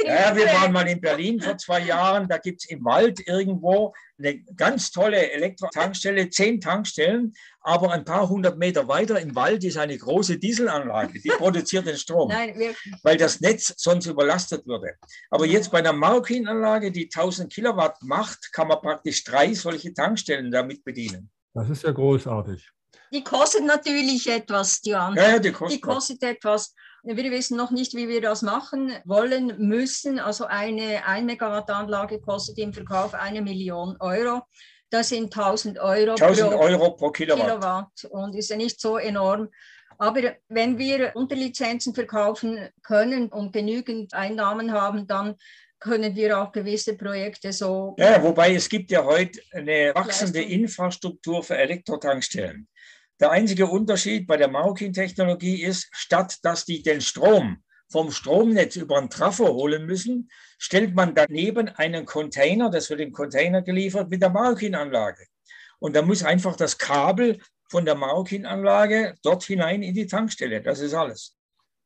Ja, 0.05 0.35
wir 0.35 0.47
waren 0.47 0.73
mal 0.73 0.89
in 0.89 1.01
Berlin 1.01 1.41
vor 1.41 1.57
zwei 1.57 1.81
Jahren. 1.81 2.27
Da 2.29 2.39
gibt 2.39 2.63
es 2.63 2.71
im 2.71 2.85
Wald 2.85 3.25
irgendwo 3.29 3.95
eine 4.19 4.43
ganz 4.57 4.91
tolle 4.91 5.31
Elektrotankstelle, 5.33 6.31
zehn 6.31 6.61
Tankstellen. 6.61 7.35
Aber 7.61 7.93
ein 7.93 8.05
paar 8.05 8.29
hundert 8.29 8.59
Meter 8.59 8.89
weiter 8.89 9.21
im 9.21 9.35
Wald 9.35 9.63
ist 9.65 9.77
eine 9.77 9.97
große 9.97 10.39
Dieselanlage, 10.39 11.21
die 11.21 11.29
produziert 11.37 11.87
den 11.87 11.97
Strom, 11.97 12.29
Nein, 12.29 12.75
weil 13.03 13.17
das 13.17 13.41
Netz 13.41 13.75
sonst 13.77 14.07
überlastet 14.07 14.67
würde. 14.67 14.95
Aber 15.31 15.47
jetzt 15.47 15.71
bei 15.71 15.79
einer 15.79 15.93
Marokin-Anlage, 15.93 16.91
die 16.91 17.05
1000 17.05 17.53
Kilowatt 17.53 18.03
macht, 18.03 18.53
kann 18.53 18.69
man 18.69 18.81
praktisch 18.81 19.25
drei 19.25 19.53
solche 19.55 19.93
Tankstellen 19.93 20.51
damit 20.51 20.85
bedienen. 20.85 21.31
Das 21.55 21.69
ist 21.69 21.83
ja 21.83 21.93
großartig. 21.93 22.71
Die 23.13 23.25
kostet 23.25 23.65
natürlich 23.65 24.29
etwas, 24.29 24.81
die 24.81 24.95
andere. 24.95 25.25
Ja, 25.25 25.33
ja, 25.33 25.39
die 25.39 25.53
kostet, 25.53 25.77
die 25.77 25.81
kostet 25.81 26.23
etwas. 26.23 26.75
Wir 27.05 27.31
wissen 27.31 27.57
noch 27.57 27.71
nicht, 27.71 27.95
wie 27.95 28.09
wir 28.09 28.21
das 28.21 28.43
machen 28.43 28.93
wollen 29.05 29.55
müssen. 29.59 30.19
Also 30.19 30.47
eine 30.47 31.07
1 31.07 31.25
Megawatt 31.27 31.71
Anlage 31.71 32.21
kostet 32.21 32.59
im 32.59 32.73
Verkauf 32.73 33.15
eine 33.15 33.41
Million 33.41 33.97
Euro. 34.01 34.43
Das 34.91 35.11
sind 35.11 35.37
1000 35.37 35.79
Euro, 35.79 36.13
1000 36.13 36.51
pro, 36.51 36.59
Euro 36.59 36.91
pro 36.93 37.11
Kilowatt. 37.11 37.45
Kilowatt 37.45 38.05
und 38.11 38.35
ist 38.35 38.51
ja 38.51 38.57
nicht 38.57 38.81
so 38.81 38.97
enorm. 38.97 39.49
Aber 39.99 40.37
wenn 40.49 40.79
wir 40.79 41.13
Unterlizenzen 41.15 41.95
verkaufen 41.95 42.69
können 42.83 43.29
und 43.29 43.53
genügend 43.53 44.15
Einnahmen 44.15 44.73
haben, 44.73 45.07
dann 45.07 45.35
können 45.81 46.15
wir 46.17 46.41
auch 46.41 46.53
gewisse 46.53 46.97
Projekte 46.97 47.53
so. 47.53 47.95
Ja, 47.99 48.23
wobei 48.23 48.55
es 48.55 48.69
gibt 48.69 48.91
ja 48.91 49.05
heute 49.05 49.41
eine 49.53 49.93
wachsende 49.95 50.43
Infrastruktur 50.43 51.43
für 51.43 51.57
Elektrotankstellen. 51.57 52.69
Der 53.21 53.31
einzige 53.33 53.67
Unterschied 53.67 54.27
bei 54.27 54.37
der 54.37 54.49
Maukin-Technologie 54.49 55.63
ist, 55.63 55.89
statt 55.93 56.39
dass 56.43 56.65
die 56.65 56.83
den 56.83 57.01
Strom 57.01 57.63
vom 57.91 58.11
Stromnetz 58.11 58.77
über 58.77 58.99
ein 58.99 59.11
Trafo 59.11 59.49
holen 59.49 59.87
müssen, 59.87 60.31
stellt 60.59 60.95
man 60.95 61.15
daneben 61.15 61.69
einen 61.69 62.05
Container, 62.05 62.71
das 62.71 62.91
wird 62.91 63.01
im 63.01 63.13
Container 63.13 63.63
geliefert, 63.63 64.11
mit 64.11 64.23
der 64.23 64.31
Maukin-Anlage. 64.31 65.27
Und 65.79 65.97
da 65.97 66.03
muss 66.03 66.23
einfach 66.23 66.55
das 66.55 66.79
Kabel 66.79 67.41
von 67.69 67.85
der 67.85 67.95
Maukin-Anlage 67.95 69.15
dort 69.23 69.45
hinein 69.45 69.83
in 69.83 69.95
die 69.95 70.07
Tankstelle. 70.07 70.61
Das 70.61 70.81
ist 70.81 70.95
alles. 70.95 71.38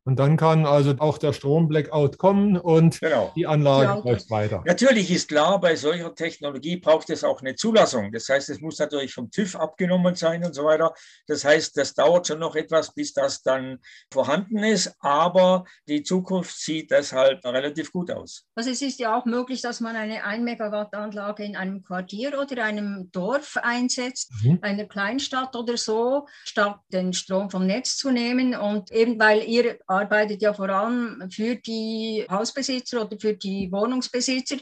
Und 0.04 0.18
dann 0.18 0.36
kann 0.36 0.66
also 0.66 0.94
auch 0.98 1.16
der 1.16 1.32
Strom-Blackout 1.32 2.18
kommen 2.18 2.56
und 2.56 3.00
genau. 3.00 3.30
die 3.36 3.46
Anlage 3.46 3.84
ja, 3.84 4.10
läuft 4.10 4.30
weiter. 4.30 4.62
Natürlich 4.66 5.12
ist 5.12 5.28
klar, 5.28 5.60
bei 5.60 5.76
solcher 5.76 6.12
Technologie 6.14 6.76
braucht 6.76 7.08
es 7.10 7.22
auch 7.22 7.40
eine 7.40 7.54
Zulassung. 7.54 8.10
Das 8.10 8.28
heißt, 8.28 8.48
es 8.48 8.60
muss 8.60 8.80
natürlich 8.80 9.14
vom 9.14 9.30
TÜV 9.30 9.54
abgenommen 9.54 10.16
sein 10.16 10.44
und 10.44 10.54
so 10.54 10.64
weiter. 10.64 10.92
Das 11.28 11.44
heißt, 11.44 11.76
das 11.76 11.94
dauert 11.94 12.26
schon 12.26 12.40
noch 12.40 12.56
etwas, 12.56 12.92
bis 12.92 13.12
das 13.12 13.42
dann 13.42 13.78
vorhanden 14.12 14.58
ist. 14.58 14.92
Aber 14.98 15.64
die 15.86 16.02
Zukunft 16.02 16.58
sieht 16.58 16.90
deshalb 16.90 17.44
relativ 17.44 17.92
gut 17.92 18.10
aus. 18.10 18.44
Also 18.56 18.70
es 18.70 18.82
ist 18.82 18.98
ja 18.98 19.16
auch 19.16 19.24
möglich, 19.24 19.62
dass 19.62 19.80
man 19.80 19.94
eine 19.94 20.24
1 20.24 20.42
Megawatt 20.42 20.94
Anlage 20.94 21.44
in 21.44 21.54
einem 21.54 21.84
Quartier 21.84 22.40
oder 22.40 22.64
einem 22.64 23.08
Dorf 23.12 23.56
einsetzt, 23.62 24.32
mhm. 24.42 24.58
einer 24.62 24.86
Kleinstadt 24.86 25.54
oder 25.54 25.76
so, 25.76 26.26
statt 26.44 26.80
den 26.92 27.12
Strom 27.12 27.50
vom 27.50 27.66
Netz 27.66 27.96
zu 27.96 28.10
nehmen. 28.10 28.56
Und 28.56 28.90
eben 28.90 29.20
weil 29.20 29.44
ihr 29.44 29.78
arbeitet 29.92 30.42
ja 30.42 30.52
vor 30.52 30.68
allem 30.68 31.30
für 31.30 31.56
die 31.56 32.26
Hausbesitzer 32.30 33.04
oder 33.04 33.18
für 33.18 33.34
die 33.34 33.70
Wohnungsbesitzer. 33.70 34.56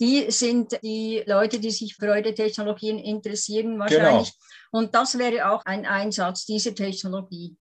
Die 0.00 0.30
sind 0.30 0.78
die 0.82 1.22
Leute, 1.26 1.58
die 1.58 1.70
sich 1.70 1.96
für 1.96 2.08
eure 2.08 2.34
Technologien 2.34 2.98
interessieren 2.98 3.78
wahrscheinlich. 3.78 4.32
Genau. 4.32 4.80
Und 4.80 4.94
das 4.94 5.18
wäre 5.18 5.50
auch 5.50 5.64
ein 5.64 5.86
Einsatz 5.86 6.44
dieser 6.44 6.74
Technologie 6.74 7.56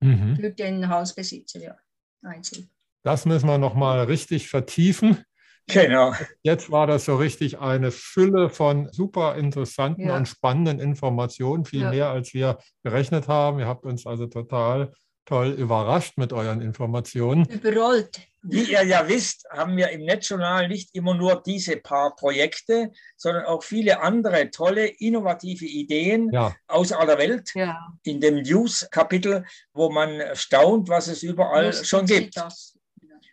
mhm. 0.00 0.36
für 0.36 0.50
den 0.50 0.88
Hausbesitzer, 0.88 1.60
ja, 1.60 1.76
einzeln. 2.22 2.70
Das 3.04 3.24
müssen 3.24 3.48
wir 3.48 3.58
nochmal 3.58 4.04
richtig 4.04 4.48
vertiefen. 4.48 5.24
Genau. 5.68 6.14
Jetzt 6.42 6.70
war 6.70 6.86
das 6.86 7.04
so 7.04 7.16
richtig 7.16 7.58
eine 7.58 7.90
Fülle 7.90 8.48
von 8.48 8.90
super 8.90 9.36
interessanten 9.36 10.08
ja. 10.08 10.16
und 10.16 10.26
spannenden 10.26 10.80
Informationen, 10.80 11.64
viel 11.64 11.82
ja. 11.82 11.90
mehr 11.90 12.08
als 12.08 12.32
wir 12.32 12.58
gerechnet 12.82 13.28
haben. 13.28 13.58
Ihr 13.58 13.66
habt 13.66 13.84
uns 13.84 14.06
also 14.06 14.26
total 14.26 14.92
toll 15.28 15.50
überrascht 15.50 16.16
mit 16.16 16.32
euren 16.32 16.62
Informationen. 16.62 17.44
Überrollt. 17.44 18.20
Wie 18.42 18.62
ihr 18.62 18.82
ja 18.84 19.06
wisst, 19.08 19.46
haben 19.50 19.76
wir 19.76 19.90
im 19.90 20.04
Netzjournal 20.04 20.68
nicht 20.68 20.94
immer 20.94 21.14
nur 21.14 21.42
diese 21.42 21.76
paar 21.76 22.16
Projekte, 22.16 22.92
sondern 23.16 23.44
auch 23.44 23.62
viele 23.62 24.00
andere 24.00 24.50
tolle, 24.50 24.86
innovative 24.86 25.66
Ideen 25.66 26.30
ja. 26.32 26.54
aus 26.66 26.92
aller 26.92 27.18
Welt 27.18 27.50
ja. 27.54 27.76
in 28.04 28.20
dem 28.20 28.36
News-Kapitel, 28.36 29.44
wo 29.74 29.90
man 29.90 30.22
staunt, 30.32 30.88
was 30.88 31.08
es 31.08 31.22
überall 31.22 31.66
Lustig 31.66 31.88
schon 31.88 32.06
gibt. 32.06 32.34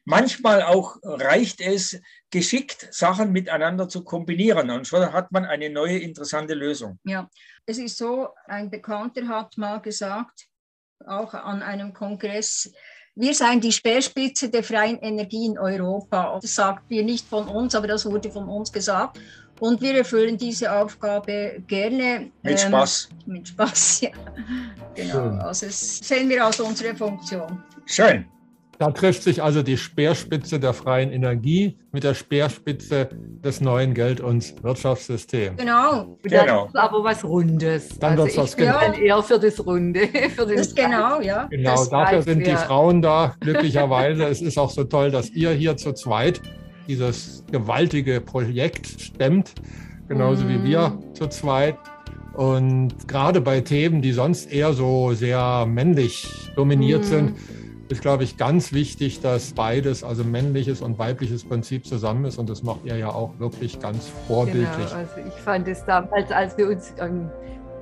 Manchmal 0.04 0.64
auch 0.64 0.98
reicht 1.04 1.62
es, 1.62 2.00
geschickt 2.30 2.90
Sachen 2.92 3.32
miteinander 3.32 3.88
zu 3.88 4.04
kombinieren 4.04 4.70
und 4.70 4.86
schon 4.86 5.14
hat 5.14 5.32
man 5.32 5.46
eine 5.46 5.70
neue 5.70 6.00
interessante 6.00 6.56
Lösung. 6.56 7.00
Ja, 7.06 7.30
es 7.66 7.78
ist 7.78 7.98
so, 7.98 8.30
ein 8.46 8.70
Bekannter 8.70 9.28
hat 9.28 9.58
mal 9.58 9.80
gesagt, 9.80 10.48
auch 11.06 11.34
an 11.34 11.62
einem 11.62 11.94
Kongress. 11.94 12.72
Wir 13.16 13.34
seien 13.34 13.62
die 13.62 13.72
Speerspitze 13.72 14.50
der 14.50 14.64
freien 14.64 15.00
Energie 15.00 15.46
in 15.46 15.58
Europa. 15.58 16.38
Das 16.42 16.56
sagt 16.56 16.90
wir 16.90 17.04
nicht 17.04 17.26
von 17.28 17.48
uns, 17.48 17.74
aber 17.74 17.88
das 17.88 18.06
wurde 18.06 18.30
von 18.30 18.48
uns 18.50 18.72
gesagt. 18.72 19.20
Und 19.60 19.82
wir 19.82 19.96
erfüllen 19.96 20.38
diese 20.38 20.72
Aufgabe 20.72 21.64
gerne. 21.66 22.32
Mit 22.44 22.62
ähm, 22.62 22.68
Spaß. 22.68 23.10
Mit 23.26 23.48
Spaß, 23.48 24.02
ja. 24.02 24.10
Genau. 24.96 25.46
Also 25.46 25.68
das 25.68 25.98
sehen 26.00 26.28
wir 26.28 26.46
als 26.46 26.60
unsere 26.60 26.94
Funktion. 26.94 27.64
Schön. 27.86 28.26
Da 28.78 28.92
trifft 28.92 29.24
sich 29.24 29.42
also 29.42 29.64
die 29.64 29.78
Speerspitze 29.78 30.60
der 30.60 30.74
freien 30.74 31.12
Energie 31.12 31.78
mit 31.92 32.04
der 32.04 32.14
Speerspitze 32.14 33.10
des 33.44 33.62
neuen 33.62 33.94
Geld- 33.94 34.20
und 34.20 34.62
Wirtschaftssystems. 34.64 35.58
Genau. 35.58 36.18
genau. 36.24 36.70
aber 36.74 37.04
was 37.04 37.24
Rundes. 37.24 37.98
Dann 38.00 38.12
also 38.12 38.26
wird 38.26 38.38
was 38.38 38.58
genau. 38.58 38.80
bin 38.80 39.02
eher 39.02 39.24
für 39.24 39.40
das 39.40 39.66
Runde. 39.66 40.08
Für 40.36 40.46
das 40.46 40.76
genau, 40.76 41.22
ja. 41.22 41.46
Genau, 41.50 41.72
das 41.72 41.90
dafür 41.90 42.22
sind 42.22 42.46
die 42.46 42.56
Frauen 42.56 43.02
da, 43.02 43.36
glücklicherweise. 43.40 44.26
es 44.26 44.42
ist 44.42 44.58
auch 44.58 44.70
so 44.70 44.84
toll, 44.84 45.12
dass 45.12 45.30
ihr 45.30 45.52
hier 45.52 45.78
zu 45.78 45.94
zweit 45.94 46.42
dieses 46.88 47.44
gewaltige 47.52 48.22
Projekt 48.22 48.88
stemmt, 49.00 49.54
genauso 50.08 50.46
mm. 50.46 50.50
wie 50.50 50.64
wir 50.64 50.90
mhm. 50.90 51.16
zu 51.16 51.28
zweit. 51.28 51.78
Und 52.34 53.08
gerade 53.08 53.40
bei 53.40 53.62
Themen, 53.62 54.02
die 54.02 54.12
sonst 54.12 54.52
eher 54.52 54.74
so 54.74 55.14
sehr 55.14 55.66
männlich 55.66 56.28
dominiert 56.56 57.02
mm. 57.02 57.08
sind, 57.08 57.36
ist, 57.88 58.02
glaube 58.02 58.24
ich, 58.24 58.38
ganz 58.38 58.74
wichtig, 58.74 59.22
dass 59.22 59.54
beides, 59.54 60.04
also 60.04 60.24
männliches 60.24 60.82
und 60.82 60.98
weibliches 60.98 61.44
Prinzip 61.44 61.86
zusammen 61.86 62.26
ist. 62.26 62.38
Und 62.38 62.50
das 62.50 62.64
macht 62.64 62.80
ihr 62.84 62.98
ja 62.98 63.10
auch 63.10 63.38
wirklich 63.38 63.80
ganz 63.80 64.10
vorbildlich. 64.28 64.68
Genau, 64.76 64.96
also 64.96 65.14
ich 65.28 65.42
fand 65.42 65.68
es 65.68 65.86
damals, 65.86 66.32
als 66.32 66.58
wir 66.58 66.70
uns 66.70 66.94
ähm, 67.00 67.30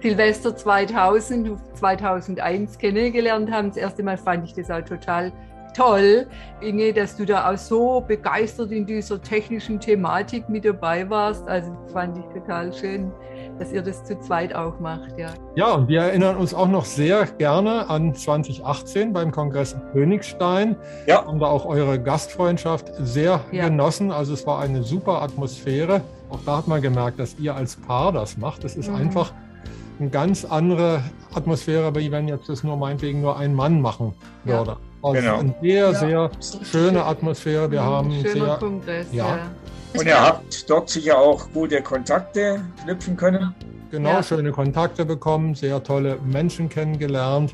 Silvester 0.02 0.56
2000, 0.56 1.58
2001 1.76 2.78
kennengelernt 2.78 3.50
haben, 3.50 3.70
das 3.70 3.78
erste 3.78 4.04
Mal 4.04 4.18
fand 4.18 4.46
ich 4.46 4.54
das 4.54 4.70
auch 4.70 4.84
total 4.84 5.32
toll, 5.74 6.28
Inge, 6.62 6.94
dass 6.94 7.16
du 7.16 7.26
da 7.26 7.52
auch 7.52 7.58
so 7.58 8.02
begeistert 8.02 8.72
in 8.72 8.86
dieser 8.86 9.22
technischen 9.22 9.80
Thematik 9.80 10.48
mit 10.50 10.66
dabei 10.66 11.10
warst. 11.10 11.48
Also 11.48 11.76
fand 11.92 12.18
ich 12.18 12.26
total 12.26 12.74
schön, 12.74 13.12
dass 13.60 13.72
ihr 13.72 13.82
das 13.82 14.04
zu 14.04 14.20
zweit 14.20 14.54
auch 14.54 14.80
macht. 14.80 15.18
Ja, 15.18 15.34
ja 15.56 15.74
und 15.74 15.88
wir 15.88 16.02
erinnern 16.02 16.38
uns 16.38 16.54
auch 16.54 16.68
noch 16.68 16.86
sehr 16.86 17.26
gerne 17.38 17.90
an 17.90 18.16
2018 18.16 19.14
beim 19.14 19.32
Kongress 19.32 19.74
in 19.74 19.82
Königstein. 19.92 20.76
Ja. 21.08 21.26
Haben 21.26 21.40
da 21.40 21.48
auch 21.48 21.66
eure 21.66 22.00
Gastfreundschaft 22.00 22.92
sehr 23.00 23.42
ja. 23.52 23.68
genossen. 23.68 24.12
Also 24.12 24.34
es 24.34 24.46
war 24.46 24.60
eine 24.60 24.84
super 24.84 25.22
Atmosphäre. 25.22 26.02
Auch 26.30 26.40
da 26.46 26.58
hat 26.58 26.68
man 26.68 26.82
gemerkt, 26.82 27.20
dass 27.20 27.38
ihr 27.40 27.56
als 27.56 27.76
Paar 27.76 28.12
das 28.12 28.38
macht. 28.38 28.64
Es 28.64 28.76
ist 28.76 28.90
mhm. 28.90 28.96
einfach 28.96 29.34
eine 30.00 30.10
ganz 30.10 30.46
andere 30.46 31.04
Atmosphäre, 31.34 31.94
wie 31.96 32.12
wenn 32.12 32.28
jetzt 32.28 32.50
das 32.50 32.64
nur 32.64 32.78
meinetwegen 32.78 33.22
nur 33.22 33.38
ein 33.38 33.54
Mann 33.54 33.82
machen 33.82 34.14
würde. 34.44 34.72
Ja. 34.72 34.78
Also 35.04 35.22
genau. 35.22 35.40
eine 35.40 35.56
sehr, 35.62 35.92
ja, 35.92 35.94
sehr 35.94 36.32
schöne 36.64 37.04
Atmosphäre. 37.04 37.70
Wir 37.70 37.84
haben 37.84 38.12
sehr, 38.22 38.56
Kongress, 38.56 39.08
ja. 39.12 39.40
Und 39.94 40.08
ihr 40.08 40.20
habt 40.20 40.70
dort 40.70 40.90
sicher 40.90 41.18
auch 41.18 41.52
gute 41.54 41.82
Kontakte 41.82 42.62
knüpfen 42.84 43.16
können. 43.16 43.54
Genau, 43.92 44.10
ja. 44.10 44.24
schöne 44.24 44.52
Kontakte 44.52 45.06
bekommen, 45.06 45.54
sehr 45.54 45.84
tolle 45.84 46.18
Menschen 46.26 46.68
kennengelernt 46.68 47.54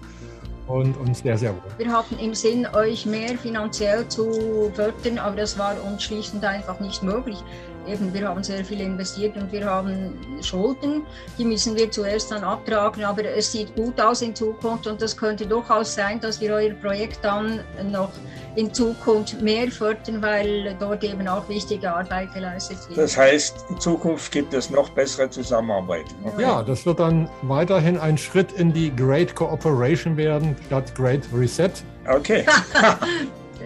und 0.68 0.96
uns 0.98 1.20
sehr, 1.20 1.38
sehr 1.38 1.52
wohl. 1.52 1.62
Wir 1.78 1.92
hatten 1.92 2.18
im 2.20 2.34
Sinn, 2.34 2.66
euch 2.74 3.06
mehr 3.06 3.38
finanziell 3.38 4.08
zu 4.08 4.72
fördern, 4.74 5.18
aber 5.18 5.36
das 5.36 5.58
war 5.58 5.76
uns 5.84 6.04
schlicht 6.04 6.34
und 6.34 6.46
einfach 6.46 6.80
nicht 6.80 7.04
möglich 7.04 7.44
eben, 7.90 8.14
wir 8.14 8.28
haben 8.28 8.44
sehr 8.44 8.64
viel 8.64 8.82
investiert 8.82 9.36
und 9.36 9.52
wir 9.52 9.66
haben 9.66 10.14
Schulden, 10.42 11.04
die 11.38 11.46
müssen 11.46 11.76
wir 11.76 11.90
zuerst 11.92 12.32
dann 12.32 12.44
abtragen, 12.44 13.04
aber 13.04 13.24
es 13.26 13.52
sieht 13.52 13.76
gut 13.76 14.00
aus 14.00 14.22
in 14.22 14.36
Zukunft 14.36 14.88
und 14.88 15.02
es 15.02 15.16
könnte 15.16 15.46
durchaus 15.46 15.94
sein, 15.94 16.20
dass 16.20 16.40
wir 16.40 16.54
euer 16.54 16.74
Projekt 16.74 17.20
dann 17.24 17.60
noch 17.92 18.12
in 18.56 18.74
Zukunft 18.74 19.42
mehr 19.42 19.70
fördern, 19.72 20.22
weil 20.22 20.76
dort 20.80 21.04
eben 21.04 21.28
auch 21.28 21.48
wichtige 21.48 21.92
Arbeit 21.92 22.34
geleistet 22.34 22.78
wird. 22.88 22.98
Das 22.98 23.18
heißt, 23.18 23.66
in 23.70 23.80
Zukunft 23.80 24.32
gibt 24.32 24.54
es 24.54 24.70
noch 24.70 24.90
bessere 24.90 25.30
Zusammenarbeit. 25.30 26.06
Okay. 26.24 26.42
Ja, 26.42 26.64
das 26.64 26.86
wird 26.86 27.00
dann 27.00 27.30
weiterhin 27.44 27.98
ein 27.98 28.18
Schritt 28.18 28.52
in 28.54 28.74
die 28.74 28.94
Great 28.96 29.36
Cooperation 29.36 30.18
werden, 30.18 30.56
statt 30.68 30.94
Great 30.96 31.24
Reset. 31.34 31.72
Okay. 32.08 32.46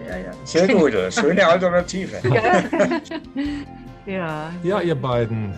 ja, 0.08 0.16
ja. 0.16 0.32
Sehr 0.44 0.68
gut, 0.68 0.92
schöne 1.10 1.46
Alternative. 1.46 2.18
Ja. 2.28 2.62
Ja, 4.06 4.80
ihr 4.80 4.94
beiden. 4.94 5.54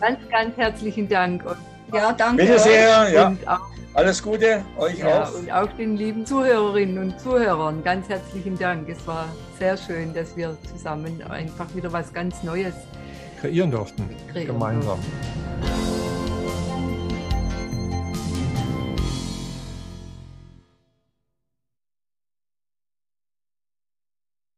Ganz, 0.00 0.18
ganz 0.30 0.56
herzlichen 0.56 1.08
Dank. 1.08 1.44
Und 1.44 1.56
ja, 1.92 2.12
danke. 2.12 2.44
Bitte 2.44 2.58
sehr. 2.58 3.10
Ja. 3.10 3.60
Alles 3.92 4.22
Gute, 4.22 4.64
euch 4.78 4.98
ja, 4.98 5.24
auch. 5.24 5.34
Und 5.34 5.52
auch 5.52 5.72
den 5.72 5.96
lieben 5.96 6.24
Zuhörerinnen 6.24 6.98
und 6.98 7.20
Zuhörern 7.20 7.82
ganz 7.82 8.08
herzlichen 8.08 8.56
Dank. 8.56 8.88
Es 8.88 9.04
war 9.06 9.26
sehr 9.58 9.76
schön, 9.76 10.14
dass 10.14 10.36
wir 10.36 10.56
zusammen 10.72 11.20
einfach 11.28 11.66
wieder 11.74 11.92
was 11.92 12.12
ganz 12.12 12.42
Neues 12.44 12.74
kreieren 13.40 13.70
durften. 13.70 14.08
Kreieren 14.30 14.54
gemeinsam. 14.54 14.98
Durften. 15.60 16.09